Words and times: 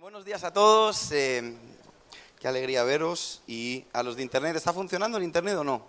buenos 0.00 0.24
días 0.24 0.44
a 0.44 0.52
todos. 0.52 1.12
eh, 1.12 1.54
qué 2.38 2.48
alegría 2.48 2.82
veros. 2.84 3.42
Y 3.46 3.84
a 3.92 4.02
los 4.02 4.16
de 4.16 4.22
Internet, 4.22 4.56
¿está 4.56 4.72
funcionando 4.72 5.18
el 5.18 5.24
Internet 5.24 5.56
o 5.56 5.64
no? 5.64 5.84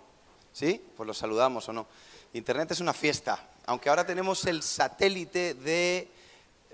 ¿Sí? 0.52 0.84
Pues 0.96 1.06
los 1.06 1.16
saludamos 1.16 1.66
o 1.70 1.72
no. 1.72 1.86
Internet 2.34 2.70
es 2.72 2.80
una 2.80 2.92
fiesta. 2.92 3.48
Aunque 3.64 3.88
ahora 3.88 4.04
tenemos 4.04 4.44
el 4.44 4.62
satélite 4.62 5.54
de, 5.54 6.10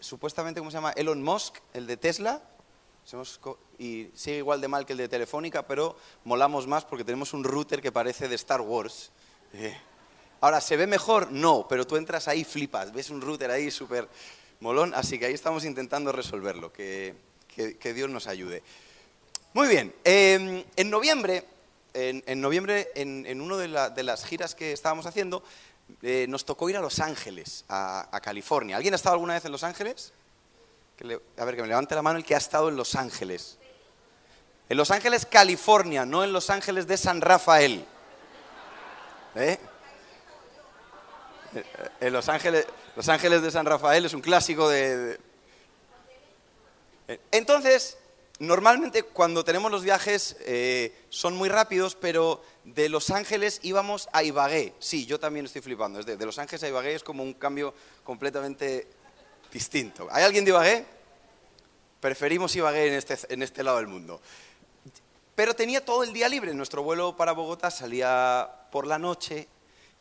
supuestamente, 0.00 0.60
¿cómo 0.60 0.70
se 0.70 0.78
llama? 0.78 0.90
Elon 0.92 1.22
Musk, 1.22 1.58
el 1.74 1.86
de 1.86 1.96
Tesla. 1.96 2.42
Y 3.78 4.10
sigue 4.14 4.38
igual 4.38 4.60
de 4.60 4.68
mal 4.68 4.84
que 4.84 4.92
el 4.92 4.98
de 4.98 5.08
Telefónica, 5.08 5.64
pero 5.64 5.96
molamos 6.24 6.66
más 6.66 6.84
porque 6.84 7.04
tenemos 7.04 7.32
un 7.32 7.44
router 7.44 7.80
que 7.80 7.92
parece 7.92 8.28
de 8.28 8.34
Star 8.34 8.60
Wars. 8.60 9.12
Eh, 9.52 9.76
Ahora, 10.40 10.60
¿se 10.60 10.76
ve 10.76 10.86
mejor? 10.86 11.32
No, 11.32 11.66
pero 11.68 11.84
tú 11.84 11.96
entras 11.96 12.28
ahí 12.28 12.44
flipas, 12.44 12.92
ves 12.92 13.10
un 13.10 13.20
router 13.20 13.50
ahí 13.50 13.72
súper 13.72 14.08
molón, 14.60 14.94
así 14.94 15.18
que 15.18 15.26
ahí 15.26 15.34
estamos 15.34 15.64
intentando 15.64 16.12
resolverlo, 16.12 16.72
que, 16.72 17.27
que- 17.80 17.94
Dios 17.94 18.08
nos 18.08 18.26
ayude. 18.26 18.62
Muy 19.54 19.66
bien, 19.68 19.94
eh, 20.04 20.64
en 20.76 20.90
noviembre, 20.90 21.44
en, 21.94 22.40
noviembre, 22.40 22.88
en, 22.94 23.40
una 23.40 23.56
de, 23.56 23.68
la- 23.68 23.90
de 23.90 24.02
las 24.02 24.24
giras 24.24 24.54
que 24.54 24.72
estábamos 24.72 25.06
haciendo, 25.06 25.42
eh, 26.02 26.26
nos 26.28 26.44
tocó 26.44 26.68
ir 26.68 26.76
a 26.76 26.80
Los 26.80 27.00
Ángeles, 27.00 27.64
a, 27.68 28.20
California. 28.22 28.76
¿Alguien 28.76 28.94
ha 28.94 28.96
estado 28.96 29.14
alguna 29.14 29.34
vez 29.34 29.44
en 29.44 29.52
Los 29.52 29.64
Ángeles? 29.64 30.12
A 31.38 31.44
ver, 31.44 31.56
que 31.56 31.62
me 31.62 31.68
levante 31.68 31.94
la 31.94 32.02
mano 32.02 32.18
el 32.18 32.24
que 32.24 32.34
ha 32.34 32.38
estado 32.38 32.68
en 32.68 32.76
Los 32.76 32.94
Ángeles. 32.94 33.58
En 34.68 34.76
Los 34.76 34.90
Ángeles, 34.90 35.26
California, 35.26 36.04
no 36.04 36.22
en 36.24 36.32
Los 36.32 36.50
Ángeles 36.50 36.86
de 36.86 36.96
San 36.96 37.20
Rafael. 37.20 37.84
¿Eh? 39.34 39.58
En 42.00 42.12
Los 42.12 42.28
Ángeles, 42.28 42.66
Los 42.96 43.08
Ángeles 43.08 43.42
de 43.42 43.50
San 43.50 43.64
Rafael 43.64 44.04
es 44.04 44.12
un 44.14 44.20
clásico 44.20 44.68
de... 44.68 45.14
Eh, 45.14 45.18
Entonces, 47.30 47.96
normalmente 48.38 49.02
cuando 49.02 49.44
tenemos 49.44 49.70
los 49.70 49.82
viajes 49.82 50.36
eh, 50.40 50.94
son 51.08 51.36
muy 51.36 51.48
rápidos, 51.48 51.94
pero 51.94 52.42
de 52.64 52.88
Los 52.88 53.10
Ángeles 53.10 53.60
íbamos 53.62 54.08
a 54.12 54.22
Ibagué. 54.22 54.74
Sí, 54.78 55.06
yo 55.06 55.18
también 55.18 55.46
estoy 55.46 55.62
flipando. 55.62 56.00
Es 56.00 56.06
de, 56.06 56.16
de 56.16 56.26
Los 56.26 56.38
Ángeles 56.38 56.62
a 56.62 56.68
Ibagué 56.68 56.94
es 56.94 57.02
como 57.02 57.22
un 57.22 57.34
cambio 57.34 57.74
completamente 58.04 58.86
distinto. 59.52 60.08
¿Hay 60.10 60.24
alguien 60.24 60.44
de 60.44 60.50
Ibagué? 60.50 60.84
Preferimos 62.00 62.54
Ibagué 62.54 62.88
en 62.88 62.94
este, 62.94 63.16
en 63.30 63.42
este 63.42 63.62
lado 63.62 63.78
del 63.78 63.88
mundo. 63.88 64.20
Pero 65.34 65.54
tenía 65.54 65.84
todo 65.84 66.02
el 66.02 66.12
día 66.12 66.28
libre. 66.28 66.52
Nuestro 66.52 66.82
vuelo 66.82 67.16
para 67.16 67.32
Bogotá 67.32 67.70
salía 67.70 68.66
por 68.70 68.86
la 68.86 68.98
noche 68.98 69.48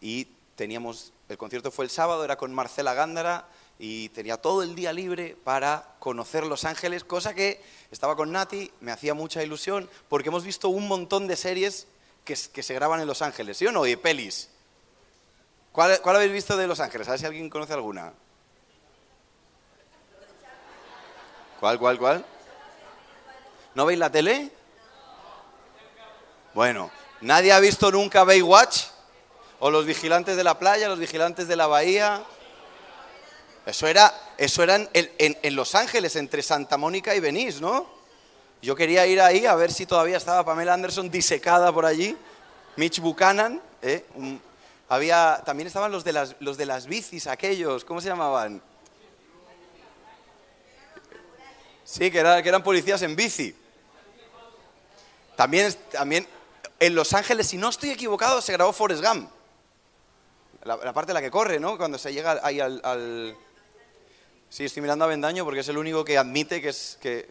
y 0.01 0.25
teníamos, 0.55 1.13
el 1.29 1.37
concierto 1.37 1.71
fue 1.71 1.85
el 1.85 1.91
sábado, 1.91 2.23
era 2.23 2.35
con 2.37 2.53
Marcela 2.53 2.93
Gándara 2.93 3.47
y 3.79 4.09
tenía 4.09 4.37
todo 4.37 4.63
el 4.63 4.75
día 4.75 4.91
libre 4.91 5.37
para 5.43 5.95
conocer 5.99 6.45
Los 6.45 6.65
Ángeles, 6.65 7.03
cosa 7.03 7.33
que 7.33 7.61
estaba 7.91 8.15
con 8.15 8.31
Nati, 8.31 8.71
me 8.79 8.91
hacía 8.91 9.13
mucha 9.13 9.43
ilusión, 9.43 9.89
porque 10.09 10.29
hemos 10.29 10.43
visto 10.43 10.69
un 10.69 10.87
montón 10.87 11.27
de 11.27 11.35
series 11.35 11.87
que, 12.25 12.35
se 12.35 12.73
graban 12.73 12.99
en 12.99 13.07
Los 13.07 13.21
Ángeles, 13.21 13.57
¿sí 13.57 13.67
o 13.67 13.71
no? 13.71 13.85
Y 13.85 13.95
pelis. 13.95 14.49
¿Cuál, 15.71 16.01
cuál 16.01 16.17
habéis 16.17 16.31
visto 16.31 16.57
de 16.57 16.67
Los 16.67 16.79
Ángeles? 16.79 17.07
A 17.07 17.11
ver 17.11 17.19
si 17.19 17.25
alguien 17.25 17.49
conoce 17.49 17.73
alguna. 17.73 18.13
¿Cuál, 21.59 21.79
cuál, 21.79 21.97
cuál? 21.97 22.25
¿No 23.75 23.85
veis 23.85 23.99
la 23.99 24.11
tele? 24.11 24.51
Bueno, 26.53 26.89
¿nadie 27.21 27.51
ha 27.51 27.59
visto 27.59 27.91
nunca 27.91 28.23
Baywatch? 28.23 28.85
¿O 29.59 29.69
los 29.69 29.85
vigilantes 29.85 30.35
de 30.35 30.43
la 30.43 30.57
playa, 30.59 30.87
los 30.87 30.99
vigilantes 30.99 31.47
de 31.47 31.55
la 31.55 31.67
bahía? 31.67 32.23
Eso 33.67 33.85
era, 33.85 34.13
eso 34.37 34.63
era 34.63 34.77
en, 34.77 34.89
en- 34.93 35.37
en 35.43 35.55
Los 35.55 35.75
Ángeles, 35.75 36.15
entre 36.15 36.41
Santa 36.41 36.77
Mónica 36.77 37.13
y 37.13 37.19
Venice, 37.19 37.59
¿no? 37.59 37.85
Yo 38.61 38.75
quería 38.75 39.05
ir 39.05 39.19
ahí 39.21 39.45
a 39.45 39.55
ver 39.55 39.73
si 39.73 39.85
todavía 39.85 40.15
estaba 40.15 40.43
Pamela 40.45 40.73
Anderson 40.73 41.11
disecada 41.11 41.71
por 41.73 41.85
allí, 41.85 42.17
Mitch 42.77 42.99
Buchanan, 43.01 43.61
¿eh? 43.81 44.05
Había, 44.87 45.43
también 45.45 45.67
estaban 45.67 45.91
los 45.91 46.05
de, 46.05 46.13
las, 46.13 46.35
los 46.39 46.55
de 46.55 46.65
las 46.65 46.87
bicis, 46.87 47.27
aquellos, 47.27 47.83
¿cómo 47.83 47.99
se 47.99 48.07
llamaban? 48.07 48.61
Sí, 51.83 52.09
que, 52.09 52.19
era- 52.19 52.41
que 52.41 52.47
eran 52.49 52.63
policías 52.63 53.01
en 53.01 53.17
bici. 53.17 53.53
También, 55.35 55.73
también 55.91 56.25
en 56.79 56.95
Los 56.95 57.13
Ángeles, 57.13 57.47
si 57.47 57.57
no 57.57 57.67
estoy 57.69 57.89
equivocado, 57.91 58.41
se 58.41 58.53
grabó 58.53 58.71
Forrest 58.71 59.03
Gump. 59.03 59.29
La, 60.63 60.93
parte 60.93 61.11
en 61.11 61.15
la 61.15 61.21
que 61.21 61.31
corre, 61.31 61.59
¿no? 61.59 61.77
Cuando 61.77 61.97
se 61.97 62.11
llega 62.13 62.39
ahí 62.43 62.59
al- 62.61 62.81
Sí, 64.49 64.63
estoy 64.63 64.81
mirando 64.81 65.05
a 65.05 65.09
Bendaño 65.09 65.43
porque 65.43 65.59
es 65.59 65.67
el 65.67 65.77
único 65.77 66.05
que 66.05 66.17
admite 66.17 66.61
que, 66.61 66.69
es, 66.69 66.97
que, 67.01 67.29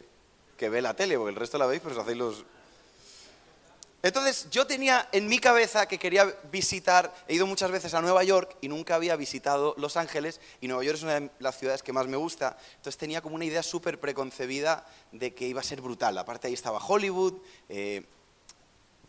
que 0.56 0.68
ve 0.68 0.82
la 0.82 0.94
tele, 0.94 1.16
porque 1.16 1.30
el 1.30 1.36
resto 1.36 1.56
la 1.56 1.66
veis, 1.66 1.80
pero 1.82 1.94
os 1.94 2.02
hacéis 2.02 2.18
los... 2.18 2.44
Entonces, 4.02 4.48
yo 4.50 4.66
tenía 4.66 5.08
en 5.10 5.26
mi 5.26 5.38
cabeza 5.38 5.88
que 5.88 5.98
quería 5.98 6.26
visitar, 6.52 7.12
he 7.26 7.34
ido 7.34 7.46
muchas 7.46 7.70
veces 7.70 7.94
a 7.94 8.02
Nueva 8.02 8.22
York 8.22 8.56
y 8.60 8.68
nunca 8.68 8.94
había 8.94 9.16
visitado 9.16 9.74
Los 9.78 9.96
Ángeles, 9.96 10.40
y 10.60 10.68
Nueva 10.68 10.84
York 10.84 10.98
es 10.98 11.02
una 11.02 11.20
de 11.20 11.30
las 11.40 11.58
ciudades 11.58 11.82
que 11.82 11.92
más 11.92 12.06
me 12.06 12.18
gusta, 12.18 12.56
entonces 12.76 12.98
tenía 12.98 13.22
como 13.22 13.34
una 13.34 13.46
idea 13.46 13.62
súper 13.62 13.98
preconcebida 13.98 14.86
de 15.10 15.34
que 15.34 15.48
iba 15.48 15.60
a 15.60 15.64
ser 15.64 15.80
brutal. 15.80 16.16
Aparte 16.18 16.46
ahí 16.46 16.54
estaba 16.54 16.78
Hollywood, 16.78 17.40
eh, 17.70 18.04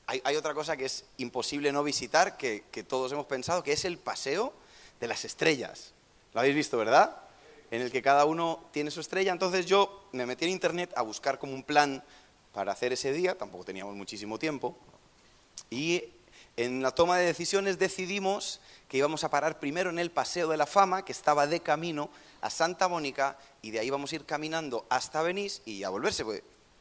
hay, 0.07 0.21
hay 0.23 0.35
otra 0.37 0.53
cosa 0.53 0.77
que 0.77 0.85
es 0.85 1.03
imposible 1.17 1.71
no 1.73 1.83
visitar, 1.83 2.37
que, 2.37 2.63
que 2.71 2.83
todos 2.83 3.11
hemos 3.11 3.25
pensado, 3.25 3.61
que 3.61 3.73
es 3.73 3.83
el 3.83 3.97
Paseo 3.97 4.53
de 4.99 5.07
las 5.07 5.25
Estrellas. 5.25 5.93
¿Lo 6.33 6.39
habéis 6.39 6.55
visto, 6.55 6.77
verdad? 6.77 7.26
En 7.71 7.81
el 7.81 7.91
que 7.91 8.01
cada 8.01 8.25
uno 8.25 8.65
tiene 8.71 8.91
su 8.91 9.01
estrella. 9.01 9.31
Entonces 9.31 9.65
yo 9.65 10.07
me 10.13 10.25
metí 10.25 10.45
en 10.45 10.51
internet 10.51 10.93
a 10.95 11.01
buscar 11.01 11.39
como 11.39 11.53
un 11.53 11.63
plan 11.63 12.03
para 12.53 12.71
hacer 12.71 12.91
ese 12.93 13.11
día, 13.11 13.37
tampoco 13.37 13.65
teníamos 13.65 13.95
muchísimo 13.95 14.39
tiempo, 14.39 14.75
y 15.69 16.03
en 16.55 16.81
la 16.81 16.89
toma 16.89 17.17
de 17.17 17.25
decisiones 17.25 17.77
decidimos 17.77 18.61
que 18.87 18.97
íbamos 18.97 19.23
a 19.23 19.29
parar 19.29 19.59
primero 19.59 19.91
en 19.91 19.99
el 19.99 20.09
Paseo 20.09 20.47
de 20.47 20.57
la 20.57 20.65
Fama, 20.65 21.05
que 21.05 21.11
estaba 21.11 21.45
de 21.45 21.59
camino 21.59 22.09
a 22.41 22.49
Santa 22.49 22.87
Mónica, 22.87 23.37
y 23.61 23.69
de 23.69 23.79
ahí 23.79 23.91
vamos 23.91 24.11
a 24.11 24.15
ir 24.15 24.25
caminando 24.25 24.87
hasta 24.89 25.21
Venice 25.21 25.61
y 25.65 25.83
a 25.83 25.89
volverse. 25.89 26.25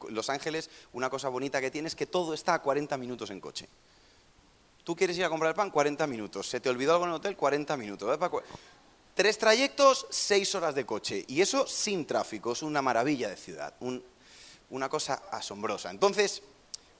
Los 0.09 0.31
Ángeles, 0.31 0.71
una 0.93 1.11
cosa 1.11 1.29
bonita 1.29 1.61
que 1.61 1.69
tiene 1.69 1.89
es 1.89 1.95
que 1.95 2.07
todo 2.07 2.33
está 2.33 2.55
a 2.55 2.61
40 2.63 2.97
minutos 2.97 3.29
en 3.29 3.39
coche. 3.39 3.69
Tú 4.83 4.95
quieres 4.95 5.17
ir 5.17 5.25
a 5.25 5.29
comprar 5.29 5.49
el 5.49 5.55
pan, 5.55 5.69
40 5.69 6.07
minutos. 6.07 6.49
Se 6.49 6.59
te 6.59 6.69
olvidó 6.69 6.93
algo 6.93 7.03
en 7.03 7.09
el 7.11 7.15
hotel, 7.17 7.35
40 7.35 7.77
minutos. 7.77 8.17
Tres 9.17 9.37
trayectos, 9.39 10.05
seis 10.11 10.53
horas 10.55 10.75
de 10.75 10.85
coche. 10.85 11.25
Y 11.27 11.41
eso 11.41 11.67
sin 11.67 12.05
tráfico. 12.05 12.51
Es 12.53 12.61
una 12.61 12.81
maravilla 12.81 13.27
de 13.29 13.35
ciudad. 13.35 13.73
un- 13.81 14.03
una 14.69 14.89
cosa 14.89 15.23
asombrosa. 15.31 15.89
Entonces, 15.89 16.41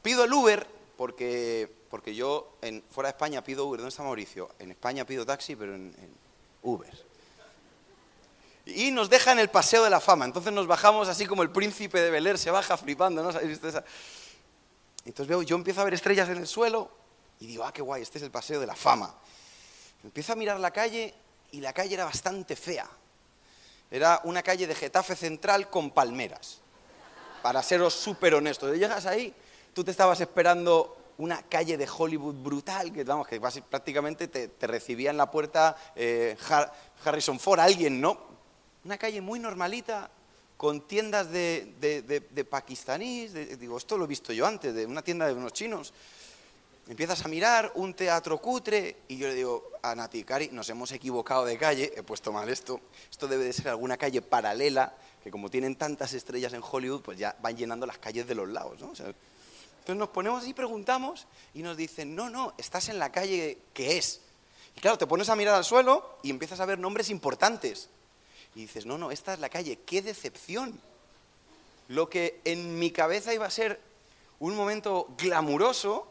pido 0.01 0.23
el 0.23 0.31
Uber 0.33 0.66
porque, 0.95 1.69
porque 1.89 2.16
yo 2.16 2.57
en, 2.61 2.81
fuera 2.89 3.09
de 3.09 3.11
España 3.11 3.44
pido 3.44 3.66
Uber. 3.67 3.79
¿Dónde 3.81 3.89
está 3.89 4.03
Mauricio? 4.03 4.50
En 4.57 4.72
España 4.72 5.05
pido 5.05 5.25
taxi, 5.25 5.55
pero 5.55 5.75
en, 5.75 5.94
Uber. 6.63 7.05
Y 8.66 8.91
nos 8.91 9.09
deja 9.09 9.31
en 9.34 9.39
el 9.39 9.49
Paseo 9.49 9.84
de 9.84 9.89
la 9.89 9.99
Fama. 9.99 10.25
Entonces 10.25 10.51
nos 10.53 10.66
bajamos 10.66 11.07
así 11.09 11.25
como 11.25 11.44
el 11.44 11.51
príncipe 11.51 12.01
de 12.01 12.09
Bel 12.09 12.25
Air 12.25 12.38
se 12.38 12.51
baja 12.51 12.78
flipando, 12.78 13.22
¿no? 13.22 13.31
¿Sabéis? 13.31 13.59
Entonces 15.05 15.28
veo, 15.28 15.41
yo 15.44 15.55
empiezo 15.55 15.81
a 15.81 15.84
ver 15.84 15.94
estrellas 15.94 16.28
en 16.29 16.38
el 16.38 16.47
suelo 16.47 16.89
y 17.39 17.47
digo, 17.47 17.63
ah, 17.63 17.72
qué 17.72 17.81
guay, 17.81 18.01
este 18.01 18.17
es 18.17 18.23
el 18.23 18.31
Paseo 18.31 18.59
de 18.59 18.66
la 18.66 18.75
Fama. 18.75 19.13
Empiezo 20.03 20.34
a 20.34 20.35
mirar 20.35 20.59
la 20.59 20.72
calle 20.72 21.13
y 21.57 21.62
la 21.62 21.73
calle 21.73 21.95
era 21.95 22.06
bastante 22.06 22.56
fea. 22.56 22.88
Era 23.90 24.22
una 24.25 24.44
calle 24.44 24.68
de 24.68 24.75
Getafe 24.75 25.16
Central 25.16 25.72
con 25.72 25.90
palmeras. 25.90 26.59
Para 27.41 27.63
seros 27.63 27.95
súper 27.95 28.35
honestos. 28.35 28.78
Llegas 28.78 29.07
ahí, 29.07 29.34
tú 29.73 29.84
te 29.84 29.90
estabas 29.90 30.22
esperando 30.22 30.96
una 31.17 31.41
calle 31.41 31.78
de 31.78 31.90
Hollywood 31.90 32.35
brutal, 32.35 32.94
que 32.94 33.03
vamos, 33.03 33.28
que 33.28 33.41
prácticamente 33.41 34.28
te, 34.28 34.67
recibía 34.67 35.09
en 35.09 35.17
la 35.17 35.31
puerta 35.31 35.75
eh, 35.96 36.38
Har- 36.47 36.72
Harrison 37.03 37.40
Ford, 37.40 37.59
alguien, 37.59 38.00
¿no? 38.00 38.19
Una 38.84 39.00
calle 39.00 39.19
muy 39.19 39.40
normalita, 39.40 40.11
con 40.58 40.82
tiendas 40.82 41.32
de, 41.32 41.73
de, 41.79 42.03
de- 42.03 42.20
de 42.20 42.46
pakistaníes, 42.46 43.59
digo, 43.59 43.78
esto 43.78 43.97
lo 43.97 44.05
he 44.05 44.08
visto 44.08 44.32
yo 44.32 44.46
antes, 44.46 44.76
de 44.76 44.85
una 44.85 45.02
tienda 45.02 45.26
de 45.26 45.34
unos 45.34 45.53
chinos. 45.53 45.91
Empiezas 46.89 47.25
a 47.25 47.28
mirar 47.28 47.73
un 47.75 47.93
teatro 47.93 48.37
cutre 48.37 48.95
y 49.09 49.17
yo 49.17 49.28
le 49.28 49.35
digo 49.35 49.72
a 49.81 49.93
Nati, 49.93 50.23
Cari, 50.23 50.49
nos 50.53 50.69
hemos 50.69 50.91
equivocado 50.93 51.43
de 51.43 51.57
calle, 51.57 51.91
he 51.93 52.01
puesto 52.01 52.31
mal 52.31 52.47
esto, 52.47 52.79
esto 53.11 53.28
debe 53.28 53.43
de 53.43 53.51
ser 53.51 53.67
alguna 53.67 53.97
calle 53.97 54.22
paralela, 54.22 54.95
que 55.22 55.29
como 55.29 55.49
tienen 55.49 55.75
tantas 55.75 56.13
estrellas 56.13 56.53
en 56.53 56.61
Hollywood, 56.63 57.01
pues 57.01 57.17
ya 57.17 57.35
van 57.41 57.57
llenando 57.57 57.85
las 57.85 57.97
calles 57.97 58.25
de 58.25 58.35
los 58.35 58.47
lados, 58.47 58.79
¿no? 58.79 58.91
O 58.91 58.95
sea, 58.95 59.07
entonces 59.07 59.99
nos 59.99 60.09
ponemos 60.09 60.47
y 60.47 60.53
preguntamos 60.53 61.28
y 61.53 61.61
nos 61.61 61.75
dicen, 61.75 62.16
no, 62.16 62.29
no, 62.29 62.53
estás 62.57 62.87
en 62.87 62.99
la 62.99 63.11
calle 63.11 63.57
que 63.73 63.97
es. 63.97 64.22
Y 64.78 64.79
claro, 64.79 64.97
te 64.97 65.07
pones 65.07 65.28
a 65.28 65.35
mirar 65.35 65.55
al 65.55 65.66
suelo 65.66 66.19
y 66.23 66.29
empiezas 66.29 66.61
a 66.61 66.66
ver 66.66 66.79
nombres 66.79 67.09
importantes. 67.09 67.89
Y 68.55 68.61
dices, 68.61 68.85
no, 68.85 68.97
no, 68.97 69.11
esta 69.11 69.34
es 69.34 69.39
la 69.39 69.49
calle, 69.49 69.79
qué 69.85 70.01
decepción. 70.01 70.79
Lo 71.89 72.09
que 72.09 72.39
en 72.45 72.79
mi 72.79 72.91
cabeza 72.91 73.34
iba 73.34 73.45
a 73.45 73.51
ser 73.51 73.81
un 74.39 74.55
momento 74.55 75.09
glamuroso, 75.17 76.07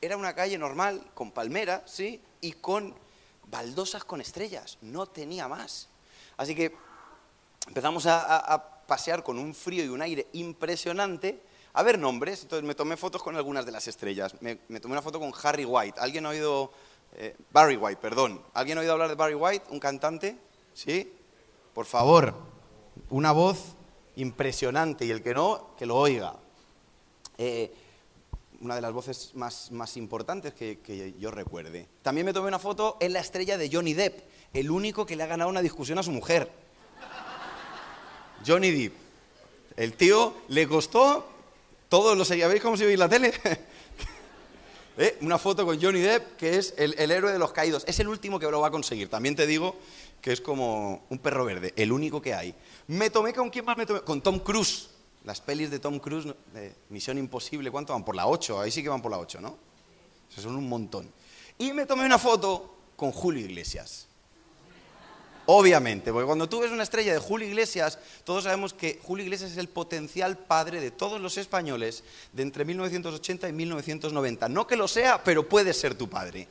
era 0.00 0.16
una 0.16 0.34
calle 0.34 0.58
normal, 0.58 1.02
con 1.14 1.32
palmeras, 1.32 1.82
¿sí? 1.86 2.20
Y 2.40 2.52
con 2.52 2.94
baldosas 3.50 4.04
con 4.04 4.20
estrellas. 4.20 4.78
No 4.80 5.06
tenía 5.06 5.48
más. 5.48 5.88
Así 6.36 6.54
que 6.54 6.74
empezamos 7.66 8.06
a, 8.06 8.74
pasear 8.86 9.22
con 9.22 9.38
un 9.38 9.54
frío 9.54 9.84
y 9.84 9.88
un 9.88 10.00
aire 10.00 10.28
impresionante, 10.32 11.42
a 11.74 11.82
ver 11.82 11.98
nombres. 11.98 12.42
Entonces 12.42 12.66
me 12.66 12.74
tomé 12.74 12.96
fotos 12.96 13.22
con 13.22 13.36
algunas 13.36 13.66
de 13.66 13.72
las 13.72 13.86
estrellas. 13.86 14.34
Me, 14.40 14.56
tomé 14.56 14.92
una 14.92 15.02
foto 15.02 15.20
con 15.20 15.32
Harry 15.42 15.64
White. 15.64 16.00
¿Alguien 16.00 16.26
ha 16.26 16.30
oído... 16.30 16.72
Eh, 17.14 17.34
Barry 17.50 17.76
White, 17.76 18.00
perdón. 18.02 18.40
¿Alguien 18.52 18.76
ha 18.76 18.82
oído 18.82 18.92
hablar 18.92 19.08
de 19.08 19.14
Barry 19.14 19.34
White? 19.34 19.64
¿Un 19.70 19.80
cantante? 19.80 20.38
¿Sí? 20.74 21.10
Por 21.72 21.86
favor, 21.86 22.34
una 23.08 23.32
voz 23.32 23.76
impresionante 24.16 25.06
y 25.06 25.10
el 25.10 25.22
que 25.22 25.32
no, 25.32 25.70
que 25.78 25.86
lo 25.86 25.96
oiga. 25.96 26.36
Eh, 27.38 27.72
una 28.60 28.74
de 28.74 28.80
las 28.80 28.92
voces 28.92 29.32
más, 29.34 29.70
más 29.70 29.96
importantes 29.96 30.52
que, 30.52 30.80
que, 30.80 31.14
yo 31.18 31.30
recuerde. 31.30 31.86
También 32.02 32.24
me 32.26 32.32
tomé 32.32 32.48
una 32.48 32.58
foto 32.58 32.96
en 33.00 33.12
la 33.12 33.20
estrella 33.20 33.56
de 33.56 33.70
Johnny 33.72 33.94
Depp, 33.94 34.20
el 34.52 34.70
único 34.70 35.06
que 35.06 35.16
le 35.16 35.22
ha 35.22 35.26
ganado 35.26 35.50
una 35.50 35.62
discusión 35.62 35.98
a 35.98 36.02
su 36.02 36.10
mujer. 36.10 36.50
Johnny 38.46 38.70
Depp. 38.70 38.94
El 39.76 39.94
tío 39.94 40.34
le 40.48 40.66
costó, 40.66 41.28
todos 41.88 42.18
los 42.18 42.28
¿veis 42.28 42.60
cómo 42.60 42.76
se 42.76 42.84
ve 42.84 42.94
en 42.94 42.98
la 42.98 43.08
tele? 43.08 43.32
¿Eh? 44.98 45.16
Una 45.20 45.38
foto 45.38 45.64
con 45.64 45.80
Johnny 45.80 46.00
Depp, 46.00 46.36
que 46.36 46.56
es 46.58 46.74
el, 46.76 46.96
el, 46.98 47.12
héroe 47.12 47.30
de 47.30 47.38
los 47.38 47.52
caídos. 47.52 47.84
Es 47.86 48.00
el 48.00 48.08
último 48.08 48.40
que 48.40 48.50
lo 48.50 48.60
va 48.60 48.66
a 48.66 48.70
conseguir. 48.72 49.08
También 49.08 49.36
te 49.36 49.46
digo 49.46 49.76
que 50.20 50.32
es 50.32 50.40
como 50.40 51.06
un 51.08 51.18
perro 51.18 51.44
verde, 51.44 51.72
el 51.76 51.92
único 51.92 52.20
que 52.20 52.34
hay. 52.34 52.52
Me 52.88 53.08
tomé 53.08 53.32
con 53.32 53.50
quién 53.50 53.64
más 53.64 53.76
me 53.76 53.86
tomé? 53.86 54.00
Con 54.00 54.20
Tom 54.20 54.40
Cruise. 54.40 54.90
Las 55.24 55.40
pelis 55.40 55.70
de 55.70 55.78
Tom 55.78 55.98
Cruise, 55.98 56.26
de 56.52 56.74
Misión 56.88 57.18
Imposible, 57.18 57.70
¿cuánto 57.70 57.92
van? 57.92 58.04
Por 58.04 58.16
la 58.16 58.26
8, 58.26 58.60
ahí 58.60 58.70
sí 58.70 58.82
que 58.82 58.88
van 58.88 59.02
por 59.02 59.10
la 59.10 59.18
8, 59.18 59.40
¿no? 59.40 59.58
O 60.36 60.40
son 60.40 60.56
un 60.56 60.68
montón. 60.68 61.10
Y 61.58 61.72
me 61.72 61.86
tomé 61.86 62.06
una 62.06 62.18
foto 62.18 62.76
con 62.96 63.12
Julio 63.12 63.44
Iglesias. 63.44 64.06
Obviamente, 65.50 66.12
porque 66.12 66.26
cuando 66.26 66.46
tú 66.46 66.60
ves 66.60 66.70
una 66.70 66.82
estrella 66.82 67.14
de 67.14 67.18
Julio 67.18 67.48
Iglesias, 67.48 67.98
todos 68.24 68.44
sabemos 68.44 68.74
que 68.74 69.00
Julio 69.02 69.24
Iglesias 69.24 69.52
es 69.52 69.56
el 69.56 69.68
potencial 69.68 70.36
padre 70.36 70.78
de 70.78 70.90
todos 70.90 71.22
los 71.22 71.38
españoles 71.38 72.04
de 72.34 72.42
entre 72.42 72.66
1980 72.66 73.48
y 73.48 73.52
1990. 73.54 74.48
No 74.50 74.66
que 74.66 74.76
lo 74.76 74.86
sea, 74.86 75.24
pero 75.24 75.48
puede 75.48 75.72
ser 75.72 75.94
tu 75.94 76.06
padre. 76.08 76.46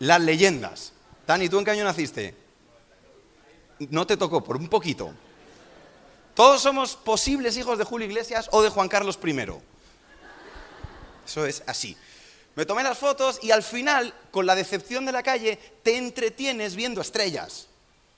Las 0.00 0.20
leyendas. 0.20 0.92
Dani, 1.24 1.48
¿tú 1.48 1.60
en 1.60 1.64
qué 1.64 1.70
año 1.70 1.84
naciste? 1.84 2.34
No 3.90 4.06
te 4.06 4.16
tocó, 4.16 4.42
por 4.42 4.56
un 4.56 4.68
poquito. 4.68 5.14
Todos 6.36 6.60
somos 6.60 6.96
posibles 6.96 7.56
hijos 7.56 7.78
de 7.78 7.84
Julio 7.84 8.06
Iglesias 8.06 8.50
o 8.52 8.60
de 8.60 8.68
Juan 8.68 8.90
Carlos 8.90 9.18
I. 9.24 9.34
Eso 11.26 11.46
es 11.46 11.62
así. 11.66 11.96
Me 12.54 12.66
tomé 12.66 12.82
las 12.82 12.98
fotos 12.98 13.38
y 13.42 13.52
al 13.52 13.62
final, 13.62 14.12
con 14.30 14.44
la 14.44 14.54
decepción 14.54 15.06
de 15.06 15.12
la 15.12 15.22
calle, 15.22 15.58
te 15.82 15.96
entretienes 15.96 16.76
viendo 16.76 17.00
estrellas. 17.00 17.68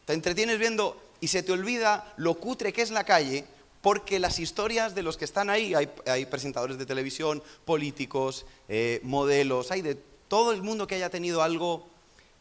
Te 0.04 0.14
entretienes 0.14 0.58
viendo 0.58 1.00
y 1.20 1.28
se 1.28 1.44
te 1.44 1.52
olvida 1.52 2.12
lo 2.16 2.34
cutre 2.34 2.72
que 2.72 2.82
es 2.82 2.90
la 2.90 3.04
calle, 3.04 3.44
porque 3.82 4.18
las 4.18 4.40
historias 4.40 4.96
de 4.96 5.04
los 5.04 5.16
que 5.16 5.24
están 5.24 5.48
ahí, 5.48 5.72
hay, 5.74 6.26
presentadores 6.26 6.76
de 6.76 6.86
televisión, 6.86 7.40
políticos, 7.64 8.46
eh, 8.68 8.98
modelos, 9.04 9.70
hay 9.70 9.82
de 9.82 9.94
todo 10.26 10.50
el 10.50 10.62
mundo 10.62 10.88
que 10.88 10.96
haya 10.96 11.08
tenido 11.08 11.40
algo 11.40 11.88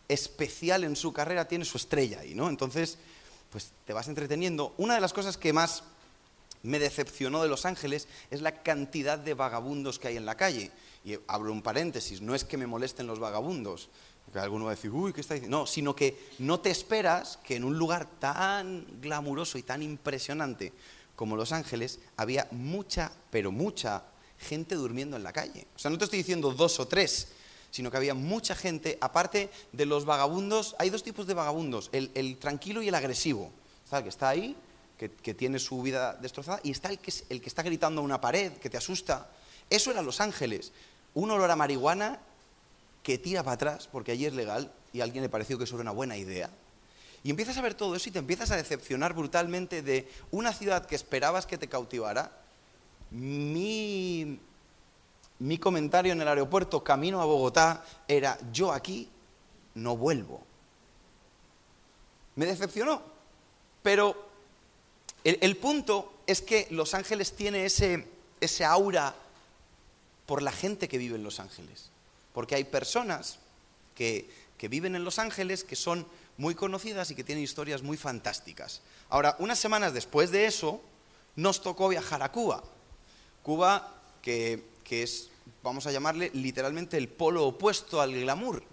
especial 0.08 0.84
en 0.86 0.96
su 0.96 1.14
carrera, 1.14 1.48
tiene 1.48 1.66
su 1.66 1.78
estrella 1.78 2.22
ahí, 2.22 2.34
¿no? 2.34 2.50
Entonces, 2.50 2.98
pues 3.50 3.72
te 3.86 3.94
vas 3.94 4.08
entreteniendo. 4.08 4.74
Una 4.78 4.96
de 4.96 5.02
las 5.02 5.14
cosas 5.14 5.38
que 5.38 5.54
más 5.54 5.84
me 6.64 6.80
decepcionó 6.80 7.42
de 7.42 7.50
Los 7.50 7.66
Ángeles 7.66 8.08
es 8.30 8.42
la 8.42 8.64
cantidad 8.64 9.18
de 9.18 9.34
vagabundos 9.34 10.00
que 10.00 10.10
hay 10.10 10.18
en 10.18 10.26
la 10.26 10.36
calle. 10.36 10.72
Y 11.06 11.18
abro 11.28 11.52
un 11.52 11.62
paréntesis, 11.62 12.22
no 12.22 12.36
es 12.36 12.44
que 12.44 12.58
me 12.58 12.68
molesten 12.68 13.08
los 13.08 13.20
vagabundos, 13.20 13.90
porque 14.26 14.40
alguno 14.40 14.66
va 14.66 14.72
a 14.72 14.76
decir, 14.76 14.92
uy, 14.92 15.14
¿qué 15.14 15.22
está 15.22 15.36
diciendo? 15.36 15.60
No, 15.60 15.66
sino 15.66 15.96
que 15.96 16.32
no 16.40 16.60
te 16.60 16.70
esperas 16.70 17.38
que 17.44 17.56
en 17.56 17.64
un 17.64 17.78
lugar 17.78 18.08
tan 18.20 18.86
glamuroso 19.00 19.58
y 19.58 19.64
tan 19.64 19.82
impresionante 19.82 20.74
como 21.16 21.38
Los 21.38 21.52
Ángeles 21.52 22.00
había 22.18 22.48
mucha, 22.52 23.12
pero 23.32 23.52
mucha 23.52 24.04
gente 24.38 24.76
durmiendo 24.76 25.16
en 25.16 25.24
la 25.24 25.34
calle. 25.34 25.68
O 25.76 25.80
sea, 25.80 25.90
no 25.90 25.98
te 25.98 26.04
estoy 26.04 26.20
diciendo 26.20 26.52
dos 26.54 26.80
o 26.80 26.88
tres, 26.88 27.30
sino 27.72 27.92
que 27.92 27.98
había 27.98 28.14
mucha 28.14 28.56
gente, 28.56 28.98
aparte 29.02 29.50
de 29.72 29.86
los 29.86 30.06
vagabundos, 30.06 30.76
hay 30.80 30.90
dos 30.90 31.04
tipos 31.04 31.28
de 31.28 31.34
vagabundos, 31.34 31.90
el, 31.92 32.38
tranquilo 32.38 32.82
y 32.82 32.88
el 32.88 32.96
agresivo. 32.96 33.52
Está 33.84 33.98
el 33.98 34.04
que 34.04 34.10
está 34.10 34.30
ahí, 34.30 34.56
que, 34.98 35.34
tiene 35.34 35.60
su 35.60 35.82
vida 35.82 36.14
destrozada, 36.16 36.60
y 36.64 36.72
está 36.72 36.90
el 36.90 37.00
que, 37.00 37.14
el 37.30 37.42
que 37.42 37.50
está 37.50 37.64
gritando 37.64 38.02
a 38.02 38.04
una 38.04 38.22
pared, 38.22 38.54
que 38.54 38.70
te 38.70 38.78
asusta. 38.78 39.30
Eso 39.70 39.92
era 39.92 40.02
Los 40.02 40.22
Ángeles. 40.22 40.72
Un 41.14 41.32
olor 41.32 41.52
a 41.52 41.56
marihuana 41.56 42.20
que 43.04 43.18
tira 43.18 43.44
para 43.44 43.56
atrás, 43.56 43.88
porque 43.92 44.12
allí 44.12 44.26
es 44.26 44.34
legal, 44.34 44.72
y 44.94 45.02
a 45.02 45.04
alguien 45.04 45.24
le 45.24 45.30
pareció 45.30 45.58
que 45.58 45.66
eso 45.66 45.76
era 45.76 45.84
una 45.84 45.92
buena 45.92 46.18
idea. 46.18 46.50
Y 47.24 47.30
empiezas 47.30 47.58
a 47.58 47.62
ver 47.62 47.74
todo 47.74 47.96
eso 47.96 48.10
y 48.10 48.12
te 48.12 48.20
empiezas 48.20 48.52
a 48.52 48.56
decepcionar 48.56 49.14
brutalmente 49.14 49.82
de 49.82 50.08
una 50.32 50.54
ciudad 50.54 50.86
que 50.86 50.96
esperabas 50.96 51.46
que 51.46 51.58
te 51.58 51.68
cautivara. 51.68 52.32
Mi 53.12 54.40
mi 55.40 55.58
comentario 55.58 56.14
en 56.14 56.22
el 56.22 56.28
aeropuerto 56.28 56.84
camino 56.84 57.22
a 57.22 57.26
Bogotá 57.26 57.86
era, 58.08 58.38
yo 58.52 58.72
aquí 58.72 59.10
no 59.76 59.96
vuelvo. 59.96 60.44
Me 62.36 62.46
decepcionó, 62.46 63.02
pero 63.84 64.28
el, 65.24 65.58
punto 65.58 66.14
es 66.28 66.42
que 66.42 66.68
Los 66.72 66.94
Ángeles 66.94 67.36
tiene 67.36 67.66
ese, 67.66 68.66
aura 68.66 69.16
por 70.26 70.42
la 70.42 70.52
gente 70.52 70.88
que 70.88 70.98
vive 70.98 71.16
en 71.16 71.24
Los 71.24 71.40
Ángeles. 71.40 71.90
Porque 72.34 72.56
hay 72.56 72.64
personas 72.64 73.40
que 73.96 74.30
viven 74.62 74.96
en 74.96 75.04
Los 75.04 75.20
Ángeles 75.20 75.64
que 75.64 75.76
son 75.76 76.06
muy 76.38 76.56
conocidas 76.56 77.12
y 77.12 77.16
que 77.16 77.24
tienen 77.24 77.44
historias 77.44 77.82
muy 77.82 77.98
fantásticas. 77.98 78.82
Ahora, 79.10 79.36
unas 79.40 79.60
semanas 79.60 79.94
después 79.94 80.32
de 80.32 80.46
eso, 80.46 80.82
nos 81.36 81.62
tocó 81.62 81.90
viajar 81.90 82.22
a 82.24 82.32
Cuba. 82.32 82.64
Cuba, 83.44 83.96
que 84.22 84.64
que 84.88 85.04
es, 85.04 85.30
vamos 85.62 85.86
a 85.86 85.92
llamarle 85.92 86.32
literalmente 86.34 86.98
el 86.98 87.10
polo 87.10 87.46
opuesto 87.46 88.00
al 88.00 88.14
glamour. 88.14 88.64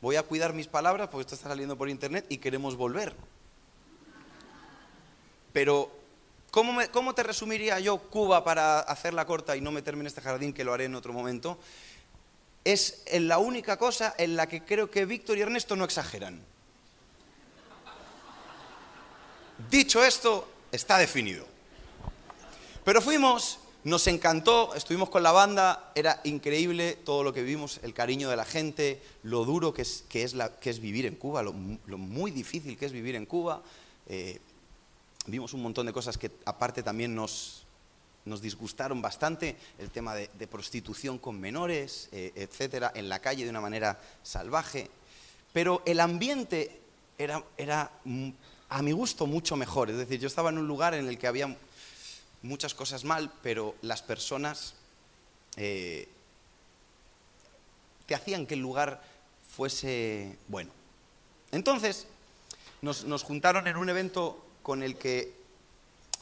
Voy 0.00 0.16
a 0.16 0.22
cuidar 0.22 0.54
mis 0.54 0.66
palabras 0.66 1.08
porque 1.08 1.20
esto 1.22 1.34
está 1.34 1.50
saliendo 1.50 1.76
por 1.76 1.90
internet 1.90 2.24
y 2.30 2.38
queremos 2.38 2.76
volver. 2.76 3.14
Pero, 5.52 5.90
¿cómo, 6.50 6.80
¿cómo 6.92 7.14
te 7.14 7.22
resumiría 7.22 7.78
yo 7.78 7.98
Cuba 7.98 8.42
para 8.42 8.80
hacerla 8.80 9.26
corta 9.26 9.54
y 9.54 9.60
no 9.60 9.70
meterme 9.70 10.00
en 10.00 10.06
este 10.06 10.22
jardín, 10.22 10.54
que 10.54 10.64
lo 10.64 10.72
haré 10.72 10.86
en 10.86 10.94
otro 10.94 11.12
momento? 11.12 11.58
Es 12.64 13.04
la 13.12 13.36
única 13.36 13.76
cosa 13.76 14.14
en 14.16 14.36
la 14.36 14.48
que 14.48 14.64
creo 14.64 14.90
que 14.90 15.04
Víctor 15.04 15.36
y 15.36 15.42
Ernesto 15.42 15.76
no 15.76 15.84
exageran. 15.84 16.42
Dicho 19.70 20.02
esto, 20.02 20.48
está 20.72 20.96
definido. 20.96 21.46
Pero 22.82 23.02
fuimos 23.02 23.59
nos 23.84 24.06
encantó, 24.06 24.74
estuvimos 24.74 25.08
con 25.08 25.22
la 25.22 25.32
banda, 25.32 25.92
era 25.94 26.20
increíble 26.24 26.98
todo 27.04 27.22
lo 27.22 27.32
que 27.32 27.42
vivimos, 27.42 27.80
el 27.82 27.94
cariño 27.94 28.28
de 28.28 28.36
la 28.36 28.44
gente, 28.44 29.00
lo 29.22 29.44
duro 29.44 29.72
que 29.72 29.82
es, 29.82 30.04
que 30.08 30.22
es, 30.22 30.80
vivir 30.80 31.06
en 31.06 31.14
Cuba, 31.14 31.42
lo, 31.42 31.52
muy 31.52 32.30
difícil 32.30 32.76
que 32.76 32.86
es 32.86 32.92
vivir 32.92 33.14
en 33.14 33.26
Cuba. 33.26 33.62
Eh, 34.06 34.38
vimos 35.26 35.54
un 35.54 35.62
montón 35.62 35.86
de 35.86 35.92
cosas 35.92 36.18
que 36.18 36.30
aparte 36.44 36.82
también 36.82 37.14
nos, 37.14 37.64
nos 38.24 38.42
disgustaron 38.42 39.00
bastante, 39.00 39.56
el 39.78 39.90
tema 39.90 40.14
de, 40.14 40.28
prostitución 40.46 41.18
con 41.18 41.40
menores, 41.40 42.08
eh, 42.12 42.32
etcétera, 42.34 42.92
en 42.94 43.08
la 43.08 43.20
calle 43.20 43.44
de 43.44 43.50
una 43.50 43.60
manera 43.60 43.98
salvaje. 44.22 44.90
Pero 45.52 45.82
el 45.86 46.00
ambiente 46.00 46.80
era, 47.18 47.42
era, 47.56 47.90
mm, 48.04 48.30
a 48.68 48.82
mi 48.82 48.92
gusto, 48.92 49.26
mucho 49.26 49.56
mejor. 49.56 49.90
Es 49.90 49.96
decir, 49.96 50.20
yo 50.20 50.26
estaba 50.26 50.50
en 50.50 50.58
un 50.58 50.68
lugar 50.68 50.94
en 50.94 51.08
el 51.08 51.18
que 51.18 51.26
había 51.26 51.56
muchas 52.42 52.74
cosas 52.74 53.04
mal, 53.04 53.32
pero 53.42 53.74
las 53.82 54.02
personas 54.02 54.74
eh, 55.56 56.08
te 58.06 58.14
hacían 58.14 58.46
que 58.46 58.54
el 58.54 58.60
lugar 58.60 59.02
fuese 59.48 60.38
bueno. 60.48 60.70
Entonces, 61.52 62.06
nos, 62.82 63.22
juntaron 63.22 63.66
en 63.66 63.76
un 63.76 63.88
evento 63.88 64.44
con 64.62 64.82
el 64.82 64.96
que, 64.96 65.34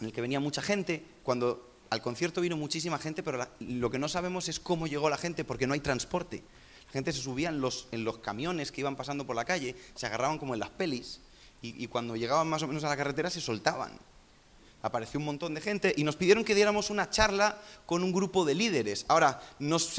en 0.01 0.07
el 0.07 0.13
que 0.13 0.21
venía 0.21 0.41
mucha 0.41 0.63
gente, 0.63 1.05
cuando 1.23 1.67
al 1.91 2.03
concierto 2.03 2.41
vino 2.41 2.57
muchísima 2.57 2.99
gente, 2.99 3.23
pero 3.23 3.47
lo 3.61 3.91
que 3.91 3.99
no 3.99 4.09
sabemos 4.09 4.49
es 4.49 4.61
cómo 4.61 4.87
llegó 4.87 5.09
la 5.09 5.17
gente, 5.17 5.45
porque 5.45 5.67
no 5.67 5.75
hay 5.75 5.81
transporte. 5.81 6.43
La 6.87 6.93
gente 6.93 7.13
se 7.13 7.21
subía 7.21 7.51
en 7.51 7.61
los, 7.61 7.89
en 7.93 8.05
los 8.05 8.19
camiones 8.19 8.73
que 8.73 8.81
iban 8.81 8.97
pasando 8.97 9.27
por 9.27 9.37
la 9.37 9.45
calle, 9.45 9.77
se 9.95 10.07
agarraban 10.07 10.39
como 10.39 10.55
en 10.55 10.61
las 10.61 10.71
pelis, 10.71 11.21
y 11.61 11.89
cuando 11.89 12.15
llegaban 12.15 12.47
más 12.47 12.63
o 12.63 12.69
menos 12.69 12.85
a 12.85 12.89
la 12.89 12.97
carretera 12.97 13.31
se 13.31 13.41
soltaban 13.41 13.99
apareció 14.83 15.19
un 15.19 15.27
montón 15.27 15.55
de 15.55 15.61
gente 15.61 15.93
y 15.97 16.05
nos 16.05 16.17
pidieron 16.17 16.45
que 16.45 16.55
diéramos 16.55 16.91
una 16.91 17.11
charla 17.11 17.59
con 17.87 18.05
un 18.05 18.13
grupo 18.13 18.45
de 18.45 18.55
líderes. 18.55 19.05
Ahora, 19.09 19.41
nos, 19.59 19.91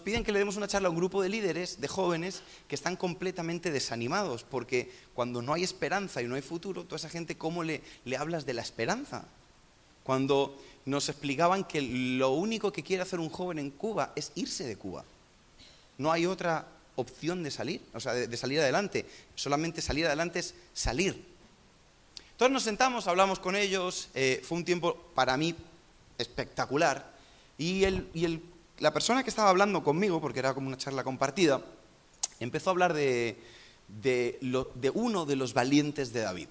piden 0.00 0.24
que 0.24 0.32
le 0.32 0.38
demos 0.38 0.56
una 0.56 0.68
charla 0.68 0.88
a 0.88 0.90
un 0.90 0.96
grupo 0.96 1.22
de 1.22 1.28
líderes, 1.28 1.80
de 1.80 1.88
jóvenes, 1.88 2.42
que 2.68 2.74
están 2.74 2.96
completamente 2.96 3.70
desanimados, 3.70 4.44
porque 4.44 4.90
cuando 5.14 5.42
no 5.42 5.54
hay 5.54 5.64
esperanza 5.64 6.22
y 6.22 6.26
no 6.26 6.34
hay 6.34 6.42
futuro, 6.42 6.84
toda 6.84 6.96
esa 6.96 7.08
gente, 7.08 7.36
¿cómo 7.36 7.62
le, 7.62 7.82
le 8.04 8.16
hablas 8.16 8.44
de 8.44 8.54
la 8.54 8.62
esperanza? 8.62 9.24
Cuando 10.02 10.56
nos 10.84 11.08
explicaban 11.08 11.64
que 11.64 11.82
lo 11.82 12.30
único 12.30 12.72
que 12.72 12.82
quiere 12.82 13.02
hacer 13.02 13.18
un 13.18 13.30
joven 13.30 13.58
en 13.58 13.70
Cuba 13.70 14.12
es 14.14 14.32
irse 14.34 14.64
de 14.64 14.76
Cuba. 14.76 15.04
No 15.98 16.12
hay 16.12 16.26
otra 16.26 16.68
opción 16.96 17.42
de 17.42 17.50
salir, 17.50 17.80
o 17.94 18.00
sea, 18.00 18.12
de 18.12 18.36
salir 18.36 18.60
adelante. 18.60 19.06
Solamente 19.34 19.82
salir 19.82 20.06
adelante 20.06 20.40
es 20.40 20.54
salir 20.74 21.35
Entonces 22.36 22.52
nos 22.52 22.64
sentamos, 22.64 23.06
hablamos 23.06 23.38
con 23.38 23.56
ellos, 23.56 24.10
eh, 24.14 24.42
fue 24.44 24.58
un 24.58 24.64
tiempo 24.66 24.94
para 25.14 25.38
mí 25.38 25.54
espectacular. 26.18 27.10
Y, 27.56 27.82
la 28.78 28.92
persona 28.92 29.24
que 29.24 29.30
estaba 29.30 29.48
hablando 29.48 29.82
conmigo, 29.82 30.20
porque 30.20 30.40
era 30.40 30.52
como 30.52 30.66
una 30.66 30.76
charla 30.76 31.02
compartida, 31.02 31.62
empezó 32.38 32.68
a 32.68 32.72
hablar 32.72 32.92
de, 32.92 33.38
uno 34.92 35.24
de 35.24 35.36
los 35.36 35.54
valientes 35.54 36.12
de 36.12 36.20
David, 36.20 36.48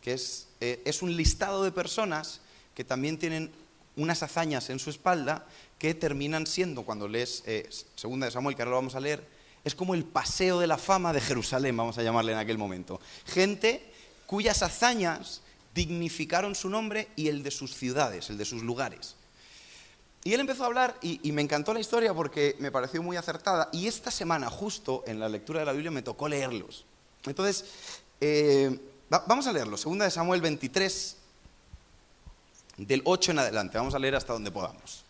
que 0.00 0.12
es, 0.12 0.46
eh, 0.60 0.80
es 0.84 1.02
un 1.02 1.16
listado 1.16 1.64
de 1.64 1.72
personas 1.72 2.40
que 2.72 2.84
también 2.84 3.18
tienen 3.18 3.50
unas 3.96 4.22
hazañas 4.22 4.70
en 4.70 4.78
su 4.78 4.90
espalda 4.90 5.48
que 5.78 5.94
terminan 5.94 6.46
siendo, 6.46 6.84
cuando 6.84 7.08
lees 7.08 7.42
eh, 7.46 7.68
Segunda 7.96 8.26
de 8.26 8.30
Samuel, 8.30 8.54
que 8.54 8.62
ahora 8.62 8.70
lo 8.70 8.76
vamos 8.76 8.94
a 8.94 9.00
leer, 9.00 9.26
es 9.64 9.74
como 9.74 9.94
el 9.94 10.04
paseo 10.04 10.60
de 10.60 10.68
la 10.68 10.78
fama 10.78 11.12
de 11.12 11.20
Jerusalén, 11.20 11.76
vamos 11.76 11.98
a 11.98 12.04
llamarle 12.04 12.30
en 12.30 12.38
aquel 12.38 12.56
momento. 12.56 13.00
Gente 13.26 13.91
cuyas 14.32 14.62
hazañas 14.62 15.42
dignificaron 15.74 16.54
su 16.54 16.70
nombre 16.70 17.08
y 17.16 17.28
el 17.28 17.42
de 17.42 17.50
sus 17.50 17.74
ciudades, 17.74 18.30
el 18.30 18.38
de 18.38 18.46
sus 18.46 18.62
lugares. 18.62 19.14
Y 20.24 20.32
él 20.32 20.40
empezó 20.40 20.62
a 20.62 20.68
hablar 20.68 20.96
y, 21.02 21.30
me 21.32 21.42
encantó 21.42 21.74
la 21.74 21.80
historia 21.80 22.14
porque 22.14 22.56
me 22.58 22.72
pareció 22.72 23.02
muy 23.02 23.18
acertada 23.18 23.68
y 23.74 23.88
esta 23.88 24.10
semana 24.10 24.48
justo 24.48 25.04
en 25.06 25.20
la 25.20 25.28
lectura 25.28 25.60
de 25.60 25.66
la 25.66 25.72
Biblia 25.72 25.90
me 25.90 26.00
tocó 26.00 26.30
leerlos. 26.30 26.86
Entonces, 27.26 27.66
eh, 28.22 28.80
vamos 29.10 29.46
a 29.46 29.52
leerlos. 29.52 29.82
Segunda 29.82 30.06
de 30.06 30.10
Samuel 30.10 30.40
23, 30.40 31.16
del 32.78 33.02
8 33.04 33.32
en 33.32 33.38
adelante. 33.38 33.76
Vamos 33.76 33.94
a 33.94 33.98
leer 33.98 34.14
hasta 34.14 34.32
donde 34.32 34.50
podamos. 34.50 35.04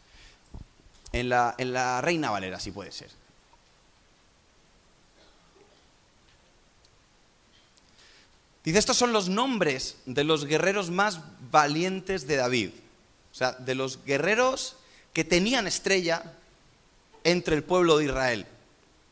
En 1.13 1.29
la, 1.29 1.55
en 1.59 1.73
la 1.73 2.01
Reina 2.01 2.33
Valera, 2.33 2.59
si 2.59 2.73
puede 2.73 2.91
ser. 2.91 3.22
Dice, 8.65 8.79
estos 8.79 8.97
son 8.97 9.13
los 9.13 9.29
nombres 9.29 9.97
de 10.07 10.25
los 10.25 10.45
guerreros 10.45 10.91
más 10.91 11.21
valientes 11.51 12.27
de 12.27 12.37
David. 12.37 12.71
O 13.33 13.35
sea, 13.35 13.53
de 13.53 13.75
los 13.75 14.05
guerreros 14.05 14.77
que 15.13 15.25
tenían 15.25 15.67
estrella 15.67 16.23
entre 17.25 17.57
el 17.57 17.65
pueblo 17.65 17.99
de 17.99 18.05
Israel. 18.05 18.47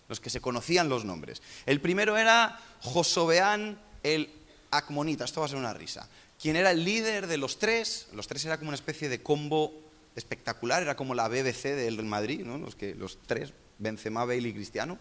Los 0.08 0.20
que 0.20 0.30
se 0.30 0.40
conocían 0.40 0.88
los 0.88 1.04
nombres. 1.04 1.42
El 1.66 1.80
primero 1.80 2.16
era 2.16 2.60
Josobeán 2.80 3.78
el 4.02 4.30
Acmonita. 4.70 5.24
Esto 5.24 5.40
va 5.40 5.46
a 5.46 5.48
ser 5.48 5.58
una 5.58 5.74
risa. 5.74 6.08
Quien 6.40 6.56
era 6.56 6.70
el 6.70 6.84
líder 6.84 7.26
de 7.26 7.36
los 7.36 7.58
tres. 7.58 8.06
Los 8.12 8.28
tres 8.28 8.44
era 8.44 8.58
como 8.58 8.68
una 8.68 8.76
especie 8.76 9.08
de 9.08 9.22
combo 9.22 9.72
espectacular. 10.14 10.82
Era 10.82 10.96
como 10.96 11.14
la 11.14 11.28
BBC 11.28 11.74
del 11.74 12.02
Madrid, 12.04 12.44
¿no? 12.44 12.56
Los, 12.56 12.76
que, 12.76 12.94
los 12.94 13.18
tres, 13.26 13.52
Benzema, 13.78 14.24
Bale 14.24 14.48
y 14.48 14.52
Cristiano. 14.52 14.98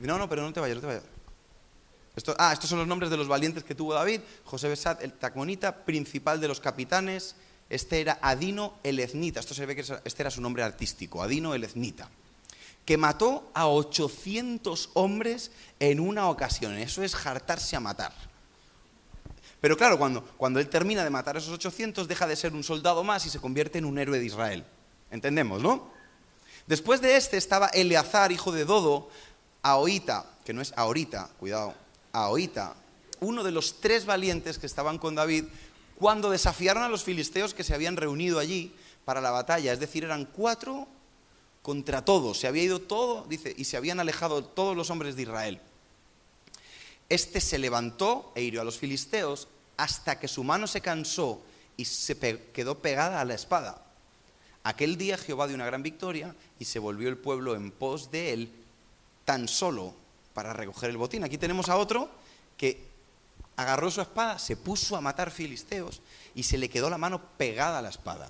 No, 0.00 0.18
no, 0.18 0.28
pero 0.28 0.42
no 0.42 0.52
te 0.52 0.60
vayas, 0.60 0.76
no 0.76 0.80
te 0.82 0.86
vayas 0.86 1.21
ah, 2.38 2.52
estos 2.52 2.68
son 2.68 2.78
los 2.78 2.88
nombres 2.88 3.10
de 3.10 3.16
los 3.16 3.28
valientes 3.28 3.64
que 3.64 3.74
tuvo 3.74 3.94
David. 3.94 4.20
José 4.44 4.68
Besat, 4.68 5.02
el 5.02 5.12
Tacmonita, 5.12 5.84
principal 5.84 6.40
de 6.40 6.48
los 6.48 6.60
capitanes. 6.60 7.36
Este 7.70 8.00
era 8.00 8.18
Adino 8.20 8.74
el 8.82 8.98
Eznita. 9.00 9.40
Esto 9.40 9.54
se 9.54 9.64
ve 9.64 9.74
que 9.74 9.80
este 9.80 10.22
era 10.22 10.30
su 10.30 10.40
nombre 10.40 10.62
artístico, 10.62 11.22
Adino 11.22 11.54
el 11.54 11.64
Eznita. 11.64 12.08
Que 12.84 12.96
mató 12.96 13.50
a 13.54 13.68
800 13.68 14.90
hombres 14.94 15.52
en 15.78 16.00
una 16.00 16.28
ocasión. 16.28 16.76
Eso 16.76 17.02
es 17.02 17.14
jartarse 17.14 17.76
a 17.76 17.80
matar. 17.80 18.12
Pero 19.60 19.76
claro, 19.76 19.96
cuando, 19.96 20.24
cuando 20.36 20.58
él 20.58 20.68
termina 20.68 21.04
de 21.04 21.10
matar 21.10 21.36
a 21.36 21.38
esos 21.38 21.54
800, 21.54 22.08
deja 22.08 22.26
de 22.26 22.34
ser 22.34 22.52
un 22.52 22.64
soldado 22.64 23.04
más 23.04 23.24
y 23.26 23.30
se 23.30 23.38
convierte 23.38 23.78
en 23.78 23.84
un 23.84 23.96
héroe 23.96 24.18
de 24.18 24.26
Israel. 24.26 24.64
¿Entendemos, 25.10 25.62
no? 25.62 25.90
Después 26.66 27.00
de 27.00 27.16
este 27.16 27.36
estaba 27.36 27.68
Eleazar, 27.68 28.32
hijo 28.32 28.50
de 28.50 28.64
Dodo, 28.64 29.08
Aoita, 29.62 30.26
que 30.44 30.52
no 30.52 30.60
es 30.60 30.72
ahorita, 30.76 31.30
cuidado, 31.38 31.74
Ahoita, 32.12 32.74
uno 33.20 33.42
de 33.42 33.52
los 33.52 33.80
tres 33.80 34.04
valientes 34.04 34.58
que 34.58 34.66
estaban 34.66 34.98
con 34.98 35.14
David 35.14 35.44
cuando 35.96 36.30
desafiaron 36.30 36.82
a 36.82 36.88
los 36.88 37.04
filisteos 37.04 37.54
que 37.54 37.64
se 37.64 37.74
habían 37.74 37.96
reunido 37.96 38.38
allí 38.38 38.74
para 39.04 39.20
la 39.20 39.30
batalla. 39.30 39.72
Es 39.72 39.80
decir, 39.80 40.04
eran 40.04 40.24
cuatro 40.26 40.88
contra 41.62 42.04
todos. 42.04 42.38
Se 42.38 42.48
había 42.48 42.64
ido 42.64 42.80
todo, 42.80 43.24
dice, 43.28 43.54
y 43.56 43.64
se 43.64 43.76
habían 43.76 44.00
alejado 44.00 44.44
todos 44.44 44.76
los 44.76 44.90
hombres 44.90 45.16
de 45.16 45.22
Israel. 45.22 45.60
Este 47.08 47.40
se 47.40 47.58
levantó 47.58 48.32
e 48.34 48.42
hirió 48.42 48.60
a 48.60 48.64
los 48.64 48.78
filisteos 48.78 49.48
hasta 49.76 50.18
que 50.18 50.28
su 50.28 50.44
mano 50.44 50.66
se 50.66 50.80
cansó 50.80 51.40
y 51.76 51.84
se 51.84 52.18
quedó 52.52 52.78
pegada 52.78 53.20
a 53.20 53.24
la 53.24 53.34
espada. 53.34 53.84
Aquel 54.64 54.96
día 54.96 55.18
Jehová 55.18 55.46
dio 55.46 55.56
una 55.56 55.66
gran 55.66 55.82
victoria 55.82 56.34
y 56.58 56.64
se 56.64 56.78
volvió 56.78 57.08
el 57.08 57.16
pueblo 57.16 57.54
en 57.54 57.70
pos 57.70 58.10
de 58.10 58.32
él 58.32 58.52
tan 59.24 59.48
solo 59.48 59.94
para 60.34 60.52
recoger 60.52 60.90
el 60.90 60.96
botín. 60.96 61.24
Aquí 61.24 61.38
tenemos 61.38 61.68
a 61.68 61.76
otro 61.76 62.10
que 62.56 62.92
agarró 63.56 63.90
su 63.90 64.00
espada, 64.00 64.38
se 64.38 64.56
puso 64.56 64.96
a 64.96 65.00
matar 65.00 65.30
filisteos 65.30 66.00
y 66.34 66.42
se 66.44 66.58
le 66.58 66.68
quedó 66.68 66.90
la 66.90 66.98
mano 66.98 67.20
pegada 67.36 67.78
a 67.78 67.82
la 67.82 67.90
espada. 67.90 68.28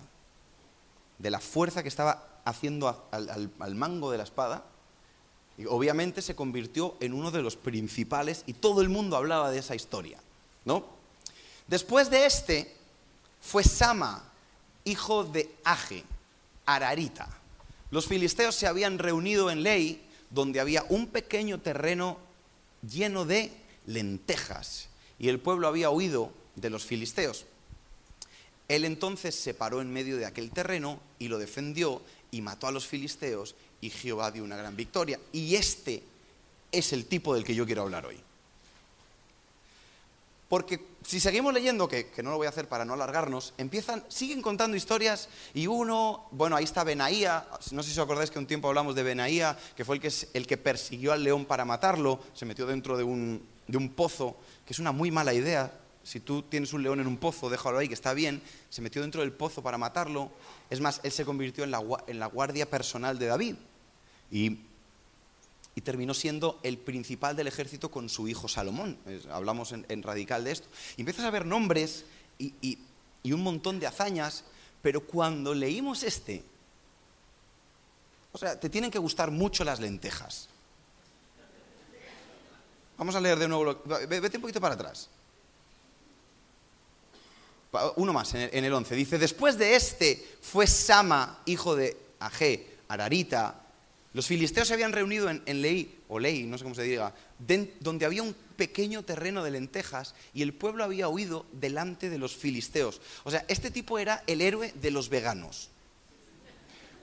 De 1.18 1.30
la 1.30 1.40
fuerza 1.40 1.82
que 1.82 1.88
estaba 1.88 2.32
haciendo 2.44 3.08
al, 3.10 3.74
mango 3.74 4.10
de 4.10 4.18
la 4.18 4.24
espada. 4.24 4.64
Y 5.58 5.66
obviamente 5.66 6.22
se 6.22 6.34
convirtió 6.34 6.96
en 7.00 7.12
uno 7.12 7.30
de 7.30 7.42
los 7.42 7.56
principales 7.56 8.42
y 8.46 8.54
todo 8.54 8.80
el 8.80 8.88
mundo 8.88 9.16
hablaba 9.16 9.50
de 9.50 9.58
esa 9.58 9.74
historia. 9.74 10.18
¿no? 10.64 10.84
Después 11.68 12.10
de 12.10 12.26
este 12.26 12.76
fue 13.40 13.62
Sama, 13.62 14.24
hijo 14.84 15.24
de 15.24 15.54
Age, 15.64 16.04
Ararita. 16.66 17.28
Los 17.90 18.06
filisteos 18.06 18.54
se 18.54 18.66
habían 18.66 18.98
reunido 18.98 19.50
en 19.50 19.62
Ley 19.62 20.02
donde 20.32 20.60
había 20.60 20.84
un 20.88 21.08
pequeño 21.08 21.60
terreno 21.60 22.18
lleno 22.88 23.24
de 23.24 23.52
lentejas 23.86 24.88
y 25.18 25.28
el 25.28 25.40
pueblo 25.40 25.68
había 25.68 25.90
huido 25.90 26.32
de 26.56 26.70
los 26.70 26.84
filisteos. 26.84 27.46
Él 28.68 28.84
entonces 28.84 29.34
se 29.34 29.54
paró 29.54 29.80
en 29.80 29.92
medio 29.92 30.16
de 30.16 30.26
aquel 30.26 30.50
terreno 30.50 31.00
y 31.18 31.28
lo 31.28 31.38
defendió 31.38 32.02
y 32.30 32.40
mató 32.40 32.66
a 32.66 32.72
los 32.72 32.86
filisteos 32.86 33.54
y 33.80 33.90
Jehová 33.90 34.30
dio 34.30 34.44
una 34.44 34.56
gran 34.56 34.76
victoria. 34.76 35.20
Y 35.32 35.54
este 35.56 36.02
es 36.70 36.92
el 36.92 37.06
tipo 37.06 37.34
del 37.34 37.44
que 37.44 37.54
yo 37.54 37.66
quiero 37.66 37.82
hablar 37.82 38.06
hoy. 38.06 38.18
Porque 40.52 40.84
si 41.02 41.18
seguimos 41.18 41.54
leyendo, 41.54 41.88
que, 41.88 42.12
no 42.22 42.30
lo 42.30 42.36
voy 42.36 42.44
a 42.44 42.50
hacer 42.50 42.68
para 42.68 42.84
no 42.84 42.92
alargarnos, 42.92 43.54
empiezan, 43.56 44.04
siguen 44.08 44.42
contando 44.42 44.76
historias 44.76 45.30
y 45.54 45.66
uno, 45.66 46.28
bueno, 46.30 46.56
ahí 46.56 46.64
está 46.64 46.84
Benaía, 46.84 47.46
no 47.70 47.82
sé 47.82 47.88
si 47.88 47.98
os 47.98 48.04
acordáis 48.04 48.30
que 48.30 48.38
un 48.38 48.46
tiempo 48.46 48.68
hablamos 48.68 48.94
de 48.94 49.02
Benaía, 49.02 49.56
que 49.74 49.86
fue 49.86 49.96
el 49.96 50.02
que, 50.02 50.12
el 50.34 50.46
que 50.46 50.58
persiguió 50.58 51.14
al 51.14 51.24
león 51.24 51.46
para 51.46 51.64
matarlo, 51.64 52.20
se 52.34 52.44
metió 52.44 52.66
dentro 52.66 52.98
de 52.98 53.02
un, 53.02 53.42
de 53.66 53.78
un 53.78 53.94
pozo, 53.94 54.36
que 54.66 54.74
es 54.74 54.78
una 54.78 54.92
muy 54.92 55.10
mala 55.10 55.32
idea, 55.32 55.72
si 56.02 56.20
tú 56.20 56.42
tienes 56.42 56.74
un 56.74 56.82
león 56.82 57.00
en 57.00 57.06
un 57.06 57.16
pozo, 57.16 57.48
déjalo 57.48 57.78
ahí, 57.78 57.88
que 57.88 57.94
está 57.94 58.12
bien, 58.12 58.42
se 58.68 58.82
metió 58.82 59.00
dentro 59.00 59.22
del 59.22 59.32
pozo 59.32 59.62
para 59.62 59.78
matarlo, 59.78 60.32
es 60.68 60.82
más, 60.82 61.00
él 61.02 61.12
se 61.12 61.24
convirtió 61.24 61.64
en 61.64 61.70
la, 61.70 61.82
en 62.06 62.18
la 62.18 62.26
guardia 62.26 62.68
personal 62.68 63.18
de 63.18 63.24
David. 63.24 63.54
Y 64.30 64.58
y 65.74 65.80
terminó 65.80 66.12
siendo 66.12 66.60
el 66.62 66.78
principal 66.78 67.34
del 67.34 67.46
ejército 67.46 67.90
con 67.90 68.08
su 68.08 68.28
hijo 68.28 68.48
Salomón. 68.48 68.98
hablamos 69.30 69.72
en, 69.72 70.02
radical 70.02 70.44
de 70.44 70.52
esto. 70.52 70.68
Y 70.96 71.00
empiezas 71.00 71.24
a 71.24 71.30
ver 71.30 71.46
nombres 71.46 72.04
y, 72.38 72.78
un 73.24 73.42
montón 73.42 73.80
de 73.80 73.86
hazañas, 73.86 74.44
pero 74.82 75.06
cuando 75.06 75.54
leímos 75.54 76.02
este, 76.02 76.44
o 78.32 78.38
sea, 78.38 78.58
te 78.58 78.68
tienen 78.68 78.90
que 78.90 78.98
gustar 78.98 79.30
mucho 79.30 79.64
las 79.64 79.80
lentejas. 79.80 80.48
Vamos 82.98 83.14
a 83.14 83.20
leer 83.20 83.38
de 83.38 83.48
nuevo. 83.48 83.80
Vete 84.08 84.36
un 84.36 84.42
poquito 84.42 84.60
para 84.60 84.74
atrás. 84.74 85.08
Uno 87.96 88.12
más, 88.12 88.34
en 88.34 88.64
el 88.64 88.72
11. 88.72 88.94
Dice, 88.94 89.18
después 89.18 89.56
de 89.56 89.76
este 89.76 90.36
fue 90.42 90.66
Sama, 90.66 91.42
hijo 91.46 91.74
de 91.74 91.96
Agé, 92.20 92.76
Ararita, 92.88 93.61
los 94.14 94.26
filisteos 94.26 94.68
se 94.68 94.74
habían 94.74 94.92
reunido 94.92 95.30
en, 95.30 95.62
Ley, 95.62 96.02
o 96.08 96.18
Ley, 96.18 96.44
no 96.44 96.58
sé 96.58 96.64
cómo 96.64 96.74
se 96.74 96.82
diga, 96.82 97.14
donde 97.80 98.04
había 98.04 98.22
un 98.22 98.34
pequeño 98.56 99.04
terreno 99.04 99.42
de 99.42 99.50
lentejas 99.50 100.14
y 100.34 100.42
el 100.42 100.52
pueblo 100.52 100.84
había 100.84 101.08
huido 101.08 101.46
delante 101.52 102.10
de 102.10 102.18
los 102.18 102.36
filisteos. 102.36 103.00
O 103.24 103.30
sea, 103.30 103.44
este 103.48 103.70
tipo 103.70 103.98
era 103.98 104.22
el 104.26 104.42
héroe 104.42 104.72
de 104.80 104.90
los 104.90 105.08
veganos. 105.08 105.70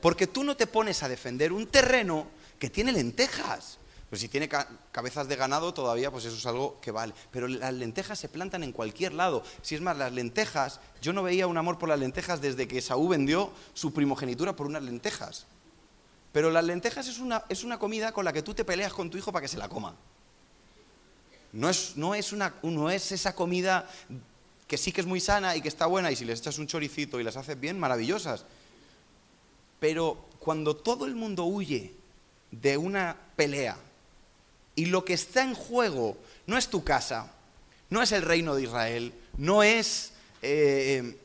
Porque 0.02 0.28
tú 0.28 0.44
no 0.44 0.56
te 0.56 0.68
pones 0.68 1.02
a 1.02 1.10
defender 1.10 1.52
un 1.52 1.68
terreno 1.68 2.28
que 2.60 2.70
tiene 2.70 2.92
lentejas. 2.92 3.80
Pues 4.10 4.22
si 4.22 4.28
tiene 4.28 4.50
cabezas 4.92 5.28
de 5.28 5.36
ganado 5.36 5.74
todavía, 5.74 6.10
pues 6.10 6.26
eso 6.26 6.36
es 6.36 6.46
algo 6.46 6.80
que 6.80 6.92
vale. 6.92 7.14
Pero 7.32 7.48
las 7.48 7.74
lentejas 7.74 8.20
se 8.20 8.30
plantan 8.30 8.64
en 8.64 8.72
cualquier 8.72 9.14
lado. 9.14 9.44
Si 9.62 9.76
es 9.76 9.82
más, 9.82 9.98
las 9.98 10.14
lentejas, 10.14 10.80
yo 11.02 11.12
no 11.14 11.24
veía 11.24 11.48
un 11.48 11.58
amor 11.58 11.78
por 11.78 11.90
las 11.90 12.00
lentejas 12.00 12.42
desde 12.42 12.68
que 12.68 12.82
Saúl 12.82 13.10
vendió 13.10 13.52
su 13.74 13.94
primogenitura 13.94 14.56
por 14.56 14.68
unas 14.68 14.84
lentejas. 14.84 15.46
Pero 16.32 16.52
las 16.52 16.64
lentejas 16.64 17.08
es 17.08 17.20
una, 17.20 17.44
es 17.50 17.64
una 17.64 17.80
comida 17.80 18.12
con 18.12 18.26
la 18.26 18.34
que 18.34 18.44
tú 18.44 18.54
te 18.54 18.66
peleas 18.66 18.94
con 18.94 19.10
tu 19.10 19.18
hijo 19.18 19.32
para 19.32 19.42
que 19.42 19.48
se 19.48 19.58
la 19.58 19.70
coma. 19.70 19.96
No 21.52 21.70
es, 21.70 21.94
no, 21.96 22.14
es 22.14 22.32
una, 22.32 22.54
no 22.62 22.90
es 22.90 23.12
esa 23.12 23.34
comida 23.34 23.90
que 24.68 24.78
sí 24.78 24.92
que 24.92 25.02
es 25.02 25.08
muy 25.08 25.20
sana 25.20 25.56
y 25.56 25.62
que 25.62 25.68
está 25.68 25.88
buena 25.88 26.12
y 26.12 26.16
si 26.16 26.26
les 26.26 26.40
echas 26.40 26.60
un 26.60 26.68
choricito 26.68 27.20
y 27.20 27.24
las 27.24 27.38
haces 27.38 27.60
bien, 27.60 27.80
maravillosas. 27.80 28.46
Pero 29.80 30.26
cuando 30.38 30.76
todo 30.76 31.06
el 31.06 31.16
mundo 31.16 31.46
huye 31.46 31.94
de 32.52 32.78
una 32.78 33.18
pelea 33.36 33.78
y 34.76 34.86
lo 34.86 35.04
que 35.04 35.14
está 35.14 35.44
en 35.44 35.56
juego 35.56 36.18
no 36.46 36.58
es 36.58 36.70
tu 36.70 36.84
casa, 36.84 37.34
No 37.90 38.04
es 38.04 38.12
el 38.12 38.22
reino 38.22 38.54
de 38.54 38.64
Israel, 38.64 39.14
no 39.36 39.64
es 39.64 40.12
eh, 40.44 41.18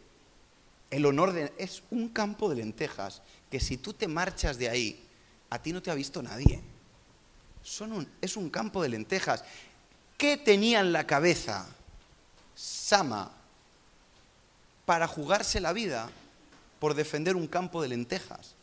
el 0.91 1.05
honor 1.05 1.33
de... 1.33 1.53
Es 1.59 1.83
un 1.91 2.09
campo 2.09 2.49
de 2.49 2.57
lentejas 2.57 3.21
que 3.55 3.61
si 3.61 3.77
tú 3.77 3.93
te 3.93 4.09
marchas 4.09 4.59
de 4.59 4.69
ahí, 4.69 5.01
a 5.49 5.63
ti 5.63 5.73
no 5.73 5.81
te 5.81 5.89
ha 5.89 5.95
visto 5.95 6.21
nadie. 6.21 6.61
es 8.21 8.37
un 8.37 8.51
campo 8.51 8.83
de 8.83 8.89
lentejas. 8.89 9.45
¿Qué 10.19 10.37
tenía 10.37 10.81
en 10.81 10.93
la 10.93 11.07
cabeza 11.07 11.69
Sama 12.57 13.31
para 14.85 15.07
jugarse 15.07 15.61
la 15.61 15.73
vida 15.73 16.11
por 16.81 16.95
defender 16.95 17.37
un 17.37 17.47
campo 17.47 17.81
de 17.81 17.87
lentejas? 17.87 18.57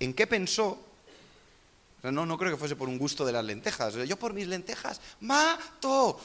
¿En 0.00 0.14
qué 0.14 0.26
pensó? 0.26 0.82
No, 2.02 2.24
no 2.24 2.38
creo 2.38 2.52
que 2.52 2.56
fuese 2.56 2.76
por 2.76 2.88
un 2.88 2.96
gusto 2.96 3.26
de 3.26 3.32
las 3.32 3.44
lentejas. 3.44 3.92
Yo 3.92 4.18
por 4.18 4.32
mis 4.32 4.46
lentejas 4.46 5.02
mato. 5.20 6.18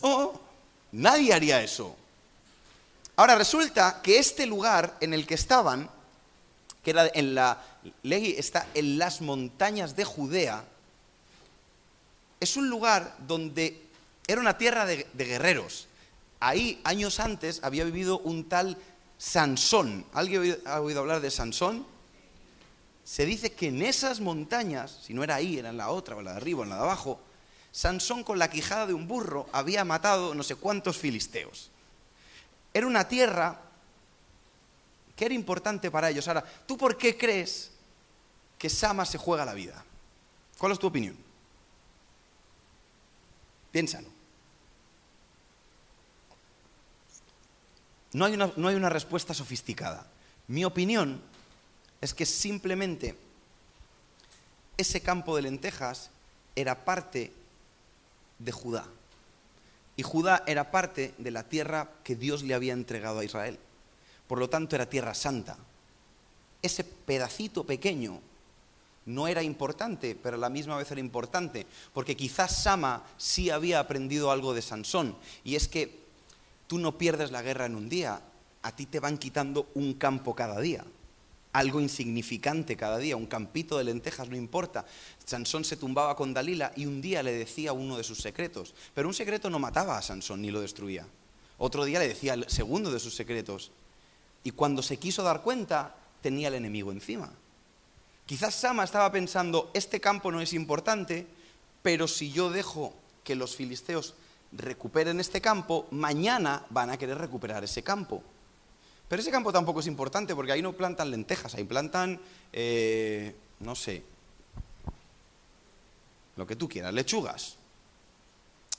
No, 0.00 0.40
nadie 0.92 1.34
haría 1.34 1.60
eso. 1.60 1.96
Ahora 3.16 3.34
resulta 3.34 4.00
que 4.00 4.20
este 4.20 4.46
lugar 4.46 4.96
en 5.00 5.12
el 5.12 5.26
que 5.26 5.34
estaban, 5.34 5.90
que 6.84 6.90
era 6.90 7.10
en 7.14 7.34
la 7.34 7.60
está 8.02 8.68
en 8.74 8.98
las 8.98 9.20
montañas 9.20 9.96
de 9.96 10.04
Judea, 10.04 10.64
es 12.38 12.56
un 12.56 12.68
lugar 12.68 13.16
donde 13.26 13.82
era 14.26 14.40
una 14.40 14.58
tierra 14.58 14.84
de, 14.84 15.06
de 15.12 15.24
guerreros. 15.24 15.88
Ahí, 16.40 16.80
años 16.84 17.20
antes, 17.20 17.60
había 17.62 17.84
vivido 17.84 18.18
un 18.18 18.48
tal 18.48 18.76
Sansón. 19.16 20.04
¿Alguien 20.12 20.58
ha 20.66 20.80
oído 20.80 21.00
hablar 21.00 21.20
de 21.20 21.30
Sansón? 21.30 21.86
Se 23.02 23.24
dice 23.24 23.52
que 23.52 23.68
en 23.68 23.82
esas 23.82 24.20
montañas, 24.20 24.98
si 25.02 25.14
no 25.14 25.24
era 25.24 25.36
ahí, 25.36 25.58
era 25.58 25.70
en 25.70 25.76
la 25.78 25.90
otra, 25.90 26.16
o 26.16 26.18
en 26.18 26.26
la 26.26 26.32
de 26.32 26.36
arriba, 26.38 26.60
o 26.60 26.62
en 26.64 26.70
la 26.70 26.76
de 26.76 26.82
abajo, 26.82 27.20
Sansón 27.72 28.22
con 28.22 28.38
la 28.38 28.50
quijada 28.50 28.86
de 28.86 28.94
un 28.94 29.08
burro 29.08 29.46
había 29.52 29.84
matado 29.84 30.34
no 30.34 30.42
sé 30.42 30.54
cuántos 30.54 30.96
filisteos. 30.98 31.70
Era 32.72 32.86
una 32.86 33.08
tierra 33.08 33.60
que 35.16 35.24
era 35.24 35.34
importante 35.34 35.90
para 35.90 36.10
ellos. 36.10 36.26
Ahora, 36.28 36.44
¿tú 36.66 36.76
por 36.76 36.96
qué 36.96 37.16
crees 37.16 37.70
que 38.58 38.68
Sama 38.68 39.04
se 39.04 39.18
juega 39.18 39.44
la 39.44 39.54
vida? 39.54 39.84
¿Cuál 40.58 40.72
es 40.72 40.78
tu 40.78 40.86
opinión? 40.86 41.16
Piénsalo. 43.70 44.08
No 48.12 48.24
hay 48.24 48.34
una, 48.34 48.52
no 48.56 48.68
hay 48.68 48.76
una 48.76 48.88
respuesta 48.88 49.34
sofisticada. 49.34 50.06
Mi 50.46 50.64
opinión 50.64 51.20
es 52.00 52.14
que 52.14 52.26
simplemente 52.26 53.16
ese 54.76 55.00
campo 55.00 55.34
de 55.34 55.42
lentejas 55.42 56.10
era 56.54 56.84
parte 56.84 57.32
de 58.38 58.52
Judá. 58.52 58.86
Y 59.96 60.02
Judá 60.02 60.42
era 60.46 60.70
parte 60.70 61.14
de 61.18 61.30
la 61.30 61.44
tierra 61.44 61.90
que 62.02 62.16
Dios 62.16 62.42
le 62.42 62.54
había 62.54 62.72
entregado 62.72 63.20
a 63.20 63.24
Israel. 63.24 63.58
Por 64.26 64.38
lo 64.38 64.48
tanto, 64.48 64.76
era 64.76 64.88
tierra 64.88 65.14
santa. 65.14 65.56
Ese 66.62 66.84
pedacito 66.84 67.64
pequeño 67.64 68.20
no 69.06 69.28
era 69.28 69.42
importante, 69.42 70.16
pero 70.20 70.36
a 70.36 70.40
la 70.40 70.48
misma 70.48 70.76
vez 70.76 70.90
era 70.90 71.00
importante, 71.00 71.66
porque 71.92 72.16
quizás 72.16 72.62
Sama 72.62 73.04
sí 73.18 73.50
había 73.50 73.80
aprendido 73.80 74.30
algo 74.30 74.54
de 74.54 74.62
Sansón, 74.62 75.16
y 75.44 75.56
es 75.56 75.68
que 75.68 76.04
tú 76.66 76.78
no 76.78 76.96
pierdes 76.96 77.30
la 77.30 77.42
guerra 77.42 77.66
en 77.66 77.74
un 77.74 77.90
día, 77.90 78.22
a 78.62 78.72
ti 78.74 78.86
te 78.86 79.00
van 79.00 79.18
quitando 79.18 79.68
un 79.74 79.92
campo 79.94 80.34
cada 80.34 80.58
día 80.60 80.84
algo 81.54 81.80
insignificante 81.80 82.76
cada 82.76 82.98
día, 82.98 83.16
un 83.16 83.26
campito 83.26 83.78
de 83.78 83.84
lentejas, 83.84 84.28
no 84.28 84.36
importa. 84.36 84.84
Sansón 85.24 85.64
se 85.64 85.76
tumbaba 85.76 86.16
con 86.16 86.34
Dalila 86.34 86.72
y 86.76 86.84
un 86.84 87.00
día 87.00 87.22
le 87.22 87.32
decía 87.32 87.72
uno 87.72 87.96
de 87.96 88.02
sus 88.02 88.18
secretos, 88.18 88.74
pero 88.92 89.08
un 89.08 89.14
secreto 89.14 89.48
no 89.48 89.60
mataba 89.60 89.96
a 89.96 90.02
Sansón 90.02 90.42
ni 90.42 90.50
lo 90.50 90.60
destruía. 90.60 91.06
Otro 91.56 91.84
día 91.84 92.00
le 92.00 92.08
decía 92.08 92.34
el 92.34 92.50
segundo 92.50 92.90
de 92.90 92.98
sus 92.98 93.14
secretos. 93.14 93.70
Y 94.44 94.52
cuando 94.52 94.82
se 94.82 94.98
quiso 94.98 95.22
dar 95.22 95.42
cuenta, 95.42 95.94
tenía 96.20 96.48
el 96.48 96.54
enemigo 96.54 96.92
encima. 96.92 97.30
Quizás 98.26 98.54
Sama 98.54 98.84
estaba 98.84 99.10
pensando, 99.10 99.70
este 99.74 100.00
campo 100.00 100.30
no 100.30 100.40
es 100.40 100.52
importante, 100.52 101.26
pero 101.82 102.06
si 102.06 102.30
yo 102.30 102.50
dejo 102.50 102.94
que 103.22 103.34
los 103.34 103.56
filisteos 103.56 104.14
recuperen 104.52 105.20
este 105.20 105.40
campo, 105.40 105.86
mañana 105.90 106.64
van 106.70 106.90
a 106.90 106.96
querer 106.96 107.18
recuperar 107.18 107.64
ese 107.64 107.82
campo. 107.82 108.22
Pero 109.08 109.20
ese 109.20 109.30
campo 109.30 109.52
tampoco 109.52 109.80
es 109.80 109.86
importante 109.86 110.34
porque 110.34 110.52
ahí 110.52 110.62
no 110.62 110.72
plantan 110.72 111.10
lentejas, 111.10 111.54
ahí 111.54 111.64
plantan, 111.64 112.20
eh, 112.52 113.34
no 113.60 113.74
sé, 113.74 114.02
lo 116.36 116.46
que 116.46 116.56
tú 116.56 116.68
quieras, 116.68 116.94
lechugas. 116.94 117.56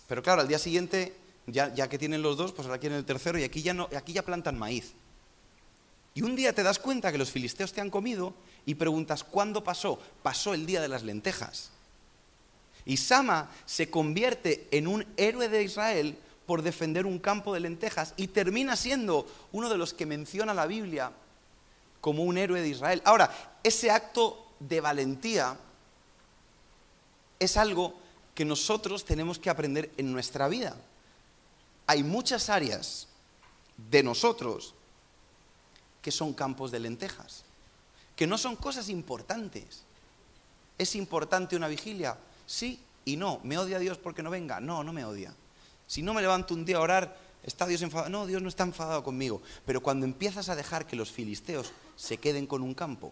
Pero 0.08 0.24
claro, 0.24 0.42
al 0.42 0.48
día 0.48 0.60
siguiente, 0.60 1.16
ya, 1.48 1.74
ya 1.74 1.88
que 1.88 1.98
tienen 1.98 2.22
los 2.22 2.38
dos, 2.38 2.52
pues 2.52 2.68
ahora 2.68 2.80
quieren 2.80 2.98
el 2.98 3.06
tercero 3.06 3.38
y 3.38 3.44
aquí 3.44 3.62
ya, 3.62 3.74
no, 3.74 3.88
aquí 3.96 4.14
ya 4.14 4.24
plantan 4.24 4.58
maíz. 4.58 4.94
Y 6.16 6.22
un 6.22 6.36
día 6.36 6.54
te 6.54 6.64
das 6.64 6.80
cuenta 6.80 7.12
que 7.12 7.18
los 7.18 7.30
filisteos 7.30 7.74
te 7.74 7.82
han 7.82 7.90
comido 7.90 8.34
y 8.66 8.76
preguntas, 8.76 9.24
¿cuándo 9.24 9.64
pasó? 9.64 10.00
Pasó 10.24 10.54
el 10.54 10.66
día 10.66 10.82
de 10.82 10.88
las 10.88 11.04
lentejas. 11.04 11.72
Y 12.86 12.98
Sama 12.98 13.52
se 13.66 13.90
convierte 13.90 14.68
en 14.72 14.88
un 14.88 15.06
héroe 15.18 15.50
de 15.50 15.64
Israel 15.64 16.18
por 16.46 16.62
defender 16.62 17.06
un 17.06 17.20
campo 17.20 17.54
de 17.54 17.60
lentejas 17.60 18.14
y 18.16 18.28
termina 18.28 18.78
siendo 18.78 19.28
uno 19.52 19.70
de 19.70 19.78
los 19.78 19.94
que 19.94 20.06
menciona 20.06 20.54
la 20.54 20.68
Biblia 20.68 21.12
como 22.00 22.24
un 22.24 22.38
héroe 22.38 22.62
de 22.62 22.70
Israel. 22.70 23.02
Ahora, 23.04 23.58
ese 23.62 23.92
acto 23.92 24.54
de 24.62 24.80
valentía 24.80 25.58
es 27.40 27.58
algo 27.58 27.94
que 28.34 28.46
nosotros 28.46 29.04
tenemos 29.04 29.38
que 29.38 29.50
aprender 29.50 29.92
en 29.98 30.14
nuestra 30.14 30.48
vida. 30.48 30.78
Hay 31.88 32.04
muchas 32.04 32.50
áreas 32.50 33.10
de 33.90 34.02
nosotros 34.02 34.76
que 36.06 36.12
son 36.12 36.36
campos 36.36 36.70
de 36.70 36.80
lentejas, 36.80 37.42
que 38.16 38.28
no 38.28 38.38
son 38.38 38.56
cosas 38.56 38.90
importantes. 38.90 39.82
¿Es 40.78 40.96
importante 40.96 41.56
una 41.56 41.68
vigilia? 41.68 42.16
Sí 42.46 42.80
y 43.06 43.18
no. 43.18 43.40
¿Me 43.42 43.58
odia 43.58 43.80
Dios 43.80 43.98
porque 43.98 44.22
no 44.22 44.30
venga? 44.30 44.60
No, 44.60 44.84
no 44.84 44.94
me 44.94 45.04
odia. 45.04 45.34
Si 45.88 46.04
no 46.04 46.14
me 46.14 46.22
levanto 46.22 46.54
un 46.54 46.64
día 46.64 46.78
a 46.78 46.82
orar, 46.82 47.18
¿está 47.42 47.66
Dios 47.66 47.82
enfadado? 47.82 48.12
No, 48.12 48.28
Dios 48.28 48.40
no 48.44 48.50
está 48.50 48.64
enfadado 48.64 49.04
conmigo. 49.04 49.42
Pero 49.66 49.82
cuando 49.82 50.06
empiezas 50.06 50.48
a 50.48 50.56
dejar 50.56 50.86
que 50.86 50.96
los 50.96 51.12
filisteos 51.12 51.74
se 51.96 52.20
queden 52.20 52.46
con 52.46 52.62
un 52.62 52.76
campo 52.76 53.12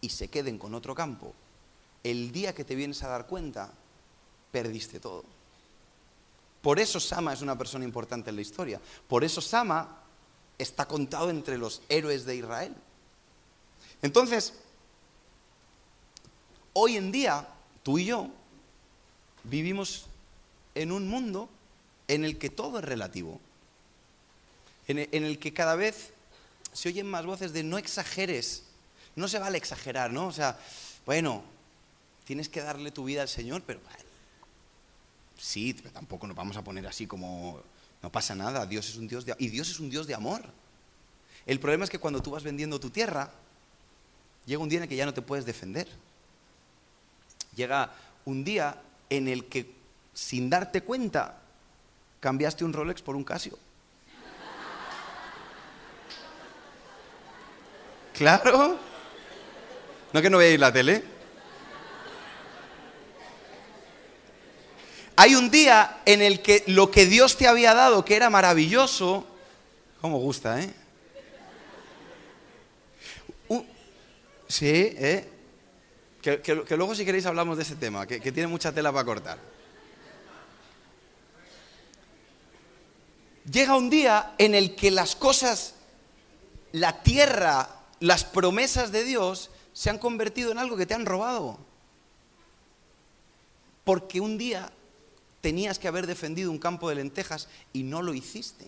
y 0.00 0.10
se 0.10 0.28
queden 0.28 0.56
con 0.56 0.72
otro 0.76 0.94
campo, 0.94 1.34
el 2.04 2.30
día 2.30 2.54
que 2.54 2.62
te 2.62 2.76
vienes 2.76 3.02
a 3.02 3.08
dar 3.08 3.26
cuenta, 3.26 3.72
perdiste 4.52 5.00
todo. 5.00 5.24
Por 6.62 6.78
eso 6.78 7.00
Sama 7.00 7.32
es 7.32 7.42
una 7.42 7.58
persona 7.58 7.84
importante 7.84 8.30
en 8.30 8.36
la 8.36 8.42
historia. 8.42 8.80
Por 9.08 9.24
eso 9.24 9.40
Sama 9.40 10.03
está 10.58 10.86
contado 10.86 11.30
entre 11.30 11.58
los 11.58 11.82
héroes 11.88 12.24
de 12.24 12.36
Israel. 12.36 12.74
Entonces, 14.02 14.54
hoy 16.72 16.96
en 16.96 17.10
día, 17.10 17.48
tú 17.82 17.98
y 17.98 18.06
yo 18.06 18.28
vivimos 19.44 20.06
en 20.74 20.92
un 20.92 21.08
mundo 21.08 21.48
en 22.08 22.24
el 22.24 22.38
que 22.38 22.50
todo 22.50 22.78
es 22.78 22.84
relativo, 22.84 23.40
en 24.86 25.24
el, 25.24 25.38
que 25.38 25.54
cada 25.54 25.76
vez 25.76 26.10
se 26.74 26.90
oyen 26.90 27.06
más 27.06 27.24
voces 27.24 27.54
de 27.54 27.62
no 27.62 27.78
exageres, 27.78 28.64
no 29.16 29.28
se 29.28 29.38
vale 29.38 29.56
exagerar, 29.56 30.12
¿no? 30.12 30.26
O 30.26 30.32
sea, 30.32 30.58
bueno, 31.06 31.42
tienes 32.26 32.50
que 32.50 32.60
darle 32.60 32.90
tu 32.90 33.04
vida 33.04 33.22
al 33.22 33.28
Señor, 33.28 33.62
pero 33.66 33.80
sí, 35.38 35.72
pero 35.72 35.90
tampoco 35.90 36.26
nos 36.26 36.36
vamos 36.36 36.56
a 36.58 36.62
poner 36.62 36.86
así 36.86 37.06
como 37.06 37.62
no 38.04 38.12
pasa 38.12 38.34
nada, 38.34 38.66
Dios 38.66 38.90
es 38.90 38.96
un 38.96 39.08
Dios 39.08 39.24
de 39.24 39.34
y 39.38 39.48
Dios 39.48 39.70
es 39.70 39.80
un 39.80 39.88
Dios 39.88 40.06
de 40.06 40.14
amor. 40.14 40.42
El 41.46 41.58
problema 41.58 41.84
es 41.84 41.90
que 41.90 41.98
cuando 41.98 42.20
tú 42.20 42.32
vas 42.32 42.42
vendiendo 42.42 42.78
tu 42.78 42.90
tierra, 42.90 43.30
llega 44.44 44.62
un 44.62 44.68
día 44.68 44.76
en 44.76 44.82
el 44.82 44.88
que 44.90 44.96
ya 44.96 45.06
no 45.06 45.14
te 45.14 45.22
puedes 45.22 45.46
defender. 45.46 45.88
Llega 47.56 47.94
un 48.26 48.44
día 48.44 48.76
en 49.08 49.26
el 49.26 49.46
que 49.46 49.72
sin 50.12 50.50
darte 50.50 50.82
cuenta 50.82 51.38
cambiaste 52.20 52.66
un 52.66 52.74
Rolex 52.74 53.00
por 53.00 53.16
un 53.16 53.24
Casio. 53.24 53.58
Claro. 58.12 58.78
¿No 60.12 60.20
que 60.20 60.28
no 60.28 60.36
veáis 60.36 60.60
la 60.60 60.70
tele? 60.70 61.13
Hay 65.16 65.34
un 65.34 65.50
día 65.50 66.02
en 66.06 66.22
el 66.22 66.42
que 66.42 66.64
lo 66.66 66.90
que 66.90 67.06
Dios 67.06 67.36
te 67.36 67.46
había 67.46 67.74
dado, 67.74 68.04
que 68.04 68.16
era 68.16 68.30
maravilloso, 68.30 69.26
¿cómo 70.00 70.18
gusta, 70.18 70.60
eh? 70.60 70.74
sí, 74.48 74.66
¿eh? 74.66 75.28
Que, 76.20 76.76
luego 76.76 76.94
si 76.94 77.04
queréis 77.04 77.26
hablamos 77.26 77.56
de 77.56 77.62
ese 77.64 77.76
tema, 77.76 78.06
que 78.06 78.32
tiene 78.32 78.46
mucha 78.46 78.72
tela 78.72 78.92
para 78.92 79.04
cortar. 79.04 79.54
llega 83.50 83.76
un 83.76 83.90
día 83.90 84.34
en 84.38 84.54
el 84.54 84.74
que 84.74 84.90
las 84.90 85.16
cosas, 85.16 85.74
la 86.72 87.02
tierra, 87.02 87.68
las 88.00 88.24
promesas 88.24 88.92
de 88.92 89.04
Dios 89.04 89.50
se 89.72 89.90
han 89.90 89.98
convertido 89.98 90.52
en 90.52 90.58
algo 90.58 90.76
que 90.76 90.86
te 90.86 90.94
han 90.94 91.06
robado. 91.06 91.58
Porque 93.84 94.20
un 94.20 94.38
día 94.38 94.70
tenías 95.44 95.78
que 95.78 95.88
haber 95.88 96.06
defendido 96.06 96.50
un 96.50 96.56
campo 96.58 96.88
de 96.88 96.94
lentejas 96.94 97.48
y 97.74 97.82
no 97.82 98.00
lo 98.00 98.14
hiciste. 98.14 98.64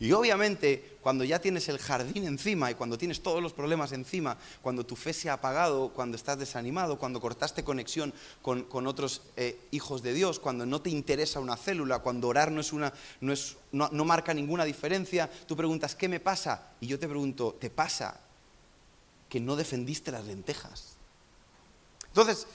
Y 0.00 0.10
obviamente, 0.12 0.96
cuando 1.02 1.22
ya 1.22 1.38
tienes 1.38 1.68
el 1.68 1.76
jardín 1.76 2.24
encima 2.24 2.70
y 2.70 2.74
cuando 2.74 2.96
tienes 2.96 3.22
todos 3.22 3.42
los 3.42 3.52
problemas 3.52 3.92
encima, 3.92 4.38
cuando 4.62 4.86
tu 4.86 4.96
fe 4.96 5.12
se 5.12 5.28
ha 5.28 5.34
apagado, 5.34 5.90
cuando 5.90 6.16
estás 6.16 6.38
desanimado, 6.38 6.98
cuando 6.98 7.20
cortaste 7.20 7.62
conexión 7.62 8.14
con, 8.40 8.86
otros 8.86 9.20
eh, 9.36 9.60
hijos 9.70 10.02
de 10.02 10.14
Dios, 10.14 10.40
cuando 10.40 10.64
no 10.64 10.80
te 10.80 10.88
interesa 10.88 11.40
una 11.40 11.58
célula, 11.58 11.98
cuando 11.98 12.28
orar 12.28 12.50
no, 12.50 12.62
es 12.62 12.72
una, 12.72 12.90
no, 13.20 13.34
es, 13.34 13.58
no 13.72 14.04
marca 14.06 14.32
ninguna 14.32 14.64
diferencia, 14.64 15.30
tú 15.46 15.54
preguntas, 15.58 15.94
¿qué 15.94 16.08
me 16.08 16.20
pasa? 16.20 16.70
Y 16.80 16.86
yo 16.86 16.98
te 16.98 17.06
pregunto, 17.06 17.54
¿te 17.60 17.68
pasa 17.68 18.18
que 19.28 19.40
no 19.40 19.56
defendiste 19.56 20.10
las 20.10 20.24
lentejas? 20.24 20.96
Entonces, 22.06 22.46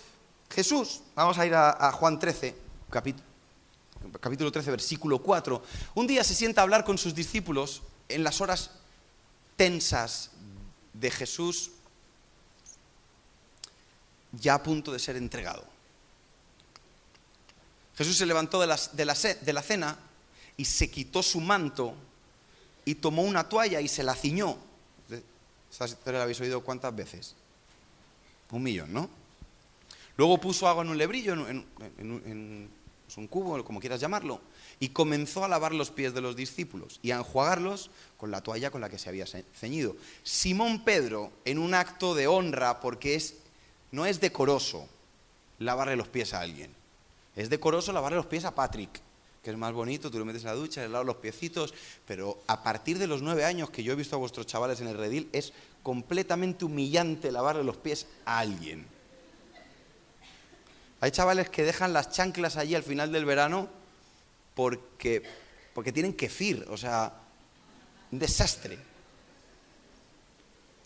Jesús, 0.51 1.01
vamos 1.15 1.38
a 1.38 1.45
ir 1.45 1.55
a, 1.55 1.91
Juan 1.93 2.19
13, 2.19 2.70
capítulo 2.91 3.32
capítulo 4.19 4.51
13, 4.51 4.71
versículo 4.71 5.19
4, 5.19 5.62
un 5.95 6.08
día 6.08 6.23
se 6.23 6.36
sienta 6.36 6.62
a 6.62 6.63
hablar 6.63 6.84
con 6.84 6.97
sus 6.97 7.13
discípulos 7.13 7.84
en 8.10 8.23
las 8.23 8.41
horas 8.41 8.71
tensas 9.56 10.32
de 10.93 11.12
Jesús 11.12 11.71
ya 14.32 14.56
a 14.56 14.63
punto 14.63 14.91
de 14.91 14.99
ser 14.99 15.17
entregado. 15.17 15.63
Jesús 17.97 18.17
se 18.17 18.25
levantó 18.25 18.60
de 18.60 18.67
la, 18.67 18.80
de 18.93 19.54
la, 19.54 19.62
cena 19.62 19.97
y 20.58 20.65
se 20.65 20.89
quitó 20.89 21.21
su 21.21 21.39
manto 21.39 21.93
y 22.86 22.95
tomó 22.95 23.23
una 23.23 23.47
toalla 23.47 23.82
y 23.82 23.88
se 23.88 24.04
la 24.04 24.15
ciñó. 24.15 24.58
Esta 25.69 25.86
historia 25.86 26.19
la 26.19 26.23
habéis 26.23 26.39
oído 26.39 26.62
cuántas 26.62 26.95
veces? 26.95 27.36
Un 28.49 28.63
millón, 28.63 28.91
¿no? 28.91 29.10
Luego 30.17 30.39
puso 30.39 30.67
agua 30.67 30.84
en 30.84 30.89
un 30.89 30.97
lebrillo, 30.97 31.34
en 31.47 32.69
un 33.17 33.28
cubo, 33.28 33.63
como 33.63 33.80
quieras 33.80 34.00
llamarlo, 34.00 34.41
y 34.80 34.89
comenzó 34.89 35.43
a 35.43 35.47
lavar 35.47 35.74
los 35.74 35.91
pies 35.91 36.13
de 36.13 36.21
los 36.21 36.36
discípulos 36.36 37.00
y 37.02 37.12
a 37.12 37.17
enjuagarlos 37.17 37.91
con 38.17 38.32
la 38.32 38.41
toalla 38.41 38.71
con 38.71 38.82
la 38.82 38.89
que 38.89 39.00
se 39.00 39.10
había 39.10 39.26
ceñido. 39.26 39.95
Simón 40.24 40.84
Pedro, 40.84 41.32
en 41.45 41.58
un 41.60 41.74
acto 41.74 42.15
de 42.15 42.28
honra, 42.28 42.80
porque 42.80 43.15
es, 43.15 43.36
no 43.91 44.06
es 44.06 44.19
decoroso 44.19 44.88
lavarle 45.60 45.95
los 45.95 46.08
pies 46.08 46.34
a 46.34 46.41
alguien, 46.41 46.74
es 47.36 47.50
decoroso 47.50 47.91
lavarle 47.91 48.17
los 48.17 48.26
pies 48.26 48.45
a 48.45 48.56
Patrick, 48.56 49.02
que 49.43 49.50
es 49.50 49.58
más 49.58 49.74
bonito, 49.74 50.12
tú 50.12 50.19
lo 50.19 50.26
metes 50.26 50.43
en 50.43 50.50
la 50.50 50.56
ducha, 50.56 50.82
le 50.82 50.89
lavas 50.89 51.08
los 51.08 51.15
piecitos, 51.15 51.74
pero 52.06 52.41
a 52.47 52.62
partir 52.62 53.00
de 53.00 53.08
los 53.08 53.21
nueve 53.21 53.43
años 53.43 53.71
que 53.71 53.84
yo 53.84 53.93
he 53.93 53.95
visto 53.95 54.15
a 54.15 54.19
vuestros 54.19 54.45
chavales 54.45 54.82
en 54.82 54.88
el 54.88 54.97
redil, 54.97 55.30
es 55.32 55.52
completamente 55.82 56.65
humillante 56.65 57.32
lavarle 57.32 57.63
los 57.63 57.78
pies 57.78 58.06
a 58.26 58.39
alguien. 58.39 58.86
Hay 61.02 61.10
chavales 61.10 61.50
que 61.50 61.64
dejan 61.64 61.94
las 61.94 62.12
chanclas 62.12 62.58
allí 62.58 62.76
al 62.76 62.84
final 62.84 63.12
del 63.12 63.26
verano 63.26 63.68
porque, 64.54 65.24
porque 65.74 65.92
tienen 65.92 66.14
kefir, 66.14 66.66
o 66.70 66.78
sea, 66.78 67.12
un 68.12 68.20
desastre. 68.20 68.78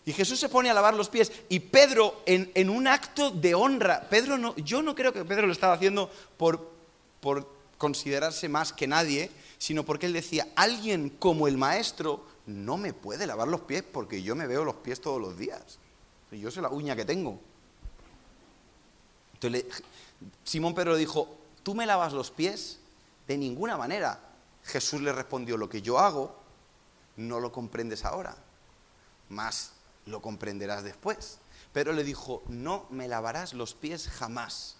Y 0.06 0.12
Jesús 0.12 0.40
se 0.40 0.48
pone 0.48 0.70
a 0.70 0.74
lavar 0.74 0.94
los 0.94 1.10
pies 1.10 1.30
y 1.50 1.60
Pedro 1.60 2.22
en, 2.24 2.70
un 2.70 2.86
acto 2.86 3.30
de 3.30 3.54
honra, 3.54 4.08
Pedro 4.08 4.38
no, 4.38 4.56
yo 4.56 4.80
no 4.80 4.94
creo 4.94 5.12
que 5.12 5.24
Pedro 5.24 5.46
lo 5.46 5.52
estaba 5.52 5.74
haciendo 5.74 6.10
por, 6.38 6.70
por 7.20 7.52
considerarse 7.76 8.48
más 8.48 8.72
que 8.72 8.86
nadie, 8.86 9.30
sino 9.58 9.84
porque 9.84 10.06
él 10.06 10.14
decía, 10.14 10.48
alguien 10.56 11.10
como 11.10 11.46
el 11.46 11.58
maestro 11.58 12.24
no 12.46 12.78
me 12.78 12.94
puede 12.94 13.26
lavar 13.26 13.48
los 13.48 13.62
pies 13.62 13.82
porque 13.82 14.22
yo 14.22 14.34
me 14.34 14.46
veo 14.46 14.64
los 14.64 14.76
pies 14.76 15.00
todos 15.00 15.20
los 15.20 15.36
días. 15.36 15.78
Y 16.30 16.38
yo 16.38 16.50
sé 16.50 16.62
la 16.62 16.70
uña 16.70 16.96
que 16.96 17.04
tengo. 17.04 17.38
Entonces 19.34 19.64
Simón 20.44 20.74
Pedro 20.74 20.96
dijo, 20.96 21.36
¿tú 21.62 21.74
me 21.74 21.86
lavas 21.86 22.12
los 22.12 22.30
pies? 22.30 22.78
De 23.26 23.36
ninguna 23.36 23.76
manera. 23.76 24.20
Jesús 24.64 25.00
le 25.00 25.12
respondió, 25.12 25.56
lo 25.56 25.68
que 25.68 25.82
yo 25.82 25.98
hago 25.98 26.36
no 27.16 27.40
lo 27.40 27.52
comprendes 27.52 28.04
ahora, 28.04 28.36
más 29.28 29.72
lo 30.06 30.20
comprenderás 30.20 30.84
después. 30.84 31.38
Pero 31.72 31.92
le 31.92 32.04
dijo, 32.04 32.42
no 32.48 32.86
me 32.90 33.08
lavarás 33.08 33.54
los 33.54 33.74
pies 33.74 34.08
jamás. 34.08 34.76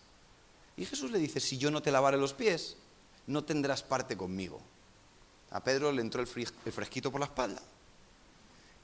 Y 0.77 0.85
Jesús 0.85 1.11
le 1.11 1.19
dice, 1.19 1.41
si 1.41 1.59
yo 1.59 1.71
no 1.71 1.83
te 1.83 1.93
lavaré 1.93 2.17
los 2.17 2.35
pies, 2.35 2.77
no 3.27 3.45
tendrás 3.45 3.83
parte 3.83 4.17
conmigo. 4.17 4.61
A 5.51 5.63
Pedro 5.63 5.93
le 5.93 6.03
entró 6.03 6.21
el, 6.21 6.27
fresquito 6.27 7.11
por 7.11 7.21
la 7.21 7.27
espalda. 7.27 7.63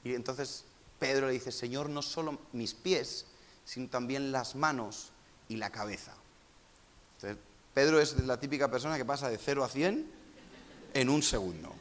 Y 0.03 0.13
entonces 0.13 0.65
Pedro 0.99 1.27
le 1.27 1.33
dice, 1.33 1.51
Señor, 1.51 1.89
no 1.89 2.01
solo 2.01 2.39
mis 2.51 2.73
pies, 2.73 3.25
sino 3.65 3.89
también 3.89 4.31
las 4.31 4.55
manos 4.55 5.11
y 5.49 5.57
la 5.57 5.69
cabeza. 5.69 6.13
Pedro 7.73 7.99
es 7.99 8.17
la 8.25 8.39
típica 8.39 8.69
persona 8.69 8.97
que 8.97 9.05
pasa 9.05 9.29
de 9.29 9.37
0 9.37 9.63
a 9.63 9.69
100 9.69 10.05
en 10.93 11.09
un 11.09 11.23
segundo. 11.23 11.73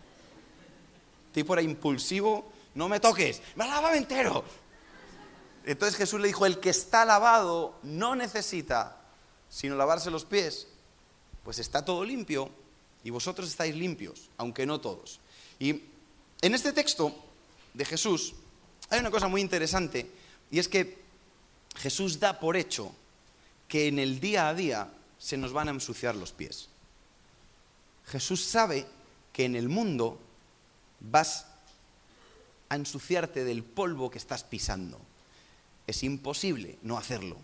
Tipo 1.33 1.53
era 1.55 1.63
impulsivo, 1.63 2.51
no 2.75 2.89
me 2.89 3.01
toques, 3.01 3.43
me 3.57 3.67
lávame 3.67 3.99
entero. 3.99 4.45
Entonces 5.65 5.97
Jesús 5.97 6.21
le 6.21 6.29
dijo, 6.29 6.47
el 6.47 6.61
que 6.61 6.71
está 6.71 7.05
lavado 7.05 7.79
no 7.83 8.17
necesita 8.17 8.99
sino 9.49 9.77
lavarse 9.77 10.11
los 10.11 10.25
pies, 10.25 10.67
pues 11.45 11.59
está 11.59 11.85
todo 11.85 12.05
limpio 12.05 12.49
y 13.05 13.11
vosotros 13.11 13.49
estáis 13.49 13.75
limpios, 13.75 14.31
aunque 14.39 14.65
no 14.65 14.81
todos. 14.81 15.21
Y 15.59 15.83
en 16.41 16.55
este 16.55 16.73
texto 16.73 17.15
de 17.75 17.85
Jesús 17.85 18.35
hay 18.89 19.01
una 19.01 19.11
cosa 19.11 19.29
muy 19.29 19.43
interesante 19.43 20.11
y 20.51 20.59
es 20.59 20.69
que 20.69 21.03
Jesús 21.77 22.19
da 22.19 22.41
por 22.41 22.57
hecho 22.57 22.93
que 23.69 23.89
en 23.89 23.99
el 23.99 24.21
día 24.21 24.49
a 24.49 24.55
día 24.55 24.89
se 25.23 25.37
nos 25.37 25.53
van 25.53 25.69
a 25.69 25.71
ensuciar 25.71 26.17
los 26.17 26.33
pies. 26.33 26.69
Jesús 28.07 28.45
sabe 28.45 28.85
que 29.33 29.45
en 29.45 29.55
el 29.55 29.69
mundo 29.69 30.19
vas 30.99 31.47
a 32.69 32.75
ensuciarte 32.75 33.45
del 33.45 33.63
polvo 33.63 34.11
que 34.11 34.19
estás 34.19 34.43
pisando. 34.43 34.99
Es 35.87 36.03
imposible 36.03 36.77
no 36.83 36.99
hacerlo. 36.99 37.37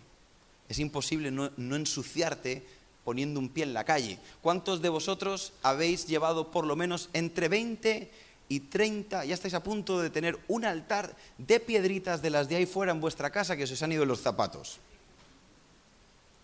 Es 0.67 0.77
imposible 0.79 1.31
no, 1.31 1.51
ensuciarte 1.55 2.65
poniendo 3.05 3.39
un 3.39 3.47
pie 3.47 3.63
en 3.63 3.73
la 3.73 3.85
calle. 3.85 4.19
¿Cuántos 4.41 4.81
de 4.81 4.89
vosotros 4.89 5.53
habéis 5.63 6.05
llevado 6.05 6.51
por 6.51 6.65
lo 6.65 6.75
menos 6.75 7.09
entre 7.13 7.47
20 7.47 8.11
y 8.49 8.59
30, 8.59 9.23
ya 9.23 9.33
estáis 9.33 9.53
a 9.53 9.63
punto 9.63 10.01
de 10.01 10.09
tener 10.09 10.37
un 10.49 10.65
altar 10.65 11.15
de 11.37 11.61
piedritas 11.61 12.21
de 12.21 12.29
las 12.29 12.49
de 12.49 12.57
ahí 12.57 12.65
fuera 12.65 12.91
en 12.91 12.99
vuestra 12.99 13.29
casa 13.29 13.55
que 13.55 13.63
os 13.63 13.81
han 13.81 13.93
ido 13.93 14.03
los 14.03 14.19
zapatos? 14.19 14.79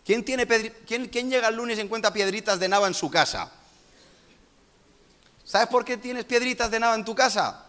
¿Quién, 0.06 0.24
tiene 0.24 0.46
¿Quién, 0.46 1.30
llega 1.30 1.48
el 1.48 1.56
lunes 1.56 1.80
y 1.80 1.82
encuentra 1.82 2.14
piedritas 2.14 2.60
de 2.60 2.70
nava 2.70 2.88
en 2.88 2.94
su 2.94 3.10
casa? 3.10 3.52
¿Sabes 5.44 5.68
por 5.68 5.84
qué 5.84 5.98
tienes 5.98 6.26
piedritas 6.26 6.70
de 6.70 6.80
nava 6.80 6.96
en 6.96 7.04
tu 7.04 7.16
casa? 7.16 7.66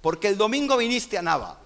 Porque 0.00 0.28
el 0.28 0.36
domingo 0.36 0.76
viniste 0.76 1.16
a 1.16 1.22
Nava. 1.22 1.58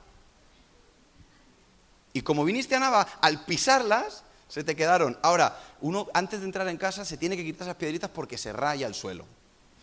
Y 2.13 2.23
como 2.23 2.45
viniste 2.45 2.77
a 2.77 2.79
Nava, 2.79 3.07
al 3.21 3.45
pisarlas, 3.45 4.23
se 4.49 4.63
te 4.63 4.77
quedaron. 4.77 5.19
Ahora, 5.23 5.59
uno 5.81 6.07
antes 6.15 6.41
de 6.41 6.47
entrar 6.47 6.69
en 6.69 6.77
casa 6.77 7.05
se 7.05 7.17
tiene 7.17 7.37
que 7.37 7.45
quitar 7.45 7.63
esas 7.63 7.77
piedritas 7.77 8.09
porque 8.11 8.39
se 8.39 8.53
raya 8.53 8.87
el 8.87 8.95
suelo. 8.95 9.27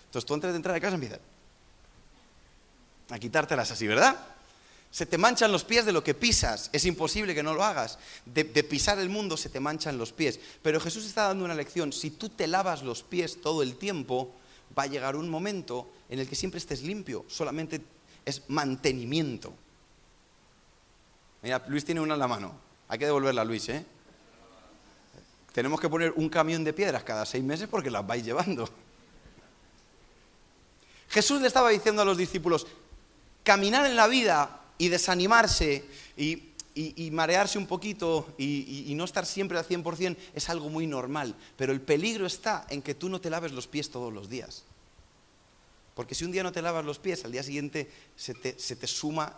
Entonces 0.05 0.25
tú 0.25 0.33
antes 0.33 0.51
de 0.51 0.55
entrar 0.55 0.75
en 0.75 0.81
casa 0.81 0.95
empiezas 0.95 1.19
a 3.09 3.19
quitártelas 3.19 3.69
así, 3.69 3.85
¿verdad? 3.85 4.15
Se 4.95 5.05
te 5.05 5.17
manchan 5.17 5.51
los 5.51 5.65
pies 5.65 5.85
de 5.85 5.91
lo 5.91 6.05
que 6.05 6.13
pisas. 6.13 6.69
Es 6.71 6.85
imposible 6.85 7.35
que 7.35 7.43
no 7.43 7.53
lo 7.53 7.65
hagas. 7.65 7.99
De, 8.23 8.45
pisar 8.63 8.97
el 8.97 9.09
mundo 9.09 9.35
se 9.35 9.49
te 9.49 9.59
manchan 9.59 9.97
los 9.97 10.13
pies. 10.13 10.39
Pero 10.61 10.79
Jesús 10.79 11.05
está 11.05 11.27
dando 11.27 11.43
una 11.43 11.53
lección. 11.53 11.91
Si 11.91 12.11
tú 12.11 12.29
te 12.29 12.47
lavas 12.47 12.81
los 12.81 13.03
pies 13.03 13.41
todo 13.41 13.61
el 13.61 13.75
tiempo, 13.75 14.33
va 14.79 14.83
a 14.83 14.87
llegar 14.87 15.17
un 15.17 15.27
momento 15.27 15.91
en 16.07 16.19
el 16.19 16.29
que 16.29 16.35
siempre 16.37 16.59
estés 16.59 16.81
limpio. 16.81 17.25
Solamente 17.27 17.81
es 18.23 18.43
mantenimiento. 18.47 19.53
Mira, 21.43 21.61
Luis 21.67 21.83
tiene 21.83 21.99
una 21.99 22.13
en 22.13 22.19
la 22.21 22.29
mano. 22.29 22.57
Hay 22.87 22.97
que 22.97 23.03
devolverla 23.03 23.41
a 23.41 23.45
Luis, 23.45 23.67
¿eh? 23.67 23.85
Tenemos 25.51 25.77
que 25.81 25.89
poner 25.89 26.13
un 26.15 26.29
camión 26.29 26.63
de 26.63 26.71
piedras 26.71 27.03
cada 27.03 27.25
seis 27.25 27.43
meses 27.43 27.67
porque 27.67 27.91
las 27.91 28.07
vais 28.07 28.23
llevando. 28.23 28.69
Jesús 31.09 31.41
le 31.41 31.47
estaba 31.47 31.69
diciendo 31.71 32.01
a 32.01 32.05
los 32.05 32.15
discípulos, 32.15 32.65
caminar 33.43 33.85
en 33.87 33.97
la 33.97 34.07
vida 34.07 34.61
y 34.77 34.89
desanimarse 34.89 35.85
y, 36.17 36.51
marearse 37.11 37.57
un 37.57 37.67
poquito 37.67 38.33
y, 38.37 38.93
no 38.95 39.05
estar 39.05 39.25
siempre 39.25 39.57
al 39.57 39.65
100% 39.65 40.17
es 40.33 40.49
algo 40.49 40.69
muy 40.69 40.87
normal. 40.87 41.35
Pero 41.57 41.73
el 41.73 41.81
peligro 41.81 42.25
está 42.25 42.65
en 42.69 42.81
que 42.81 42.95
tú 42.95 43.09
no 43.09 43.21
te 43.21 43.29
laves 43.29 43.51
los 43.51 43.67
pies 43.67 43.89
todos 43.89 44.13
los 44.13 44.29
días. 44.29 44.63
Porque 45.95 46.13
si 46.13 46.25
un 46.25 46.31
día 46.31 46.43
no 46.43 46.51
te 46.51 46.61
lavas 46.61 46.83
los 46.83 46.99
pies, 46.99 47.23
al 47.23 47.31
día 47.31 47.43
siguiente 47.43 47.89
se 48.17 48.33
te, 48.33 48.59
se 48.59 48.75
te 48.75 48.87
suma 48.87 49.37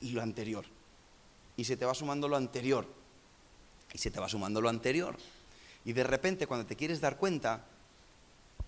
lo 0.00 0.22
anterior. 0.22 0.64
Y 1.56 1.64
se 1.64 1.76
te 1.76 1.84
va 1.84 1.94
sumando 1.94 2.28
lo 2.28 2.36
anterior. 2.36 2.86
Y 3.92 3.98
se 3.98 4.10
te 4.10 4.20
va 4.20 4.28
sumando 4.28 4.60
lo 4.60 4.68
anterior. 4.68 5.16
Y 5.84 5.92
de 5.92 6.04
repente, 6.04 6.46
cuando 6.46 6.66
te 6.66 6.76
quieres 6.76 7.00
dar 7.00 7.16
cuenta, 7.16 7.66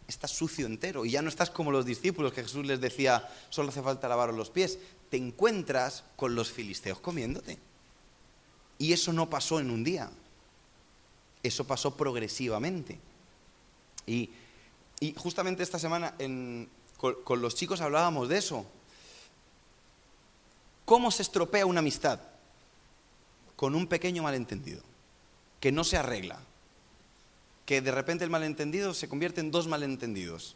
estás 0.09 0.31
sucio 0.31 0.67
entero 0.67 1.05
y 1.05 1.11
ya 1.11 1.23
no 1.23 1.29
estás 1.29 1.51
como 1.51 1.71
los 1.71 1.85
discípulos 1.85 2.33
que 2.33 2.43
Jesús 2.43 2.67
les 2.67 2.81
decía, 2.81 3.29
solo 3.51 3.71
hace 3.71 3.83
falta 3.83 4.09
lavar 4.09 4.33
los 4.33 4.51
pies. 4.51 4.79
Te 5.11 5.17
encuentras 5.17 6.05
con 6.17 6.35
los 6.35 6.51
filisteos 6.51 7.01
comiéndote. 7.01 7.59
Y 8.79 8.93
eso 8.93 9.13
no 9.13 9.31
pasó 9.31 9.61
en 9.61 9.71
un 9.71 9.85
día. 9.85 10.11
Eso 11.43 11.67
pasó 11.67 11.97
progresivamente. 11.97 12.99
Y, 14.07 14.31
justamente 15.17 15.63
esta 15.63 15.79
semana 15.79 16.15
con 16.97 17.43
los 17.43 17.55
chicos 17.55 17.81
hablábamos 17.81 18.29
de 18.29 18.39
eso. 18.39 18.67
¿Cómo 20.85 21.11
se 21.11 21.23
estropea 21.23 21.67
una 21.67 21.81
amistad? 21.81 22.21
Con 23.57 23.75
un 23.75 23.87
pequeño 23.87 24.23
malentendido, 24.23 24.83
que 25.61 25.73
no 25.73 25.83
se 25.83 25.97
arregla, 25.97 26.39
que 27.67 27.83
de 27.83 27.91
repente 27.91 28.25
el 28.25 28.31
malentendido 28.31 28.95
se 28.95 29.09
convierte 29.09 29.41
en 29.41 29.51
dos 29.51 29.67
malentendidos 29.67 30.55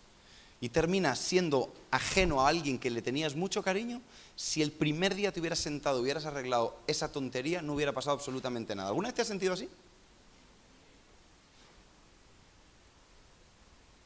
y 0.61 0.69
terminas 0.69 1.19
siendo 1.19 1.73
ajeno 1.91 2.41
a 2.41 2.49
alguien 2.49 2.79
que 2.79 2.91
le 2.91 3.03
tenías 3.03 3.35
mucho 3.35 3.63
cariño, 3.63 4.01
si 4.37 4.63
el 4.63 4.71
primer 4.71 5.15
día 5.15 5.33
te 5.33 5.41
hubieras 5.41 5.59
sentado, 5.59 6.01
hubieras 6.01 6.25
arreglado 6.27 6.79
esa 6.87 7.11
tontería, 7.11 7.63
no 7.63 7.75
hubiera 7.75 7.93
pasado 7.93 8.15
absolutamente 8.15 8.75
nada. 8.75 8.89
¿Alguna 8.89 9.09
vez 9.09 9.15
te 9.15 9.23
has 9.23 9.29
sentido 9.29 9.55
así? 9.55 9.69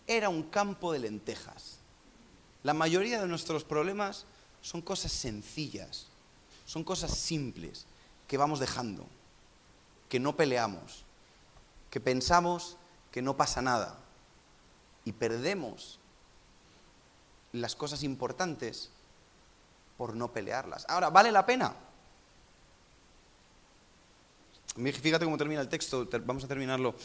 Era 0.07 0.29
un 0.29 0.45
campo 0.45 0.93
de 0.93 1.01
lentejas. 1.01 1.79
La 2.63 2.73
mayoría 2.73 3.21
de 3.21 3.29
nuestros 3.29 3.65
problemas 3.65 4.25
son 4.63 4.81
cosas 4.81 5.13
sencillas, 5.13 6.07
son 6.65 6.85
cosas 6.85 7.17
simples 7.17 7.85
que 8.29 8.39
vamos 8.39 8.61
dejando, 8.61 9.07
que 10.09 10.21
no 10.21 10.37
peleamos, 10.37 11.05
que 11.91 12.01
pensamos 12.01 12.77
que 13.15 13.23
no 13.23 13.37
pasa 13.37 13.63
nada 13.63 13.97
y 15.05 15.13
perdemos 15.13 16.01
las 17.53 17.77
cosas 17.77 18.03
importantes 18.03 18.91
por 19.97 20.17
no 20.17 20.33
pelearlas. 20.33 20.85
Ahora, 20.89 21.11
¿vale 21.11 21.31
la 21.31 21.47
pena? 21.47 21.77
Fíjate 24.75 25.27
cómo 25.27 25.39
termina 25.39 25.61
el 25.61 25.69
texto, 25.69 26.09
vamos 26.25 26.43
a 26.43 26.49
terminarlo. 26.49 26.97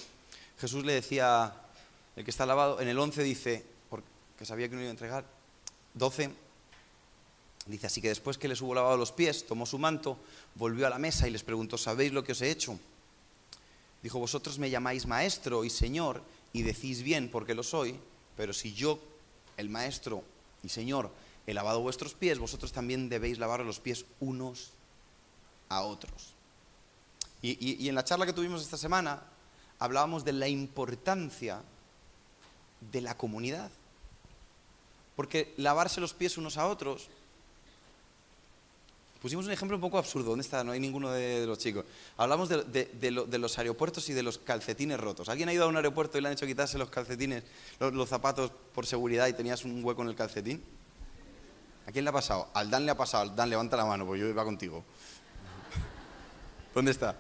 Jesús 0.58 0.84
le 0.84 0.93
decía, 0.93 1.54
el 2.15 2.24
que 2.24 2.32
está 2.32 2.48
lavado, 2.48 2.82
en 2.82 2.88
el 2.88 2.98
11 2.98 3.22
dice, 3.22 3.63
porque 3.91 4.45
sabía 4.45 4.67
que 4.67 4.74
no 4.74 4.82
iba 4.82 4.89
a 4.89 4.93
entregar, 4.93 5.26
12, 5.93 6.34
dice, 7.67 7.86
así 7.86 8.02
que 8.02 8.08
después 8.08 8.39
que 8.39 8.48
les 8.48 8.60
hubo 8.62 8.74
lavado 8.74 8.98
los 8.98 9.12
pies, 9.12 9.45
tomó 9.45 9.67
su 9.67 9.78
manto, 9.78 10.17
volvió 10.56 10.88
a 10.88 10.89
la 10.89 10.98
mesa 10.98 11.28
y 11.28 11.32
les 11.32 11.43
preguntó, 11.43 11.78
¿sabéis 11.78 12.13
lo 12.13 12.24
que 12.24 12.32
os 12.32 12.41
he 12.41 12.50
hecho? 12.50 12.80
Dijo, 14.02 14.20
vosotros 14.20 14.60
me 14.60 14.70
llamáis 14.70 15.06
maestro 15.06 15.66
y 15.66 15.70
señor 15.70 16.24
y 16.54 16.64
decís 16.64 17.04
bien 17.04 17.30
porque 17.30 17.56
lo 17.56 17.64
soy, 17.64 18.00
pero 18.36 18.54
si 18.54 18.74
yo, 18.74 19.00
el 19.58 19.70
maestro, 19.70 20.24
y 20.64 20.70
Señor, 20.70 21.12
he 21.48 21.54
lavado 21.54 21.82
vuestros 21.82 22.14
pies, 22.14 22.40
vosotros 22.40 22.72
también 22.72 23.10
debéis 23.10 23.40
lavar 23.40 23.62
los 23.62 23.80
pies 23.80 24.06
unos 24.20 24.72
a 25.70 25.82
otros. 25.82 26.34
Y, 27.42 27.88
en 27.88 27.96
la 27.96 28.04
charla 28.04 28.26
que 28.26 28.34
tuvimos 28.34 28.62
esta 28.62 28.78
semana 28.78 29.24
hablábamos 29.80 30.26
de 30.26 30.34
la 30.34 30.50
importancia 30.50 31.62
de 32.92 33.02
la 33.02 33.16
comunidad. 33.16 33.72
Porque 35.16 35.54
lavarse 35.58 36.02
los 36.02 36.14
pies 36.14 36.38
unos 36.38 36.58
a 36.58 36.68
otros 36.68 37.10
Pusimos 39.21 39.45
un 39.45 39.51
ejemplo 39.51 39.75
un 39.75 39.82
poco 39.82 39.97
absurdo. 39.97 40.29
¿Dónde 40.29 40.43
está? 40.43 40.63
No 40.63 40.71
hay 40.71 40.79
ninguno 40.79 41.12
de, 41.12 41.45
los 41.45 41.58
chicos. 41.58 41.84
Hablamos 42.15 42.47
de, 42.47 43.38
los 43.38 43.58
aeropuertos 43.58 44.08
y 44.10 44.13
de 44.13 44.23
los 44.23 44.38
calcetines 44.38 44.97
rotos. 44.97 45.27
¿Alguien 45.27 45.49
ha 45.49 45.53
ido 45.53 45.65
a 45.65 45.67
un 45.67 45.75
aeropuerto 45.75 46.17
y 46.17 46.21
le 46.21 46.29
han 46.29 46.34
hecho 46.34 46.45
quitarse 46.45 46.77
los 46.77 46.89
calcetines, 46.89 47.43
los, 47.79 48.08
zapatos 48.08 48.51
por 48.73 48.86
seguridad 48.86 49.27
y 49.27 49.34
tenías 49.34 49.65
un 49.65 49.84
hueco 49.84 50.03
en 50.03 50.10
el 50.10 50.15
calcetín? 50.15 50.63
¿A 51.86 51.91
quién 51.91 52.05
le 52.05 52.10
ha 52.10 52.13
pasado? 52.13 52.47
Al 52.53 52.69
Dan 52.69 52.86
le 52.86 52.91
ha 52.91 52.97
pasado. 52.97 53.23
Al 53.23 53.36
Dan, 53.36 53.49
levanta 53.49 53.75
la 53.75 53.86
mano, 53.86 54.05
porque 54.05 54.21
yo 54.21 54.27
iba 54.27 54.45
contigo. 54.45 54.86
¿Dónde 56.73 56.91
está? 56.91 57.17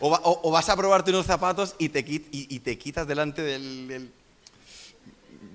O, 0.00 0.50
vas 0.50 0.68
a 0.68 0.76
probarte 0.76 1.10
unos 1.10 1.24
zapatos 1.24 1.74
y 1.78 1.88
te, 1.88 2.78
quitas 2.78 3.06
delante 3.06 3.40
del, 3.40 4.12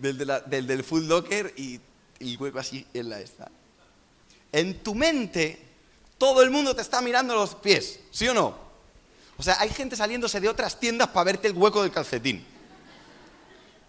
del, 0.01 0.67
del, 0.67 0.83
full 0.83 1.03
locker 1.03 1.53
y, 1.55 1.79
el 2.19 2.37
hueco 2.37 2.57
así 2.57 2.87
en 2.93 3.09
la 3.09 3.19
esta 3.19 3.51
en 4.53 4.79
tu 4.81 4.95
mente 4.95 5.59
todo 6.17 6.41
el 6.41 6.51
mundo 6.51 6.73
te 6.73 6.81
está 6.81 7.01
mirando 7.01 7.35
los 7.35 7.55
pies, 7.55 7.99
¿sí 8.11 8.27
o 8.29 8.33
no? 8.33 8.55
O 9.35 9.43
sea, 9.43 9.59
hay 9.59 9.69
gente 9.69 9.97
saliéndose 9.97 10.39
de 10.39 10.47
otras 10.47 10.79
tiendas 10.79 11.09
para 11.09 11.25
verte 11.25 11.47
el 11.49 11.53
hueco 11.53 11.81
del 11.81 11.91
calcetín. 11.91 12.45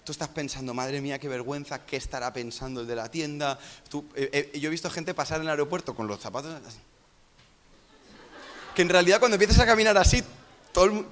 Tú 0.05 0.13
estás 0.13 0.29
pensando, 0.29 0.75
madre 0.75 1.01
mía, 1.01 1.19
qué 1.19 1.29
vergüenza, 1.29 1.85
¿qué 1.87 1.97
estará 1.97 2.33
pensando 2.33 2.81
el 2.81 2.87
de 2.87 2.97
la 2.97 3.11
tienda? 3.11 3.59
Eh, 4.17 4.51
eh, 4.53 4.59
yo 4.59 4.69
he 4.69 4.71
visto 4.71 4.91
gente 4.91 5.15
pasar 5.15 5.37
en 5.37 5.45
el 5.45 5.51
aeropuerto 5.51 5.95
con 5.95 6.07
los 6.07 6.21
zapatos 6.21 6.53
así. 6.67 6.79
Que 8.75 8.83
en 8.83 8.89
realidad 8.89 9.21
cuando 9.21 9.37
empiezas 9.37 9.61
a 9.61 9.67
caminar 9.67 9.97
así, 9.97 10.25
todo 10.73 10.85
el 10.87 10.91
mundo... 10.91 11.11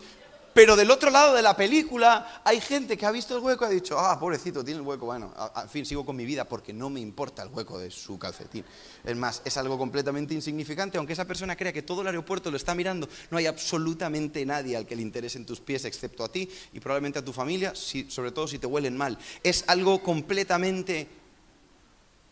Pero 0.54 0.76
del 0.76 0.90
otro 0.90 1.10
lado 1.10 1.34
de 1.34 1.40
la 1.40 1.56
película 1.56 2.42
hay 2.44 2.60
gente 2.60 2.98
que 2.98 3.06
ha 3.06 3.10
visto 3.10 3.36
el 3.36 3.42
hueco 3.42 3.64
y 3.64 3.68
ha 3.68 3.70
dicho, 3.70 3.98
ah, 3.98 4.18
pobrecito, 4.18 4.62
tiene 4.62 4.80
el 4.80 4.86
hueco. 4.86 5.06
Bueno, 5.06 5.32
en 5.56 5.68
fin, 5.68 5.86
sigo 5.86 6.04
con 6.04 6.14
mi 6.14 6.26
vida 6.26 6.44
porque 6.44 6.72
no 6.72 6.90
me 6.90 7.00
importa 7.00 7.42
el 7.42 7.48
hueco 7.48 7.78
de 7.78 7.90
su 7.90 8.18
calcetín. 8.18 8.64
Es 9.02 9.16
más, 9.16 9.40
es 9.44 9.56
algo 9.56 9.78
completamente 9.78 10.34
insignificante, 10.34 10.98
aunque 10.98 11.14
esa 11.14 11.24
persona 11.24 11.56
crea 11.56 11.72
que 11.72 11.82
todo 11.82 12.02
el 12.02 12.08
aeropuerto 12.08 12.50
lo 12.50 12.58
está 12.58 12.74
mirando, 12.74 13.08
no 13.30 13.38
hay 13.38 13.46
absolutamente 13.46 14.44
nadie 14.44 14.76
al 14.76 14.86
que 14.86 14.96
le 14.96 15.02
interesen 15.02 15.46
tus 15.46 15.60
pies 15.60 15.84
excepto 15.86 16.22
a 16.22 16.30
ti 16.30 16.48
y 16.72 16.80
probablemente 16.80 17.18
a 17.18 17.24
tu 17.24 17.32
familia, 17.32 17.72
sobre 17.74 18.32
todo 18.32 18.46
si 18.46 18.58
te 18.58 18.66
huelen 18.66 18.96
mal. 18.96 19.18
Es 19.42 19.64
algo 19.68 20.02
completamente 20.02 21.08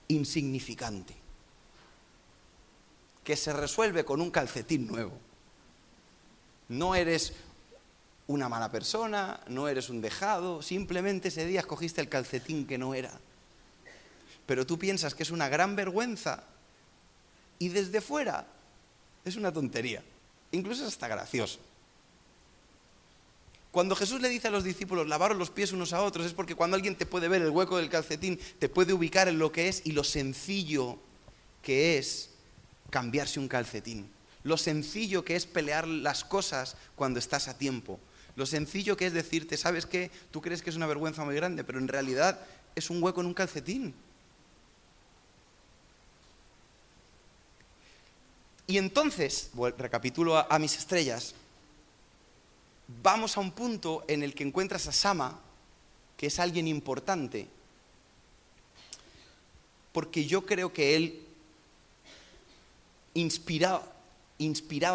insignificante, 0.08 1.14
que 3.24 3.36
se 3.36 3.52
resuelve 3.52 4.04
con 4.04 4.20
un 4.20 4.30
calcetín 4.30 4.86
nuevo. 4.86 5.12
No 6.68 6.94
eres 6.94 7.32
una 8.30 8.48
mala 8.48 8.70
persona, 8.70 9.40
no 9.48 9.66
eres 9.66 9.90
un 9.90 10.00
dejado, 10.00 10.62
simplemente 10.62 11.28
ese 11.28 11.46
día 11.46 11.60
escogiste 11.60 12.00
el 12.00 12.08
calcetín 12.08 12.64
que 12.64 12.78
no 12.78 12.94
era. 12.94 13.10
Pero 14.46 14.64
tú 14.64 14.78
piensas 14.78 15.14
que 15.14 15.24
es 15.24 15.30
una 15.30 15.48
gran 15.48 15.74
vergüenza 15.74 16.44
y 17.58 17.70
desde 17.70 18.00
fuera 18.00 18.46
es 19.24 19.34
una 19.34 19.52
tontería, 19.52 20.02
incluso 20.52 20.82
es 20.82 20.88
hasta 20.88 21.08
gracioso. 21.08 21.58
Cuando 23.72 23.96
Jesús 23.96 24.20
le 24.20 24.28
dice 24.28 24.48
a 24.48 24.52
los 24.52 24.62
discípulos 24.62 25.08
lavaros 25.08 25.36
los 25.36 25.50
pies 25.50 25.72
unos 25.72 25.92
a 25.92 26.02
otros 26.02 26.26
es 26.26 26.32
porque 26.32 26.54
cuando 26.54 26.76
alguien 26.76 26.96
te 26.96 27.06
puede 27.06 27.28
ver 27.28 27.42
el 27.42 27.50
hueco 27.50 27.78
del 27.78 27.90
calcetín, 27.90 28.38
te 28.60 28.68
puede 28.68 28.92
ubicar 28.92 29.26
en 29.26 29.40
lo 29.40 29.50
que 29.50 29.68
es 29.68 29.82
y 29.84 29.92
lo 29.92 30.04
sencillo 30.04 30.98
que 31.62 31.98
es 31.98 32.30
cambiarse 32.90 33.40
un 33.40 33.48
calcetín. 33.48 34.08
Lo 34.44 34.56
sencillo 34.56 35.24
que 35.24 35.36
es 35.36 35.46
pelear 35.46 35.86
las 35.88 36.24
cosas 36.24 36.76
cuando 36.94 37.18
estás 37.18 37.48
a 37.48 37.58
tiempo. 37.58 37.98
Lo 38.40 38.46
sencillo 38.46 38.96
que 38.96 39.04
es 39.04 39.12
decirte, 39.12 39.58
¿sabes 39.58 39.84
qué? 39.84 40.10
Tú 40.30 40.40
crees 40.40 40.62
que 40.62 40.70
es 40.70 40.76
una 40.76 40.86
vergüenza 40.86 41.22
muy 41.26 41.34
grande, 41.34 41.62
pero 41.62 41.78
en 41.78 41.88
realidad 41.88 42.40
es 42.74 42.88
un 42.88 43.02
hueco 43.02 43.20
en 43.20 43.26
un 43.26 43.34
calcetín. 43.34 43.94
Y 48.66 48.78
entonces, 48.78 49.50
recapitulo 49.76 50.38
a, 50.38 50.58
mis 50.58 50.74
estrellas, 50.78 51.34
vamos 53.02 53.36
a 53.36 53.40
un 53.40 53.52
punto 53.52 54.06
en 54.08 54.22
el 54.22 54.34
que 54.34 54.44
encuentras 54.44 54.86
a 54.86 54.92
Sama, 54.92 55.38
que 56.16 56.28
es 56.28 56.38
alguien 56.38 56.66
importante, 56.66 57.46
porque 59.92 60.24
yo 60.24 60.46
creo 60.46 60.72
que 60.72 60.96
él 60.96 61.26
inspiraba 63.12 63.82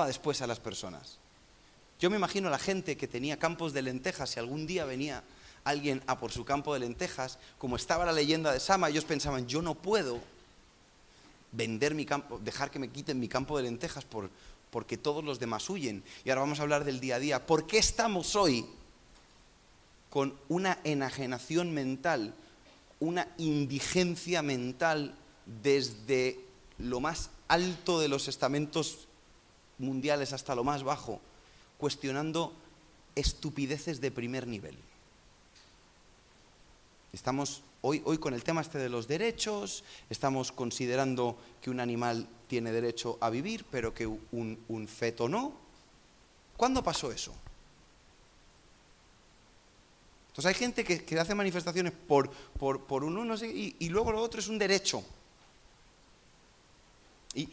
después 0.07 0.41
a 0.41 0.47
las 0.47 0.59
personas. 0.59 1.19
Yo 1.99 2.09
me 2.09 2.17
imagino 2.17 2.47
a 2.49 2.51
la 2.51 2.59
gente 2.59 2.97
que 2.97 3.07
tenía 3.07 3.39
campos 3.39 3.73
de 3.73 3.81
lentejas, 3.81 4.31
si 4.31 4.39
algún 4.39 4.67
día 4.67 4.85
venía 4.85 5.23
alguien 5.63 6.03
a 6.07 6.19
por 6.19 6.31
su 6.31 6.45
campo 6.45 6.73
de 6.73 6.81
lentejas, 6.81 7.39
como 7.57 7.75
estaba 7.75 8.05
la 8.05 8.11
leyenda 8.11 8.51
de 8.51 8.59
Sama, 8.59 8.89
ellos 8.89 9.05
pensaban, 9.05 9.47
yo 9.47 9.61
no 9.61 9.75
puedo 9.75 10.19
vender 11.51 11.95
mi 11.95 12.05
campo, 12.05 12.39
dejar 12.43 12.69
que 12.69 12.79
me 12.79 12.89
quiten 12.89 13.19
mi 13.19 13.27
campo 13.27 13.57
de 13.57 13.63
lentejas 13.63 14.03
por, 14.03 14.29
porque 14.69 14.97
todos 14.97 15.23
los 15.23 15.39
demás 15.39 15.69
huyen. 15.69 16.03
Y 16.23 16.29
ahora 16.29 16.41
vamos 16.41 16.59
a 16.59 16.63
hablar 16.63 16.83
del 16.83 16.99
día 16.99 17.15
a 17.15 17.19
día. 17.19 17.45
¿Por 17.45 17.65
qué 17.65 17.77
estamos 17.77 18.35
hoy 18.35 18.65
con 20.09 20.37
una 20.49 20.79
enajenación 20.83 21.73
mental, 21.73 22.33
una 22.99 23.27
indigencia 23.37 24.41
mental 24.41 25.15
desde 25.63 26.39
lo 26.77 26.99
más 26.99 27.29
alto 27.47 27.99
de 27.99 28.09
los 28.09 28.27
estamentos 28.27 29.07
mundiales 29.77 30.33
hasta 30.33 30.55
lo 30.55 30.63
más 30.63 30.83
bajo? 30.83 31.21
Cuestionando 31.85 32.51
estupideces 33.13 34.01
de 34.01 34.09
primer 34.09 34.47
nivel. 34.47 34.75
Estamos 37.13 37.61
hoy, 37.83 38.01
hoy 38.05 38.17
con 38.17 38.33
el 38.33 38.43
tema 38.43 38.61
este 38.61 38.79
de 38.79 38.89
los 38.89 39.07
derechos, 39.07 39.83
estamos 40.09 40.51
considerando 40.51 41.37
que 41.61 41.69
un 41.69 41.79
animal 41.79 42.27
tiene 42.47 42.71
derecho 42.71 43.19
a 43.21 43.29
vivir, 43.29 43.65
pero 43.69 43.93
que 43.93 44.07
un, 44.07 44.87
feto 44.87 45.29
no. 45.29 45.53
¿Cuándo 46.57 46.83
pasó 46.83 47.11
eso? 47.11 47.35
Entonces 50.29 50.45
hay 50.49 50.55
gente 50.55 50.83
que, 50.83 51.19
hace 51.19 51.35
manifestaciones 51.35 51.93
por, 51.93 52.31
por, 52.31 53.03
un 53.03 53.15
uno 53.15 53.35
y, 53.35 53.89
luego 53.89 54.11
lo 54.11 54.23
otro 54.23 54.39
es 54.39 54.47
un 54.47 54.57
derecho. 54.57 55.03
Y, 57.35 57.47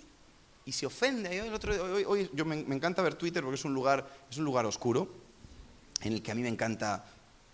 y 0.64 0.72
se 0.72 0.86
ofende. 0.86 1.40
Hoy, 1.40 1.48
el 1.48 1.54
otro, 1.54 1.72
hoy, 2.06 2.30
yo 2.32 2.44
me, 2.44 2.56
encanta 2.56 3.02
ver 3.02 3.14
Twitter 3.14 3.42
porque 3.42 3.56
es 3.56 3.64
un, 3.64 3.74
lugar, 3.74 4.08
es 4.30 4.38
un 4.38 4.44
lugar 4.44 4.66
oscuro 4.66 5.08
en 6.02 6.14
el 6.14 6.22
que 6.22 6.32
a 6.32 6.34
mí 6.34 6.42
me 6.42 6.48
encanta 6.48 7.04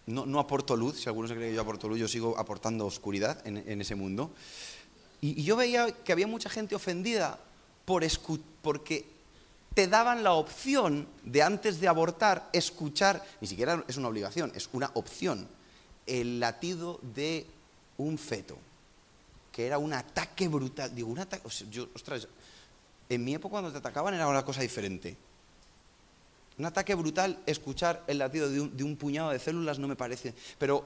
no, 0.06 0.40
aporto 0.40 0.74
luz, 0.74 1.00
si 1.00 1.08
alguno 1.08 1.28
se 1.28 1.34
cree 1.34 1.50
que 1.50 1.54
yo 1.54 1.60
aporto 1.60 1.86
luz, 1.86 1.98
yo 1.98 2.08
sigo 2.08 2.38
aportando 2.38 2.86
oscuridad 2.86 3.46
en, 3.46 3.80
ese 3.80 3.94
mundo. 3.94 4.32
Y, 5.20 5.42
yo 5.42 5.56
veía 5.56 5.92
que 5.92 6.12
había 6.12 6.26
mucha 6.26 6.48
gente 6.48 6.74
ofendida 6.74 7.38
por 7.84 8.06
porque 8.62 9.04
te 9.74 9.86
daban 9.86 10.24
la 10.24 10.32
opción 10.32 11.06
de 11.24 11.42
antes 11.42 11.78
de 11.80 11.88
abortar 11.88 12.48
escuchar, 12.52 13.24
ni 13.40 13.48
siquiera 13.48 13.84
es 13.86 13.96
una 13.96 14.08
obligación, 14.08 14.50
es 14.54 14.68
una 14.72 14.90
opción, 14.94 15.46
el 16.06 16.40
latido 16.40 17.00
de 17.14 17.46
un 17.98 18.16
feto, 18.16 18.56
que 19.52 19.66
era 19.66 19.76
un 19.76 19.92
ataque 19.92 20.48
brutal. 20.48 20.94
Digo, 20.94 21.10
un 21.10 21.18
ataque, 21.18 21.46
ostras, 21.94 22.28
en 23.08 23.24
mi 23.24 23.34
época 23.34 23.52
cuando 23.52 23.72
te 23.72 23.78
atacaban 23.78 24.14
era 24.14 24.28
una 24.28 24.44
cosa 24.44 24.62
diferente. 24.62 25.16
Un 26.58 26.66
ataque 26.66 26.94
brutal, 26.94 27.40
escuchar 27.46 28.02
el 28.08 28.18
latido 28.18 28.50
de 28.50 28.82
un, 28.82 28.96
puñado 28.96 29.30
de 29.30 29.38
células 29.38 29.78
no 29.78 29.86
me 29.86 29.96
parece. 29.96 30.34
Pero 30.58 30.84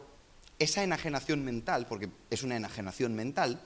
esa 0.59 0.85
enajenación 0.85 1.45
mental, 1.45 1.87
porque 1.87 2.11
es 2.31 2.43
una 2.43 2.57
enajenación 2.57 3.15
mental, 3.15 3.61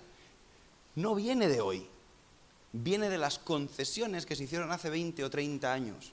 no 0.95 1.15
viene 1.17 1.49
de 1.49 1.61
hoy. 1.61 1.87
Viene 2.73 3.09
de 3.09 3.19
las 3.19 3.39
concesiones 3.39 4.25
que 4.25 4.37
se 4.37 4.45
hicieron 4.45 4.71
hace 4.71 4.89
20 4.89 5.25
o 5.25 5.31
30 5.31 5.73
años, 5.73 6.13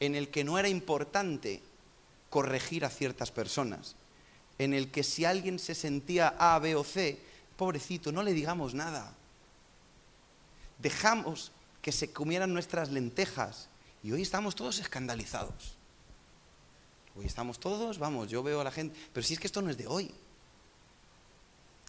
en 0.00 0.14
el 0.14 0.28
que 0.28 0.44
no 0.44 0.58
era 0.58 0.68
importante 0.68 1.62
corregir 2.28 2.84
a 2.84 2.90
ciertas 2.90 3.30
personas, 3.30 3.96
en 4.58 4.74
el 4.74 4.90
que 4.90 5.02
si 5.02 5.24
alguien 5.24 5.58
se 5.58 5.74
sentía 5.74 6.34
A, 6.38 6.58
B 6.58 6.74
o 6.74 6.84
C, 6.84 7.18
pobrecito, 7.56 8.12
no 8.12 8.22
le 8.22 8.34
digamos 8.34 8.74
nada. 8.74 9.14
Dejamos 10.82 11.52
que 11.82 11.92
se 11.92 12.12
comieran 12.12 12.52
nuestras 12.52 12.90
lentejas 12.90 13.68
y 14.02 14.12
hoy 14.12 14.22
estamos 14.22 14.54
todos 14.54 14.78
escandalizados. 14.78 15.74
Hoy 17.16 17.26
estamos 17.26 17.58
todos, 17.58 17.98
vamos, 17.98 18.30
yo 18.30 18.42
veo 18.42 18.60
a 18.60 18.64
la 18.64 18.70
gente, 18.70 18.98
pero 19.12 19.26
si 19.26 19.34
es 19.34 19.40
que 19.40 19.46
esto 19.46 19.62
no 19.62 19.70
es 19.70 19.76
de 19.76 19.86
hoy. 19.86 20.10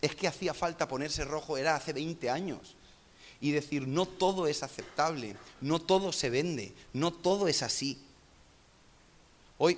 Es 0.02 0.16
que 0.16 0.28
hacía 0.28 0.54
falta 0.54 0.88
ponerse 0.88 1.24
rojo, 1.24 1.58
era 1.58 1.76
hace 1.76 1.94
20 1.94 2.30
años. 2.30 2.76
Y 3.40 3.52
decir, 3.52 3.88
no 3.88 4.06
todo 4.06 4.48
es 4.48 4.62
aceptable, 4.62 5.36
no 5.62 5.80
todo 5.80 6.12
se 6.12 6.30
vende, 6.30 6.74
no 6.94 7.12
todo 7.12 7.48
es 7.48 7.64
así. 7.64 8.00
Hoy 9.58 9.78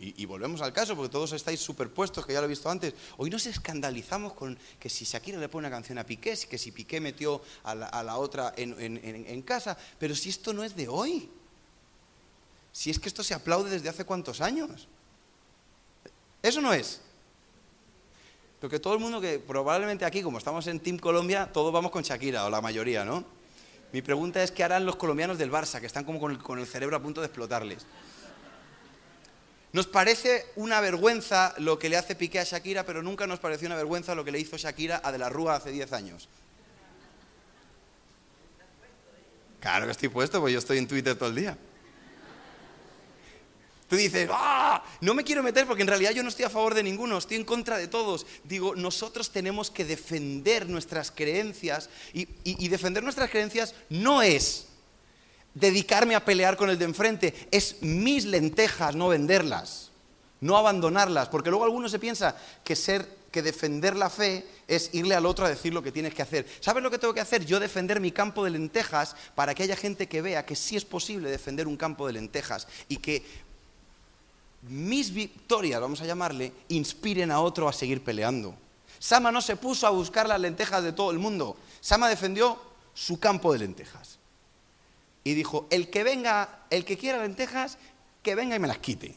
y, 0.00 0.24
volvemos 0.24 0.60
al 0.62 0.72
caso, 0.72 0.96
porque 0.96 1.10
todos 1.10 1.32
estáis 1.32 1.60
superpuestos, 1.60 2.24
que 2.24 2.32
ya 2.32 2.40
lo 2.40 2.46
he 2.46 2.48
visto 2.48 2.70
antes. 2.70 2.94
Hoy 3.16 3.30
nos 3.30 3.46
escandalizamos 3.46 4.32
con 4.32 4.58
que 4.78 4.88
si 4.88 5.04
Shakira 5.04 5.38
le 5.38 5.48
pone 5.48 5.66
una 5.66 5.74
canción 5.74 5.98
a 5.98 6.04
Piqué, 6.04 6.36
que 6.48 6.58
si 6.58 6.72
Piqué 6.72 7.00
metió 7.00 7.42
a 7.64 7.74
la, 7.74 8.16
otra 8.16 8.54
en, 8.56 9.42
casa, 9.42 9.76
pero 9.98 10.14
si 10.14 10.30
esto 10.30 10.52
no 10.52 10.64
es 10.64 10.76
de 10.76 10.88
hoy. 10.88 11.28
Si 12.72 12.90
es 12.90 12.98
que 12.98 13.08
esto 13.08 13.22
se 13.22 13.34
aplaude 13.34 13.70
desde 13.70 13.88
hace 13.88 14.04
cuántos 14.04 14.40
años. 14.40 14.86
Eso 16.42 16.60
no 16.60 16.72
es. 16.72 17.00
Porque 18.60 18.78
todo 18.78 18.94
el 18.94 19.00
mundo 19.00 19.20
que 19.20 19.38
probablemente 19.38 20.04
aquí, 20.04 20.22
como 20.22 20.38
estamos 20.38 20.66
en 20.66 20.80
Team 20.80 20.98
Colombia, 20.98 21.50
todos 21.52 21.72
vamos 21.72 21.90
con 21.90 22.02
Shakira, 22.02 22.44
o 22.44 22.50
la 22.50 22.60
mayoría, 22.60 23.04
¿no? 23.04 23.24
Mi 23.92 24.02
pregunta 24.02 24.42
es 24.42 24.50
qué 24.50 24.64
harán 24.64 24.84
los 24.84 24.96
colombianos 24.96 25.38
del 25.38 25.50
Barça, 25.50 25.80
que 25.80 25.86
están 25.86 26.04
como 26.04 26.18
con 26.20 26.58
el 26.58 26.66
cerebro 26.66 26.96
a 26.96 27.02
punto 27.02 27.20
de 27.20 27.26
explotarles. 27.26 27.86
Nos 29.76 29.86
parece 29.86 30.46
una 30.56 30.80
vergüenza 30.80 31.54
lo 31.58 31.78
que 31.78 31.90
le 31.90 31.98
hace 31.98 32.14
Piqué 32.14 32.38
a 32.38 32.44
Shakira, 32.44 32.86
pero 32.86 33.02
nunca 33.02 33.26
nos 33.26 33.40
pareció 33.40 33.66
una 33.66 33.76
vergüenza 33.76 34.14
lo 34.14 34.24
que 34.24 34.32
le 34.32 34.40
hizo 34.40 34.56
Shakira 34.56 35.02
a 35.04 35.12
De 35.12 35.18
la 35.18 35.28
Rúa 35.28 35.56
hace 35.56 35.70
10 35.70 35.92
años. 35.92 36.30
Claro 39.60 39.84
que 39.84 39.92
estoy 39.92 40.08
puesto, 40.08 40.40
porque 40.40 40.54
yo 40.54 40.60
estoy 40.60 40.78
en 40.78 40.88
Twitter 40.88 41.14
todo 41.14 41.28
el 41.28 41.34
día. 41.34 41.58
Tú 43.90 43.96
dices, 43.96 44.30
¡ah! 44.32 44.82
No 45.02 45.12
me 45.12 45.24
quiero 45.24 45.42
meter 45.42 45.66
porque 45.66 45.82
en 45.82 45.88
realidad 45.88 46.12
yo 46.12 46.22
no 46.22 46.30
estoy 46.30 46.46
a 46.46 46.50
favor 46.50 46.72
de 46.72 46.82
ninguno, 46.82 47.18
estoy 47.18 47.36
en 47.36 47.44
contra 47.44 47.76
de 47.76 47.86
todos. 47.86 48.26
Digo, 48.44 48.74
nosotros 48.74 49.30
tenemos 49.30 49.70
que 49.70 49.84
defender 49.84 50.70
nuestras 50.70 51.10
creencias 51.10 51.90
y 52.14 52.68
defender 52.68 53.02
nuestras 53.02 53.28
creencias 53.28 53.74
no 53.90 54.22
es 54.22 54.68
dedicarme 55.56 56.14
a 56.14 56.24
pelear 56.24 56.56
con 56.56 56.68
el 56.68 56.78
de 56.78 56.84
enfrente, 56.84 57.48
es 57.50 57.82
mis 57.82 58.26
lentejas, 58.26 58.94
no 58.94 59.08
venderlas, 59.08 59.90
no 60.40 60.56
abandonarlas, 60.56 61.28
porque 61.28 61.48
luego 61.48 61.64
alguno 61.64 61.88
se 61.88 61.98
piensa 61.98 62.36
que 62.62 62.76
ser 62.76 63.16
que 63.32 63.40
defender 63.40 63.96
la 63.96 64.10
fe 64.10 64.46
es 64.68 64.90
irle 64.92 65.14
al 65.14 65.24
otro 65.24 65.46
a 65.46 65.48
decir 65.48 65.72
lo 65.72 65.82
que 65.82 65.92
tienes 65.92 66.14
que 66.14 66.22
hacer. 66.22 66.46
¿Sabes 66.60 66.82
lo 66.82 66.90
que 66.90 66.98
tengo 66.98 67.14
que 67.14 67.20
hacer? 67.20 67.44
Yo 67.46 67.58
defender 67.58 68.00
mi 68.00 68.12
campo 68.12 68.44
de 68.44 68.50
lentejas 68.50 69.16
para 69.34 69.54
que 69.54 69.62
haya 69.62 69.76
gente 69.76 70.06
que 70.06 70.22
vea 70.22 70.44
que 70.44 70.56
sí 70.56 70.76
es 70.76 70.84
posible 70.84 71.30
defender 71.30 71.66
un 71.66 71.76
campo 71.76 72.06
de 72.06 72.12
lentejas 72.12 72.68
y 72.88 72.98
que 72.98 73.24
mis 74.62 75.12
victorias, 75.12 75.80
vamos 75.80 76.02
a 76.02 76.06
llamarle, 76.06 76.52
inspiren 76.68 77.30
a 77.30 77.40
otro 77.40 77.66
a 77.66 77.72
seguir 77.72 78.04
peleando. 78.04 78.54
Sama 78.98 79.32
no 79.32 79.40
se 79.40 79.56
puso 79.56 79.86
a 79.86 79.90
buscar 79.90 80.28
las 80.28 80.40
lentejas 80.40 80.84
de 80.84 80.92
todo 80.92 81.10
el 81.12 81.18
mundo. 81.18 81.56
Sama 81.80 82.10
defendió 82.10 82.60
su 82.92 83.18
campo 83.18 83.52
de 83.52 83.60
lentejas 83.60 84.15
y 85.26 85.34
dijo, 85.34 85.66
el 85.70 85.90
que 85.90 86.04
venga, 86.04 86.60
el 86.70 86.84
que 86.84 86.96
quiera 86.96 87.18
lentejas, 87.18 87.78
que 88.22 88.36
venga 88.36 88.54
y 88.54 88.60
me 88.60 88.68
las 88.68 88.78
quite. 88.78 89.12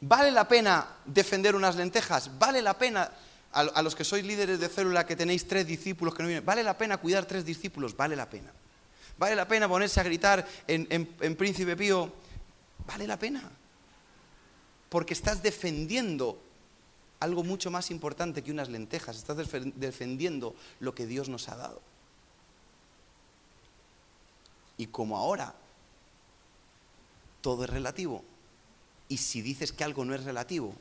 ¿Vale 0.00 0.32
la 0.32 0.48
pena 0.48 0.84
defender 1.04 1.54
unas 1.54 1.76
lentejas? 1.76 2.36
¿Vale 2.36 2.60
la 2.60 2.76
pena, 2.76 3.08
a, 3.52 3.82
los 3.82 3.94
que 3.94 4.02
sois 4.02 4.24
líderes 4.24 4.58
de 4.58 4.68
célula, 4.68 5.06
que 5.06 5.14
tenéis 5.14 5.46
tres 5.46 5.64
discípulos 5.64 6.12
que 6.12 6.24
no 6.24 6.28
vienen, 6.28 6.44
¿vale 6.44 6.64
la 6.64 6.76
pena 6.76 6.96
cuidar 6.96 7.24
tres 7.24 7.44
discípulos? 7.44 7.96
Vale 7.96 8.16
la 8.16 8.28
pena. 8.28 8.50
¿Vale 9.16 9.36
la 9.36 9.46
pena 9.46 9.68
ponerse 9.68 10.00
a 10.00 10.02
gritar 10.02 10.44
en, 10.66 11.36
Príncipe 11.36 11.76
Pío? 11.76 12.12
Vale 12.84 13.06
la 13.06 13.20
pena. 13.20 13.48
Porque 14.88 15.14
estás 15.14 15.40
defendiendo 15.40 16.42
algo 17.20 17.44
mucho 17.44 17.70
más 17.70 17.92
importante 17.92 18.42
que 18.42 18.50
unas 18.50 18.70
lentejas, 18.70 19.18
estás 19.18 19.36
defendiendo 19.76 20.56
lo 20.80 20.96
que 20.96 21.06
Dios 21.06 21.28
nos 21.28 21.48
ha 21.48 21.54
dado. 21.54 21.80
Y 24.78 24.86
como 24.88 25.16
ahora 25.16 25.54
todo 27.40 27.64
es 27.64 27.70
relativo, 27.70 28.24
y 29.08 29.18
si 29.18 29.40
dices 29.42 29.72
que 29.72 29.84
algo 29.84 30.04
no 30.04 30.14
es 30.14 30.24
relativo, 30.24 30.74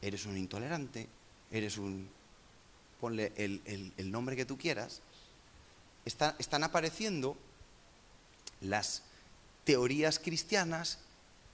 eres 0.00 0.26
un 0.26 0.36
intolerante, 0.36 1.08
eres 1.50 1.78
un... 1.78 2.08
ponle 3.00 3.32
el, 3.36 4.10
nombre 4.10 4.36
que 4.36 4.44
tú 4.44 4.58
quieras, 4.58 5.00
están 6.04 6.64
apareciendo 6.64 7.36
las 8.60 9.02
teorías 9.64 10.18
cristianas 10.18 10.98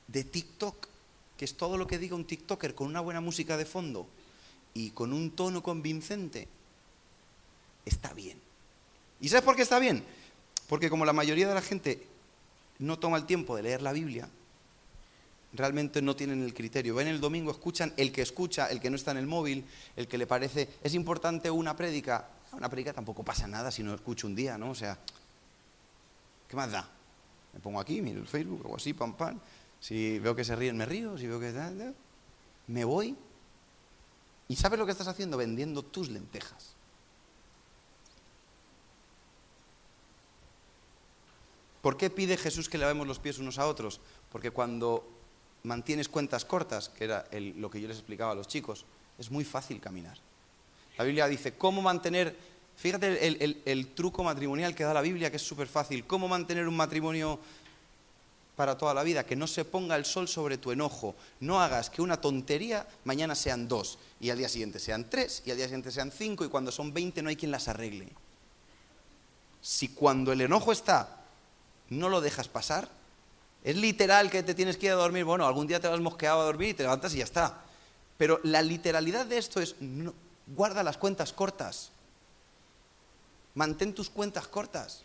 de 0.06 0.24
TikTok, 0.24 0.88
que 1.36 1.44
es 1.44 1.56
todo 1.56 1.76
lo 1.76 1.86
que 1.86 1.98
diga 1.98 2.16
un 2.16 2.26
TikToker 2.26 2.74
con 2.74 2.86
una 2.86 3.00
buena 3.00 3.20
música 3.20 3.56
de 3.56 3.66
fondo 3.66 4.08
y 4.74 4.90
con 4.90 5.12
un 5.12 5.30
tono 5.30 5.62
convincente, 5.62 6.48
está 7.84 8.12
bien. 8.14 8.40
¿Y 9.20 9.28
sabes 9.28 9.44
por 9.44 9.56
qué 9.56 9.62
está 9.62 9.78
bien? 9.78 10.04
Porque 10.68 10.90
como 10.90 11.04
la 11.04 11.12
mayoría 11.12 11.48
de 11.48 11.54
la 11.54 11.62
gente 11.62 12.06
no 12.78 12.98
toma 12.98 13.16
el 13.16 13.26
tiempo 13.26 13.56
de 13.56 13.62
leer 13.62 13.82
la 13.82 13.92
Biblia, 13.92 14.28
realmente 15.52 16.02
no 16.02 16.14
tienen 16.14 16.42
el 16.42 16.54
criterio. 16.54 16.94
Ven 16.94 17.08
el 17.08 17.20
domingo, 17.20 17.50
escuchan 17.50 17.92
el 17.96 18.12
que 18.12 18.22
escucha, 18.22 18.66
el 18.66 18.80
que 18.80 18.90
no 18.90 18.96
está 18.96 19.12
en 19.12 19.16
el 19.16 19.26
móvil, 19.26 19.64
el 19.96 20.06
que 20.06 20.18
le 20.18 20.26
parece, 20.26 20.68
es 20.82 20.94
importante 20.94 21.50
una 21.50 21.74
prédica. 21.74 22.28
Una 22.52 22.68
prédica 22.68 22.92
tampoco 22.92 23.24
pasa 23.24 23.46
nada 23.46 23.70
si 23.70 23.82
no 23.82 23.94
escucho 23.94 24.26
un 24.26 24.34
día, 24.34 24.56
¿no? 24.56 24.70
O 24.70 24.74
sea, 24.74 24.98
¿qué 26.48 26.56
más 26.56 26.70
da? 26.70 26.88
Me 27.52 27.60
pongo 27.60 27.80
aquí, 27.80 28.00
miro 28.02 28.20
el 28.20 28.26
Facebook, 28.26 28.66
o 28.70 28.76
así, 28.76 28.92
pam, 28.92 29.14
pam. 29.14 29.38
Si 29.80 30.18
veo 30.18 30.34
que 30.34 30.44
se 30.44 30.54
ríen, 30.56 30.76
me 30.76 30.86
río. 30.86 31.16
Si 31.16 31.26
veo 31.26 31.40
que... 31.40 31.52
Me 32.66 32.84
voy. 32.84 33.16
¿Y 34.48 34.56
sabes 34.56 34.78
lo 34.78 34.84
que 34.86 34.92
estás 34.92 35.08
haciendo? 35.08 35.36
Vendiendo 35.36 35.82
tus 35.82 36.10
lentejas. 36.10 36.77
¿Por 41.82 41.96
qué 41.96 42.10
pide 42.10 42.36
Jesús 42.36 42.68
que 42.68 42.78
lavemos 42.78 43.06
los 43.06 43.18
pies 43.18 43.38
unos 43.38 43.58
a 43.58 43.66
otros? 43.66 44.00
Porque 44.30 44.50
cuando 44.50 45.08
mantienes 45.62 46.08
cuentas 46.08 46.44
cortas, 46.44 46.88
que 46.88 47.04
era 47.04 47.24
lo 47.32 47.70
que 47.70 47.80
yo 47.80 47.88
les 47.88 47.98
explicaba 47.98 48.32
a 48.32 48.34
los 48.34 48.48
chicos, 48.48 48.84
es 49.18 49.30
muy 49.30 49.44
fácil 49.44 49.80
caminar. 49.80 50.18
La 50.96 51.04
Biblia 51.04 51.28
dice, 51.28 51.54
¿cómo 51.54 51.80
mantener, 51.82 52.36
fíjate 52.76 53.26
el, 53.26 53.86
truco 53.94 54.24
matrimonial 54.24 54.74
que 54.74 54.84
da 54.84 54.92
la 54.92 55.00
Biblia, 55.00 55.30
que 55.30 55.36
es 55.36 55.42
súper 55.42 55.68
fácil, 55.68 56.04
¿cómo 56.06 56.26
mantener 56.26 56.66
un 56.66 56.76
matrimonio 56.76 57.38
para 58.56 58.76
toda 58.76 58.94
la 58.94 59.04
vida? 59.04 59.24
Que 59.24 59.36
no 59.36 59.46
se 59.46 59.64
ponga 59.64 59.94
el 59.94 60.04
sol 60.04 60.26
sobre 60.26 60.58
tu 60.58 60.72
enojo, 60.72 61.14
no 61.38 61.60
hagas 61.60 61.90
que 61.90 62.02
una 62.02 62.20
tontería 62.20 62.86
mañana 63.04 63.36
sean 63.36 63.68
dos, 63.68 63.98
y 64.20 64.30
al 64.30 64.38
día 64.38 64.48
siguiente 64.48 64.80
sean 64.80 65.08
tres, 65.08 65.42
y 65.46 65.52
al 65.52 65.56
día 65.56 65.66
siguiente 65.66 65.92
sean 65.92 66.10
cinco, 66.10 66.44
y 66.44 66.48
cuando 66.48 66.72
son 66.72 66.92
veinte 66.92 67.22
no 67.22 67.28
hay 67.28 67.36
quien 67.36 67.52
las 67.52 67.68
arregle. 67.68 68.08
Si 69.60 69.88
cuando 69.88 70.32
el 70.32 70.40
enojo 70.40 70.72
está 70.72 71.18
no 71.90 72.08
lo 72.08 72.20
dejas 72.20 72.48
pasar. 72.48 72.88
Es 73.64 73.76
literal 73.76 74.30
que 74.30 74.42
te 74.42 74.54
tienes 74.54 74.76
que 74.76 74.86
ir 74.86 74.92
a 74.92 74.96
dormir. 74.96 75.24
Bueno, 75.24 75.46
algún 75.46 75.66
día 75.66 75.80
te 75.80 75.88
vas 75.88 76.00
mosqueado 76.00 76.40
a 76.40 76.44
dormir 76.44 76.70
y 76.70 76.74
te 76.74 76.82
levantas 76.84 77.14
y 77.14 77.18
ya 77.18 77.24
está. 77.24 77.62
Pero 78.16 78.40
la 78.42 78.62
literalidad 78.62 79.26
de 79.26 79.38
esto 79.38 79.60
es, 79.60 79.76
guarda 80.46 80.82
las 80.82 80.96
cuentas 80.96 81.32
cortas. 81.32 81.90
Mantén 83.54 83.94
tus 83.94 84.10
cuentas 84.10 84.46
cortas. 84.48 85.02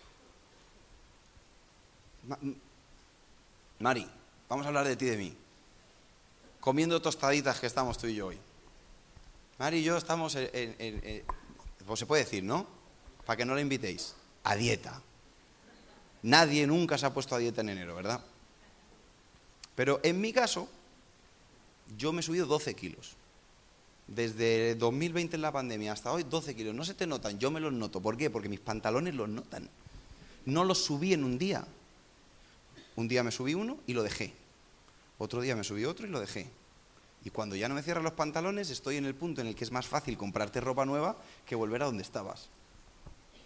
Mari, 3.79 4.09
vamos 4.47 4.65
a 4.65 4.69
hablar 4.69 4.87
de 4.87 4.95
ti 4.95 5.05
y 5.05 5.09
de 5.09 5.17
mí. 5.17 5.37
comiendo 6.63 7.01
tostaditas 7.01 7.59
que 7.59 7.67
estamos 7.67 7.97
tú 7.97 8.07
y 8.07 8.15
yo 8.15 8.27
hoy. 8.27 8.39
Mari 9.59 9.79
y 9.79 9.83
yo 9.83 9.97
estamos 9.97 10.33
en, 10.35 11.25
pues 11.85 11.99
se 11.99 12.05
puede 12.05 12.23
decir, 12.23 12.41
¿no? 12.41 12.65
Para 13.25 13.35
que 13.35 13.43
no 13.43 13.53
la 13.53 13.59
invitéis, 13.59 14.15
a 14.45 14.55
dieta. 14.55 15.01
Nadie 16.23 16.65
nunca 16.65 16.97
se 16.97 17.05
ha 17.05 17.13
puesto 17.13 17.35
a 17.35 17.37
dieta 17.37 17.61
en 17.61 17.69
enero, 17.69 17.95
¿verdad? 17.95 18.21
Pero 19.75 19.99
en 20.03 20.21
mi 20.21 20.31
caso, 20.31 20.69
yo 21.97 22.13
me 22.13 22.21
he 22.21 22.23
subido 22.23 22.45
12 22.45 22.73
kilos. 22.75 23.15
Desde 24.07 24.75
2020 24.75 25.35
en 25.35 25.41
la 25.41 25.51
pandemia 25.51 25.91
hasta 25.91 26.11
hoy, 26.11 26.23
12 26.23 26.55
kilos. 26.55 26.75
No 26.75 26.85
se 26.85 26.93
te 26.93 27.07
notan, 27.07 27.39
yo 27.39 27.51
me 27.51 27.59
los 27.59 27.73
noto. 27.73 28.01
¿Por 28.01 28.17
qué? 28.17 28.29
Porque 28.29 28.49
mis 28.49 28.59
pantalones 28.59 29.13
los 29.15 29.29
notan. 29.29 29.69
No 30.45 30.63
los 30.63 30.83
subí 30.83 31.13
en 31.13 31.23
un 31.23 31.37
día. 31.37 31.65
Un 32.95 33.07
día 33.07 33.23
me 33.23 33.31
subí 33.31 33.53
uno 33.53 33.77
y 33.87 33.93
lo 33.93 34.03
dejé. 34.03 34.33
Otro 35.17 35.41
día 35.41 35.55
me 35.55 35.63
subí 35.63 35.85
otro 35.85 36.05
y 36.05 36.09
lo 36.09 36.19
dejé. 36.19 36.47
Y 37.25 37.29
cuando 37.29 37.55
ya 37.55 37.69
no 37.69 37.75
me 37.75 37.81
cierran 37.81 38.03
los 38.03 38.13
pantalones, 38.13 38.69
estoy 38.69 38.97
en 38.97 39.05
el 39.05 39.15
punto 39.15 39.41
en 39.41 39.47
el 39.47 39.55
que 39.55 39.63
es 39.63 39.71
más 39.71 39.87
fácil 39.87 40.17
comprarte 40.17 40.59
ropa 40.59 40.85
nueva 40.85 41.17
que 41.45 41.55
volver 41.55 41.81
a 41.81 41.85
donde 41.85 42.03
estabas. 42.03 42.49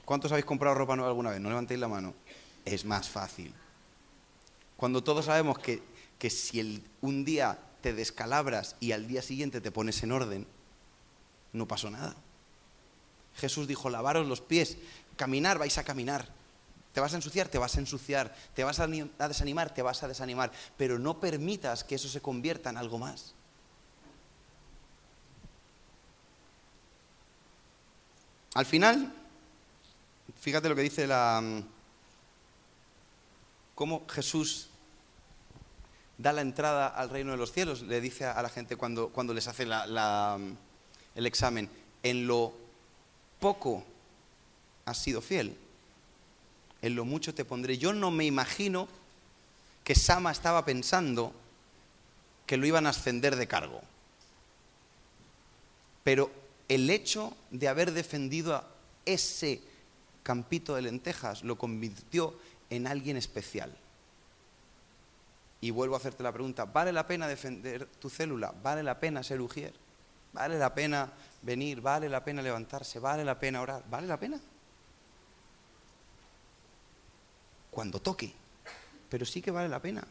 ¿Cuántos 0.03 0.31
habéis 0.31 0.45
comprado 0.45 0.75
ropa 0.75 0.95
nueva 0.95 1.09
alguna 1.09 1.29
vez? 1.29 1.39
No 1.39 1.49
levantéis 1.49 1.79
la 1.79 1.87
mano. 1.87 2.13
Es 2.67 2.83
más 2.83 3.07
fácil. 3.07 3.53
Cuando 4.75 5.01
todos 5.01 5.25
sabemos 5.25 5.57
que, 5.57 5.81
que 6.19 6.29
si 6.29 6.83
un 6.99 7.23
día 7.23 7.57
te 7.81 7.93
descalabras 7.93 8.75
y 8.81 8.91
al 8.91 9.07
día 9.07 9.21
siguiente 9.21 9.61
te 9.61 9.71
pones 9.71 10.03
en 10.03 10.11
orden, 10.11 10.45
no 11.53 11.65
pasó 11.65 11.89
nada. 11.89 12.13
Jesús 13.37 13.69
dijo, 13.69 13.89
lavaros 13.89 14.27
los 14.27 14.41
pies, 14.41 14.77
caminar, 15.15 15.57
vais 15.59 15.77
a 15.77 15.85
caminar. 15.85 16.27
Te 16.91 16.99
vas 16.99 17.13
a 17.13 17.15
ensuciar, 17.15 17.47
te 17.47 17.57
vas 17.57 17.77
a 17.77 17.79
ensuciar. 17.79 18.35
Te 18.53 18.65
vas 18.65 18.81
a 18.81 18.87
desanimar, 19.27 19.73
te 19.73 19.81
vas 19.81 20.03
a 20.03 20.09
desanimar. 20.09 20.51
Pero 20.75 20.99
no 20.99 21.21
permitas 21.21 21.85
que 21.85 21.95
eso 21.95 22.09
se 22.09 22.19
convierta 22.19 22.69
en 22.69 22.75
algo 22.75 22.97
más. 22.97 23.33
Al 28.55 28.65
final, 28.65 29.13
fíjate 30.41 30.67
lo 30.67 30.75
que 30.75 30.81
dice 30.81 31.07
la... 31.07 31.63
cómo 33.77 34.07
Jesús 34.09 34.69
da 36.17 36.33
la 36.33 36.41
entrada 36.41 36.87
al 36.87 37.11
reino 37.11 37.29
de 37.29 37.37
los 37.37 37.51
cielos, 37.51 37.83
le 37.83 38.01
dice 38.01 38.25
a 38.25 38.41
la 38.41 38.49
gente 38.49 38.75
cuando, 38.75 39.09
cuando 39.09 39.35
les 39.35 39.47
hace 39.47 39.67
el 39.67 41.25
examen, 41.27 41.69
en 42.01 42.25
lo 42.25 42.53
poco 43.39 43.85
has 44.83 44.97
sido 44.97 45.21
fiel, 45.21 45.55
en 46.81 46.95
lo 46.95 47.05
mucho 47.05 47.35
te 47.35 47.45
pondré. 47.45 47.77
Yo 47.77 47.93
no 47.93 48.09
me 48.09 48.25
imagino 48.25 48.87
que 49.83 49.93
Sama 49.93 50.31
estaba 50.31 50.65
pensando 50.65 51.31
que 52.47 52.57
lo 52.57 52.65
iban 52.65 52.87
a 52.87 52.89
ascender 52.89 53.35
de 53.35 53.47
cargo. 53.47 53.81
Pero 56.03 56.31
el 56.67 56.89
hecho 56.89 57.37
de 57.51 57.67
haber 57.67 57.91
defendido 57.91 58.55
a 58.55 58.67
ese 59.05 59.61
campito 60.23 60.73
de 60.73 60.81
lentejas 60.81 61.43
lo 61.43 61.59
convirtió 61.59 62.33
en 62.69 62.87
alguien 62.87 63.17
especial. 63.17 63.75
Y 65.59 65.71
vuelvo 65.71 65.95
a 65.95 65.97
hacerte 65.97 66.23
la 66.23 66.31
pregunta, 66.31 66.65
¿vale 66.65 66.91
la 66.91 67.07
pena 67.07 67.27
defender 67.27 67.87
tu 67.99 68.09
célula? 68.09 68.53
¿Vale 68.61 68.83
la 68.83 68.99
pena 68.99 69.23
ser 69.23 69.41
ujier? 69.41 69.73
¿Vale 70.33 70.59
la 70.59 70.73
pena 70.73 71.11
venir? 71.41 71.81
¿Vale 71.81 72.09
la 72.09 72.23
pena 72.23 72.41
levantarse? 72.41 72.99
¿Vale 72.99 73.25
la 73.25 73.39
pena 73.39 73.61
orar? 73.61 73.83
¿Vale 73.89 74.07
la 74.07 74.19
pena? 74.19 74.39
Cuando 77.71 77.99
toque, 77.99 78.33
pero 79.09 79.25
sí 79.25 79.41
que 79.41 79.51
vale 79.51 79.69
la 79.69 79.81
pena. 79.81 80.05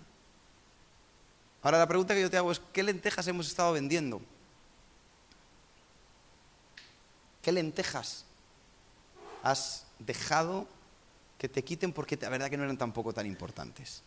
Ahora 1.63 1.79
la 1.79 1.87
pregunta 1.87 2.15
que 2.15 2.21
yo 2.21 2.31
te 2.31 2.37
hago 2.37 2.53
es, 2.53 2.61
¿qué 2.73 2.83
lentejas 2.83 3.27
hemos 3.29 3.47
estado 3.47 3.73
vendiendo? 3.73 4.21
¿Qué 7.43 7.53
lentejas 7.53 8.25
has 9.43 9.85
dejado 10.01 10.67
que 11.39 11.49
te 11.49 11.63
quiten 11.63 11.93
porque 11.93 12.17
la 12.17 12.29
verdad 12.29 12.51
que 12.51 12.57
no 12.57 12.65
eran 12.65 12.79
tampoco 12.79 13.13
tan 13.13 13.27
importantes? 13.27 14.03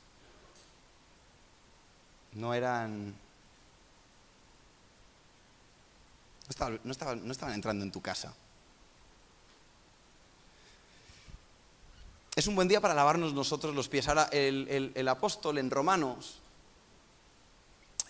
No 2.34 2.54
eran... 2.54 3.16
No 6.84 6.92
estaban, 6.92 7.28
no 7.28 7.54
entrando 7.54 7.86
en 7.86 7.92
tu 7.92 8.02
casa. 8.02 8.34
Es 12.36 12.48
un 12.48 12.56
buen 12.56 12.68
día 12.68 12.80
para 12.80 12.94
lavarnos 12.94 13.34
nosotros 13.34 13.76
los 13.76 13.90
pies. 13.90 14.08
Ahora, 14.08 14.30
el, 14.32 15.08
apóstol 15.08 15.58
en 15.58 15.70
Romanos, 15.70 16.40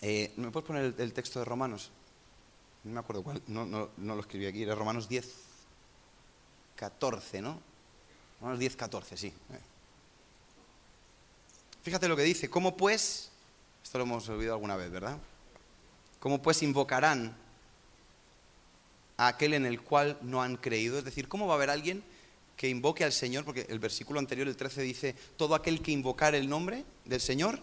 eh, 0.00 0.32
¿me 0.36 0.50
puedes 0.50 0.66
poner 0.66 0.94
el, 0.96 1.12
texto 1.12 1.40
de 1.40 1.44
Romanos? 1.44 1.90
No 2.84 2.92
me 2.92 3.00
acuerdo 3.00 3.22
cuál, 3.24 3.42
no, 3.48 3.66
no, 3.66 3.90
lo 3.96 4.20
escribí 4.20 4.46
aquí, 4.46 4.62
era 4.62 4.74
Romanos 4.74 5.08
10, 5.08 5.34
14, 6.76 7.42
¿no? 7.42 7.60
Romanos 8.40 8.58
10, 8.58 8.76
14, 8.76 9.16
sí. 9.16 9.32
Fíjate 11.82 12.08
lo 12.08 12.16
que 12.16 12.22
dice, 12.22 12.48
¿cómo 12.50 12.76
pues, 12.76 13.30
esto 13.82 13.98
lo 13.98 14.04
hemos 14.04 14.28
olvidado 14.28 14.54
alguna 14.54 14.76
vez, 14.76 14.90
¿verdad? 14.90 15.18
¿Cómo 16.18 16.42
pues 16.42 16.62
invocarán 16.62 17.36
a 19.16 19.28
aquel 19.28 19.54
en 19.54 19.66
el 19.66 19.80
cual 19.80 20.18
no 20.22 20.42
han 20.42 20.56
creído? 20.56 20.98
Es 20.98 21.04
decir, 21.04 21.28
¿cómo 21.28 21.46
va 21.46 21.54
a 21.54 21.56
haber 21.56 21.70
alguien 21.70 22.02
que 22.56 22.68
invoque 22.68 23.04
al 23.04 23.12
Señor? 23.12 23.44
Porque 23.44 23.66
el 23.68 23.78
versículo 23.78 24.18
anterior, 24.18 24.48
el 24.48 24.56
13, 24.56 24.82
dice, 24.82 25.14
todo 25.36 25.54
aquel 25.54 25.82
que 25.82 25.92
invocar 25.92 26.34
el 26.34 26.48
nombre 26.48 26.84
del 27.04 27.20
Señor 27.20 27.60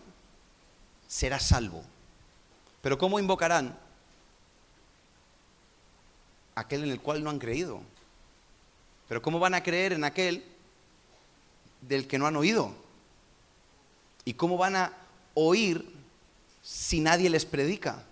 será 1.08 1.40
salvo. 1.40 1.84
Pero 2.82 2.98
¿cómo 2.98 3.20
invocarán 3.20 3.78
aquel 6.58 6.84
en 6.84 6.90
el 6.90 7.00
cual 7.00 7.24
no 7.24 7.30
han 7.30 7.40
creído. 7.40 7.82
Pero 9.08 9.22
¿cómo 9.22 9.40
van 9.40 9.54
a 9.54 9.64
creer 9.64 9.94
en 9.94 10.04
aquel 10.04 10.44
del 11.82 12.08
que 12.08 12.18
no 12.18 12.28
han 12.28 12.36
oído? 12.36 12.74
¿Y 14.26 14.34
cómo 14.34 14.58
van 14.58 14.76
a 14.76 14.94
oír 15.34 15.88
si 16.62 17.00
nadie 17.00 17.30
les 17.30 17.46
predica? 17.46 18.04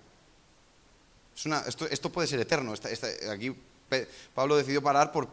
esto, 1.68 2.11
puede 2.11 2.28
ser 2.28 2.39
eterno. 2.39 2.74
aquí 3.30 3.55
Pablo 4.34 4.55
decidió 4.55 4.82
parar 4.82 5.11
por, 5.11 5.30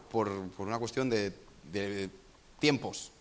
una 0.58 0.78
cuestión 0.78 1.08
de, 1.08 1.32
de 1.70 2.10
tiempos. 2.58 3.12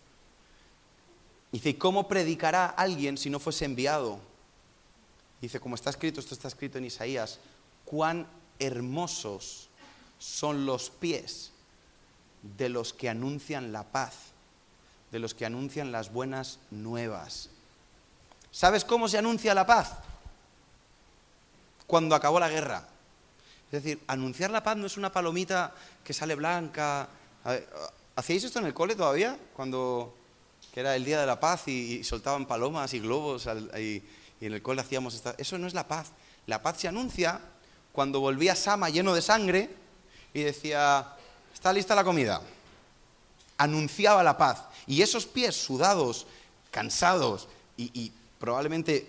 Dice, 1.52 1.76
¿cómo 1.76 2.08
predicará 2.08 2.66
alguien 2.66 3.16
si 3.18 3.30
no 3.30 3.38
fuese 3.38 3.64
enviado? 3.64 4.20
Dice, 5.40 5.60
como 5.60 5.74
está 5.74 5.90
escrito, 5.90 6.20
esto 6.20 6.34
está 6.34 6.48
escrito 6.48 6.78
en 6.78 6.84
Isaías, 6.84 7.38
cuán 7.84 8.26
hermosos 8.58 9.68
son 10.18 10.66
los 10.66 10.88
pies 10.90 11.50
de 12.42 12.68
los 12.68 12.92
que 12.92 13.08
anuncian 13.08 13.72
la 13.72 13.84
paz, 13.84 14.31
de 15.12 15.18
los 15.18 15.34
que 15.34 15.46
anuncian 15.46 15.92
las 15.92 16.10
buenas 16.10 16.58
nuevas. 16.70 17.50
¿Sabes 18.50 18.84
cómo 18.84 19.08
se 19.08 19.18
anuncia 19.18 19.54
la 19.54 19.66
paz? 19.66 19.92
Cuando 21.86 22.14
acabó 22.14 22.40
la 22.40 22.48
guerra. 22.48 22.88
Es 23.70 23.82
decir, 23.82 24.02
anunciar 24.06 24.50
la 24.50 24.62
paz 24.62 24.76
no 24.76 24.86
es 24.86 24.96
una 24.96 25.12
palomita 25.12 25.72
que 26.02 26.12
sale 26.12 26.34
blanca. 26.34 27.08
¿Hacíais 28.16 28.44
esto 28.44 28.58
en 28.58 28.66
el 28.66 28.74
cole 28.74 28.94
todavía? 28.94 29.38
Cuando 29.54 30.14
era 30.74 30.96
el 30.96 31.04
día 31.04 31.20
de 31.20 31.26
la 31.26 31.38
paz 31.38 31.68
y, 31.68 32.02
soltaban 32.02 32.46
palomas 32.46 32.92
y 32.94 33.00
globos 33.00 33.46
y, 33.78 34.02
en 34.40 34.52
el 34.52 34.62
cole 34.62 34.80
hacíamos 34.80 35.14
esta... 35.14 35.34
Eso 35.38 35.56
no 35.58 35.66
es 35.66 35.74
la 35.74 35.86
paz. 35.86 36.08
La 36.46 36.62
paz 36.62 36.80
se 36.80 36.88
anuncia 36.88 37.40
cuando 37.92 38.20
volvía 38.20 38.56
Sama 38.56 38.88
lleno 38.88 39.14
de 39.14 39.22
sangre 39.22 39.70
y 40.34 40.42
decía, 40.42 41.14
está 41.52 41.72
lista 41.72 41.94
la 41.94 42.02
comida. 42.02 42.40
Anunciaba 43.58 44.22
la 44.22 44.36
paz. 44.36 44.64
Y 44.86 45.02
esos 45.02 45.26
pies 45.26 45.56
sudados, 45.56 46.26
cansados 46.70 47.48
y, 47.76 48.12
probablemente 48.38 49.08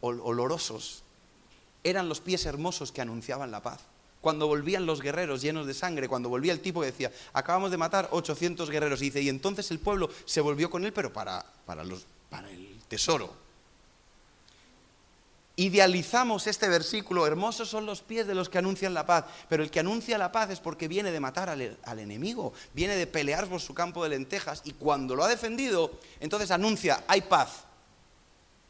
olorosos, 0.00 1.02
eran 1.82 2.08
los 2.08 2.20
pies 2.20 2.46
hermosos 2.46 2.92
que 2.92 3.00
anunciaban 3.00 3.50
la 3.50 3.62
paz. 3.62 3.80
Cuando 4.20 4.46
volvían 4.46 4.86
los 4.86 5.02
guerreros 5.02 5.42
llenos 5.42 5.66
de 5.66 5.74
sangre, 5.74 6.08
cuando 6.08 6.30
volvía 6.30 6.52
el 6.52 6.60
tipo 6.60 6.80
que 6.80 6.86
decía, 6.86 7.12
acabamos 7.34 7.70
de 7.70 7.76
matar 7.76 8.08
800 8.10 8.70
guerreros, 8.70 9.02
y 9.02 9.06
dice, 9.06 9.20
y 9.20 9.28
entonces 9.28 9.70
el 9.70 9.78
pueblo 9.78 10.08
se 10.24 10.40
volvió 10.40 10.70
con 10.70 10.84
él, 10.84 10.92
pero 10.92 11.12
para, 11.12 11.44
para, 11.66 11.84
los, 11.84 12.06
para 12.30 12.50
el 12.50 12.80
tesoro, 12.88 13.43
Idealizamos 15.56 16.48
este 16.48 16.68
versículo, 16.68 17.28
hermosos 17.28 17.68
son 17.68 17.86
los 17.86 18.02
pies 18.02 18.26
de 18.26 18.34
los 18.34 18.48
que 18.48 18.58
anuncian 18.58 18.92
la 18.92 19.06
paz, 19.06 19.24
pero 19.48 19.62
el 19.62 19.70
que 19.70 19.78
anuncia 19.78 20.18
la 20.18 20.32
paz 20.32 20.50
es 20.50 20.58
porque 20.58 20.88
viene 20.88 21.12
de 21.12 21.20
matar 21.20 21.48
al, 21.48 21.98
enemigo, 22.00 22.52
viene 22.72 22.96
de 22.96 23.06
pelear 23.06 23.46
por 23.46 23.60
su 23.60 23.72
campo 23.72 24.02
de 24.02 24.10
lentejas 24.10 24.62
y 24.64 24.72
cuando 24.72 25.14
lo 25.14 25.22
ha 25.22 25.28
defendido, 25.28 25.92
entonces 26.18 26.50
anuncia, 26.50 27.04
hay 27.06 27.20
paz. 27.22 27.66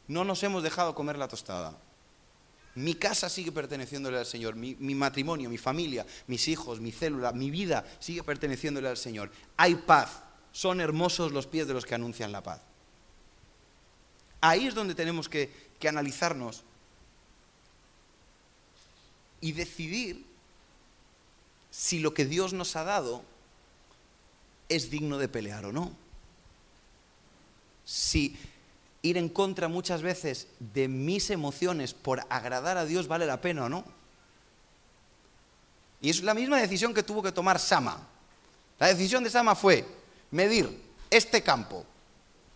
No 0.07 0.23
nos 0.23 0.43
hemos 0.43 0.61
dejado 0.61 0.93
comer 0.93 1.17
la 1.17 1.27
tostada. 1.27 1.75
Mi 2.75 2.93
casa 2.93 3.29
sigue 3.29 3.51
perteneciéndole 3.51 4.19
al 4.19 4.25
Señor, 4.27 4.55
mi, 4.55 4.75
matrimonio, 4.75 5.49
mi 5.49 5.57
familia, 5.57 6.05
mis 6.27 6.47
hijos, 6.47 6.81
mi 6.81 6.91
célula, 6.91 7.31
mi 7.31 7.49
vida 7.49 7.83
sigue 7.97 8.21
perteneciéndole 8.21 8.89
al 8.89 8.97
Señor. 8.97 9.31
Hay 9.57 9.73
paz, 9.73 10.21
son 10.51 10.79
hermosos 10.79 11.31
los 11.31 11.47
pies 11.47 11.67
de 11.67 11.73
los 11.73 11.83
que 11.83 11.95
anuncian 11.95 12.31
la 12.31 12.43
paz. 12.43 12.61
Ahí 14.39 14.67
es 14.67 14.75
donde 14.75 14.93
tenemos 14.93 15.27
que 15.27 15.49
analizarnos 15.87 16.63
y 19.41 19.51
decidir 19.51 20.25
si 21.71 21.99
lo 21.99 22.13
que 22.13 22.25
Dios 22.25 22.53
nos 22.53 22.75
ha 22.75 22.83
dado 22.83 23.23
es 24.69 24.89
digno 24.89 25.17
de 25.17 25.27
pelear 25.27 25.65
o 25.65 25.71
no. 25.71 25.91
Si 27.83 28.37
ir 29.01 29.17
en 29.17 29.29
contra 29.29 29.67
muchas 29.67 30.01
veces 30.01 30.47
de 30.59 30.87
mis 30.87 31.29
emociones 31.29 31.93
por 31.93 32.25
agradar 32.29 32.77
a 32.77 32.85
Dios 32.85 33.07
vale 33.07 33.25
la 33.25 33.41
pena 33.41 33.65
o 33.65 33.69
no. 33.69 33.83
Y 36.01 36.09
es 36.09 36.23
la 36.23 36.33
misma 36.33 36.59
decisión 36.59 36.93
que 36.93 37.03
tuvo 37.03 37.21
que 37.21 37.31
tomar 37.31 37.59
Sama. 37.59 37.99
La 38.79 38.87
decisión 38.87 39.23
de 39.23 39.29
Sama 39.29 39.55
fue 39.55 39.85
medir 40.31 40.81
este 41.09 41.41
campo. 41.41 41.85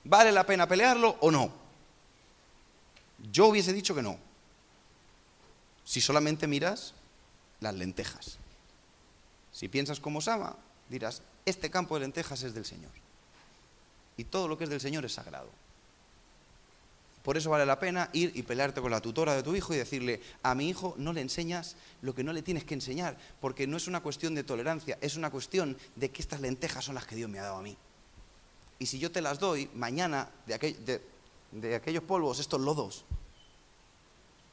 ¿Vale 0.03 0.31
la 0.31 0.45
pena 0.45 0.67
pelearlo 0.67 1.17
o 1.19 1.29
no? 1.29 1.51
Yo 3.31 3.47
hubiese 3.47 3.73
dicho 3.73 3.93
que 3.93 4.01
no. 4.01 4.28
Si 5.89 6.01
solamente 6.01 6.45
miras 6.45 6.93
las 7.61 7.73
lentejas. 7.73 8.37
Si 9.51 9.67
piensas 9.69 9.99
como 9.99 10.21
Sama, 10.21 10.55
dirás, 10.87 11.23
este 11.47 11.71
campo 11.71 11.95
de 11.95 12.01
lentejas 12.01 12.43
es 12.43 12.53
del 12.53 12.63
Señor. 12.63 12.91
Y 14.15 14.25
todo 14.25 14.47
lo 14.47 14.55
que 14.55 14.65
es 14.65 14.69
del 14.69 14.81
Señor 14.81 15.03
es 15.05 15.13
sagrado. 15.13 15.49
Por 17.23 17.37
eso 17.37 17.49
vale 17.49 17.65
la 17.65 17.79
pena 17.79 18.11
ir 18.13 18.31
y 18.35 18.43
pelearte 18.43 18.81
con 18.81 18.91
la 18.91 19.01
tutora 19.01 19.33
de 19.33 19.41
tu 19.41 19.55
hijo 19.55 19.73
y 19.73 19.77
decirle, 19.77 20.21
a 20.43 20.53
mi 20.53 20.69
hijo 20.69 20.93
no 20.99 21.11
le 21.11 21.21
enseñas 21.21 21.75
lo 22.03 22.13
que 22.13 22.23
no 22.23 22.33
le 22.33 22.43
tienes 22.43 22.65
que 22.65 22.75
enseñar, 22.75 23.17
porque 23.41 23.65
no 23.65 23.75
es 23.75 23.87
una 23.87 24.03
cuestión 24.03 24.35
de 24.35 24.43
tolerancia, 24.43 24.99
es 25.01 25.15
una 25.15 25.31
cuestión 25.31 25.75
de 25.95 26.11
que 26.11 26.21
estas 26.21 26.39
lentejas 26.39 26.85
son 26.85 26.93
las 26.93 27.07
que 27.07 27.15
Dios 27.15 27.31
me 27.31 27.39
ha 27.39 27.43
dado 27.45 27.57
a 27.57 27.63
mí. 27.63 27.75
Y 28.77 28.85
si 28.85 28.99
yo 28.99 29.11
te 29.11 29.21
las 29.21 29.39
doy, 29.39 29.67
mañana 29.73 30.29
de, 30.45 31.01
de 31.51 31.75
aquellos 31.75 32.03
polvos, 32.03 32.39
estos 32.39 32.61
lodos, 32.61 33.05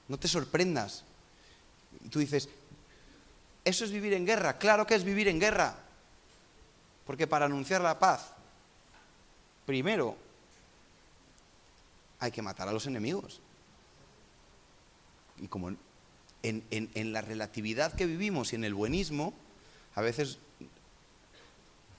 no 0.09 0.19
te 0.19 0.29
sorprendas. 0.29 1.05
Y 2.07 2.09
tú 2.09 2.21
dices, 2.21 2.49
¿eso 3.65 3.85
es 3.85 3.91
vivir 3.91 4.13
en 4.13 4.25
guerra? 4.25 4.59
Claro 4.59 4.87
que 4.87 4.95
es 4.95 5.03
vivir 5.03 5.27
en 5.27 5.41
guerra. 5.41 5.77
Porque 7.05 7.27
para 7.27 7.47
anunciar 7.47 7.81
la 7.81 7.99
paz, 7.99 8.31
primero 9.67 10.17
hay 12.21 12.31
que 12.31 12.43
matar 12.43 12.69
a 12.69 12.73
los 12.73 12.87
enemigos. 12.87 13.41
Y 15.39 15.49
como 15.49 15.75
en, 16.45 17.13
la 17.13 17.23
relatividad 17.23 17.93
que 17.93 18.07
vivimos 18.07 18.53
y 18.53 18.57
en 18.57 18.63
el 18.63 18.75
buenismo, 18.75 19.35
a 19.97 20.01
veces 20.01 20.39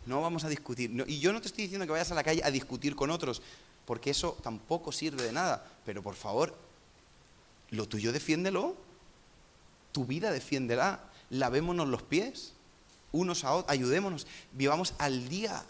no 0.05 0.21
vamos 0.21 0.45
a 0.45 0.49
discutir. 0.49 1.03
y 1.05 1.19
yo 1.19 1.33
no 1.33 1.41
te 1.41 1.47
estoy 1.47 1.63
diciendo 1.63 1.85
que 1.85 1.91
vayas 1.91 2.13
a 2.13 2.15
la 2.15 2.23
calle 2.23 2.45
a 2.45 2.49
discutir 2.49 2.95
con 2.95 3.11
otros, 3.11 3.41
porque 3.85 4.11
eso 4.11 4.37
tampoco 4.41 4.93
sirve 4.93 5.23
de 5.23 5.33
nada. 5.33 5.69
Pero 5.85 6.01
por 6.01 6.15
favor, 6.15 6.57
lo 7.71 7.89
tuyo 7.89 8.13
defiéndelo, 8.13 8.86
tu 9.91 10.05
vida 10.05 10.31
defiéndela, 10.31 10.99
lavémonos 11.29 11.87
los 11.87 12.03
pies, 12.03 12.53
unos 13.11 13.43
a 13.43 13.53
otros, 13.53 13.71
ayudémonos, 13.71 14.27
vivamos 14.51 14.93
al 14.97 15.29
día. 15.29 15.63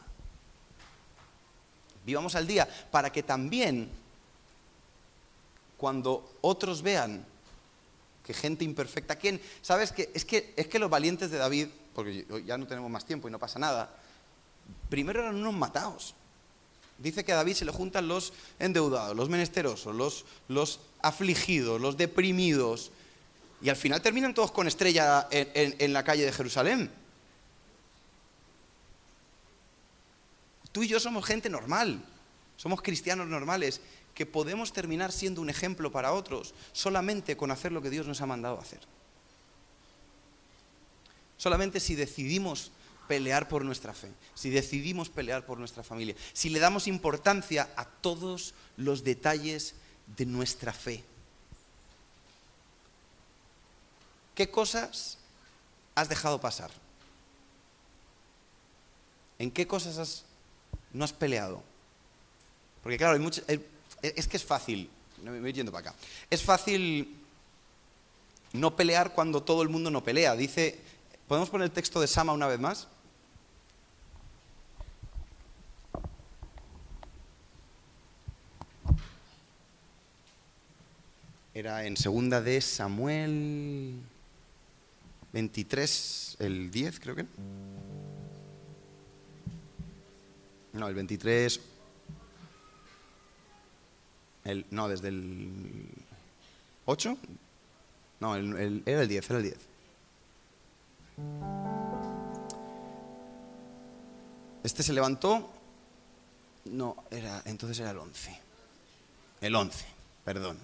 Vivamos 2.06 2.36
al 2.36 2.48
día 2.48 2.68
para 2.92 3.12
que 3.12 3.24
también 3.24 3.90
cuando 5.78 6.38
otros 6.42 6.82
vean 6.82 7.26
que 8.26 8.34
gente 8.34 8.66
imperfecta, 8.66 9.16
¿quién? 9.16 9.40
¿Sabes 9.62 9.92
que 9.92 10.12
es 10.14 10.26
que 10.26 10.54
es 10.58 10.68
que 10.68 10.80
los 10.80 10.90
valientes 10.90 11.32
de 11.32 11.38
David, 11.38 11.68
porque 11.94 12.26
ya 12.46 12.58
no 12.58 12.68
tenemos 12.68 12.92
más 12.92 13.06
tiempo 13.06 13.28
y 13.28 13.32
no 13.32 13.40
pasa 13.40 13.60
nada, 13.60 13.90
primero 14.90 15.22
eran 15.22 15.36
unos 15.36 15.54
matados. 15.54 16.14
Dice 16.98 17.24
que 17.24 17.32
a 17.32 17.36
David 17.36 17.54
se 17.54 17.66
le 17.66 17.72
juntan 17.72 18.08
los 18.08 18.34
endeudados, 18.60 19.16
los 19.16 19.30
menesterosos, 19.30 19.96
los, 19.96 20.26
los 20.48 20.80
afligidos, 21.02 21.80
los 21.80 21.96
deprimidos, 21.96 22.92
y 23.62 23.70
al 23.70 23.76
final 23.76 24.02
terminan 24.02 24.34
todos 24.34 24.52
con 24.52 24.68
estrella 24.68 25.28
en 25.32 25.94
la 25.94 26.04
calle 26.04 26.26
de 26.26 26.32
Jerusalén. 26.32 26.92
Tú 30.72 30.84
y 30.84 30.88
yo 30.88 31.00
somos 31.00 31.26
gente 31.26 31.50
normal, 31.50 32.04
somos 32.56 32.82
cristianos 32.82 33.28
normales, 33.28 33.82
que 34.14 34.26
podemos 34.26 34.74
terminar 34.74 35.12
siendo 35.12 35.42
un 35.42 35.50
ejemplo 35.50 35.92
para 35.92 36.12
otros 36.14 36.56
solamente 36.72 37.38
con 37.38 37.52
hacer 37.52 37.72
lo 37.72 37.82
que 37.82 37.90
Dios 37.90 38.08
nos 38.08 38.22
ha 38.22 38.26
mandado 38.26 38.60
hacer. 38.60 38.80
Solamente 41.38 41.80
si 41.80 41.94
decidimos 41.94 42.72
pelear 43.08 43.48
por 43.48 43.64
nuestra 43.64 43.94
fe, 43.94 44.12
si 44.34 44.50
decidimos 44.50 45.10
pelear 45.10 45.46
por 45.46 45.60
nuestra 45.60 45.84
familia, 45.84 46.16
si 46.34 46.50
le 46.50 46.60
damos 46.60 46.88
importancia 46.88 47.70
a 47.76 47.86
todos 47.86 48.54
los 48.76 49.04
detalles 49.04 49.76
de 50.16 50.26
nuestra 50.26 50.74
fe. 50.74 51.04
¿Qué 54.38 54.52
cosas 54.52 55.18
has 55.96 56.10
dejado 56.10 56.40
pasar? 56.40 56.70
¿En 59.40 59.50
qué 59.50 59.66
cosas 59.66 60.26
no 60.94 61.04
has 61.04 61.12
peleado? 61.12 61.64
Porque 62.84 63.00
claro, 63.00 63.16
hay, 63.16 63.20
muchas, 63.20 63.44
es 64.04 64.28
que 64.28 64.38
es 64.38 64.46
fácil, 64.46 64.92
me 65.24 65.40
voy 65.40 65.54
yendo 65.54 65.72
para 65.72 65.90
acá, 65.90 66.00
es 66.30 66.44
fácil 66.44 67.18
no 68.54 68.76
pelear 68.76 69.16
cuando 69.16 69.42
todo 69.42 69.64
el 69.64 69.70
mundo 69.70 69.90
no 69.90 70.04
pelea. 70.04 70.36
Dice, 70.36 70.80
¿podemos 71.28 71.50
poner 71.50 71.66
el 71.66 71.72
texto 71.72 72.00
de 72.00 72.06
Sama 72.06 72.32
una 72.32 72.46
vez 72.46 72.60
más? 72.60 72.88
Era 81.56 81.86
en 81.88 81.98
segunda 81.98 82.40
de 82.40 82.62
Samuel 82.62 84.00
23, 85.34 86.38
el 86.40 86.72
10 86.72 87.00
creo 87.00 87.16
que. 87.16 87.26
No, 90.74 90.88
el 90.88 90.96
23, 90.96 91.60
no, 94.72 94.88
desde 94.88 95.10
el 95.10 95.90
8. 96.86 97.18
No, 98.20 98.36
era 98.36 98.44
el 99.02 99.08
10, 99.08 99.30
era 99.30 99.40
el 99.40 99.44
10. 99.44 99.58
Este 104.64 104.84
se 104.84 104.94
levantó. 104.94 105.50
No, 106.66 107.04
era, 107.12 107.42
entonces 107.46 107.80
era 107.80 107.92
el 107.92 107.98
11. 107.98 108.40
El 109.42 109.56
11, 109.56 109.86
perdón. 110.26 110.58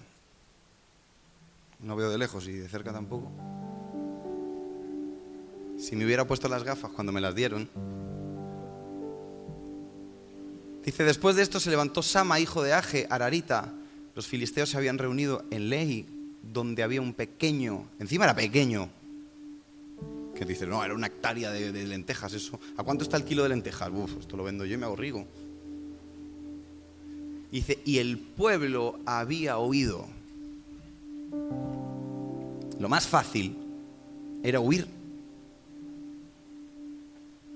No 1.80 1.96
veo 1.96 2.10
de 2.10 2.18
lejos 2.18 2.46
y 2.46 2.52
de 2.52 2.68
cerca 2.68 2.92
tampoco. 2.92 3.30
Si 5.78 5.96
me 5.96 6.04
hubiera 6.04 6.26
puesto 6.26 6.48
las 6.48 6.62
gafas 6.62 6.90
cuando 6.92 7.12
me 7.12 7.20
las 7.20 7.34
dieron. 7.34 7.68
Dice, 10.84 11.04
después 11.04 11.36
de 11.36 11.42
esto 11.42 11.60
se 11.60 11.70
levantó 11.70 12.02
Sama, 12.02 12.40
hijo 12.40 12.62
de 12.62 12.74
Age, 12.74 13.06
Ararita. 13.08 13.72
Los 14.14 14.26
filisteos 14.26 14.70
se 14.70 14.76
habían 14.76 14.98
reunido 14.98 15.44
en 15.50 15.70
Lehi, 15.70 16.06
donde 16.42 16.82
había 16.82 17.00
un 17.00 17.14
pequeño, 17.14 17.86
encima 17.98 18.24
era 18.24 18.36
pequeño, 18.36 18.90
que 20.34 20.44
dice, 20.44 20.66
no, 20.66 20.84
era 20.84 20.94
una 20.94 21.06
hectárea 21.06 21.50
de, 21.50 21.72
lentejas 21.86 22.34
eso. 22.34 22.60
¿A 22.76 22.82
cuánto 22.82 23.04
está 23.04 23.16
el 23.16 23.24
kilo 23.24 23.42
de 23.42 23.48
lentejas? 23.48 23.90
Uf, 23.92 24.18
esto 24.20 24.36
lo 24.36 24.44
vendo 24.44 24.64
yo 24.64 24.74
y 24.74 24.76
me 24.76 24.84
hago 24.84 24.96
rico. 24.96 25.26
Dice, 27.50 27.78
y 27.84 27.98
el 27.98 28.18
pueblo 28.18 28.98
había 29.06 29.58
oído. 29.58 30.06
Lo 32.78 32.88
más 32.88 33.06
fácil 33.06 33.56
era 34.42 34.60
huir. 34.60 34.86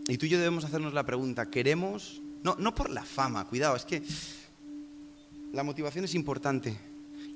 Y 0.08 0.18
tú 0.18 0.26
y 0.26 0.30
yo 0.30 0.38
debemos 0.38 0.64
hacernos 0.64 0.94
la 0.94 1.06
pregunta, 1.06 1.50
¿queremos 1.50 2.22
no, 2.42 2.56
no 2.58 2.74
por 2.74 2.90
la 2.90 3.04
fama, 3.04 3.44
cuidado, 3.46 3.76
es 3.76 3.84
que 3.84 4.02
la 5.52 5.62
motivación 5.62 6.04
es 6.04 6.14
importante. 6.14 6.78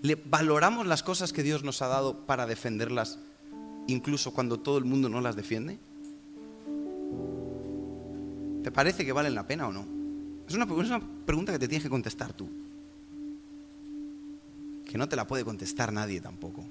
¿Le 0.02 0.14
valoramos 0.14 0.86
las 0.86 1.02
cosas 1.02 1.32
que 1.32 1.42
Dios 1.42 1.64
nos 1.64 1.82
ha 1.82 1.88
dado 1.88 2.26
para 2.26 2.46
defenderlas, 2.46 3.18
incluso 3.86 4.32
cuando 4.32 4.60
todo 4.60 4.78
el 4.78 4.84
mundo 4.84 5.08
no 5.08 5.20
las 5.20 5.36
defiende? 5.36 5.78
¿Te 8.62 8.70
parece 8.70 9.04
que 9.04 9.12
valen 9.12 9.34
la 9.34 9.46
pena 9.46 9.68
o 9.68 9.72
no? 9.72 9.86
Es 10.48 10.54
una, 10.54 10.64
es 10.64 10.88
una 10.88 11.02
pregunta 11.26 11.52
que 11.52 11.58
te 11.58 11.68
tienes 11.68 11.82
que 11.82 11.90
contestar 11.90 12.32
tú. 12.32 12.48
Que 14.86 14.98
no 14.98 15.08
te 15.08 15.16
la 15.16 15.26
puede 15.26 15.44
contestar 15.44 15.92
nadie 15.92 16.20
tampoco. 16.20 16.64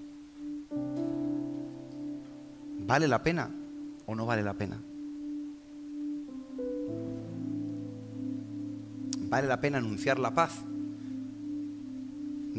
¿Vale 2.85 3.07
la 3.07 3.23
pena 3.23 3.49
o 4.05 4.15
no 4.15 4.25
vale 4.25 4.43
la 4.43 4.53
pena? 4.53 4.81
Vale 9.31 9.47
la 9.47 9.61
pena 9.61 9.77
anunciar 9.77 10.19
la 10.19 10.33
paz. 10.33 10.59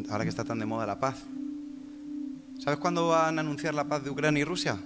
Ahora 0.09 0.23
que 0.23 0.29
está 0.29 0.43
tan 0.43 0.57
de 0.57 0.65
moda 0.65 0.87
la 0.87 0.99
paz. 0.99 1.23
¿Sabes 2.57 2.79
cuándo 2.79 3.09
van 3.09 3.37
a 3.37 3.41
anunciar 3.41 3.75
la 3.75 3.87
paz 3.87 4.03
de 4.03 4.09
Ucrania 4.09 4.41
y 4.41 4.43
Rusia? 4.43 4.79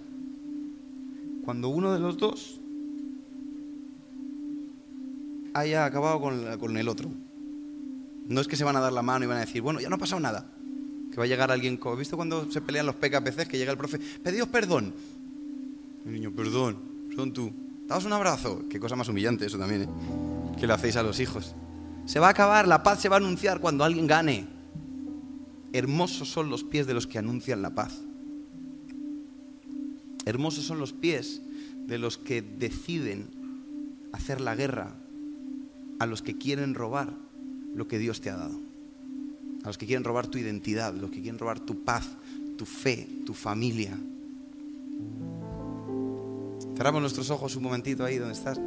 Cuando 1.45 1.69
uno 1.69 1.93
de 1.93 1.99
los 1.99 2.17
dos 2.17 2.59
haya 5.53 5.85
acabado 5.85 6.19
con, 6.19 6.77
el 6.77 6.89
otro. 6.89 7.09
No 8.27 8.41
es 8.41 8.49
que 8.49 8.57
se 8.57 8.65
van 8.65 8.75
a 8.75 8.81
dar 8.81 8.91
la 8.91 9.01
mano 9.01 9.23
y 9.23 9.27
van 9.29 9.37
a 9.37 9.41
decir, 9.41 9.61
bueno, 9.61 9.79
ya 9.79 9.87
no 9.87 9.95
ha 9.95 9.99
pasado 9.99 10.19
nada. 10.19 10.45
Que 11.09 11.15
va 11.15 11.23
a 11.23 11.27
llegar 11.27 11.51
alguien, 11.51 11.79
¿has 11.81 11.97
visto 11.97 12.17
cuando 12.17 12.51
se 12.51 12.59
pelean 12.59 12.85
los 12.85 12.95
PKPCs? 12.95 13.47
Que 13.47 13.57
llega 13.57 13.71
el 13.71 13.77
profe, 13.77 13.97
pedidos 14.21 14.49
perdón. 14.49 14.93
El 16.05 16.11
niño, 16.11 16.33
perdón, 16.35 16.77
perdón 17.07 17.31
tú. 17.31 17.53
Daos 17.87 18.03
un 18.03 18.11
abrazo. 18.11 18.65
Qué 18.69 18.77
cosa 18.77 18.97
más 18.97 19.07
humillante 19.07 19.45
eso 19.45 19.57
también, 19.57 19.83
¿eh? 19.83 19.89
Que 20.59 20.67
le 20.67 20.73
hacéis 20.73 20.97
a 20.97 21.03
los 21.03 21.21
hijos. 21.21 21.55
Se 22.07 22.19
va 22.19 22.27
a 22.27 22.31
acabar, 22.31 22.69
la 22.69 22.83
paz 22.83 23.01
se 23.01 23.09
va 23.09 23.17
a 23.17 23.19
anunciar 23.19 23.59
cuando 23.59 23.83
alguien 23.83 24.07
gane. 24.07 24.47
Hermosos 25.73 26.29
son 26.29 26.49
los 26.49 26.63
pies 26.63 26.87
de 26.87 26.93
los 26.93 27.05
que 27.05 27.17
anuncian 27.17 27.61
la 27.61 27.75
paz. 27.75 27.99
Hermosos 30.25 30.63
son 30.63 30.79
los 30.79 30.93
pies 30.93 31.41
de 31.85 31.97
los 31.97 32.17
que 32.17 32.41
deciden 32.41 33.27
hacer 34.13 34.39
la 34.39 34.55
guerra 34.55 34.95
a 35.99 36.05
los 36.05 36.21
que 36.21 36.37
quieren 36.37 36.75
robar 36.75 37.13
lo 37.75 37.89
que 37.89 37.99
Dios 37.99 38.21
te 38.21 38.29
ha 38.29 38.37
dado. 38.37 38.57
A 39.63 39.67
los 39.67 39.77
que 39.77 39.85
quieren 39.85 40.05
robar 40.05 40.27
tu 40.27 40.37
identidad, 40.37 40.93
los 40.93 41.11
que 41.11 41.21
quieren 41.21 41.37
robar 41.37 41.59
tu 41.59 41.83
paz, 41.83 42.07
tu 42.57 42.65
fe, 42.65 43.05
tu 43.25 43.33
familia. 43.33 43.97
Cerramos 46.77 47.01
nuestros 47.01 47.29
ojos 47.31 47.57
un 47.57 47.63
momentito 47.63 48.05
ahí 48.05 48.17
donde 48.17 48.33
estás. 48.33 48.57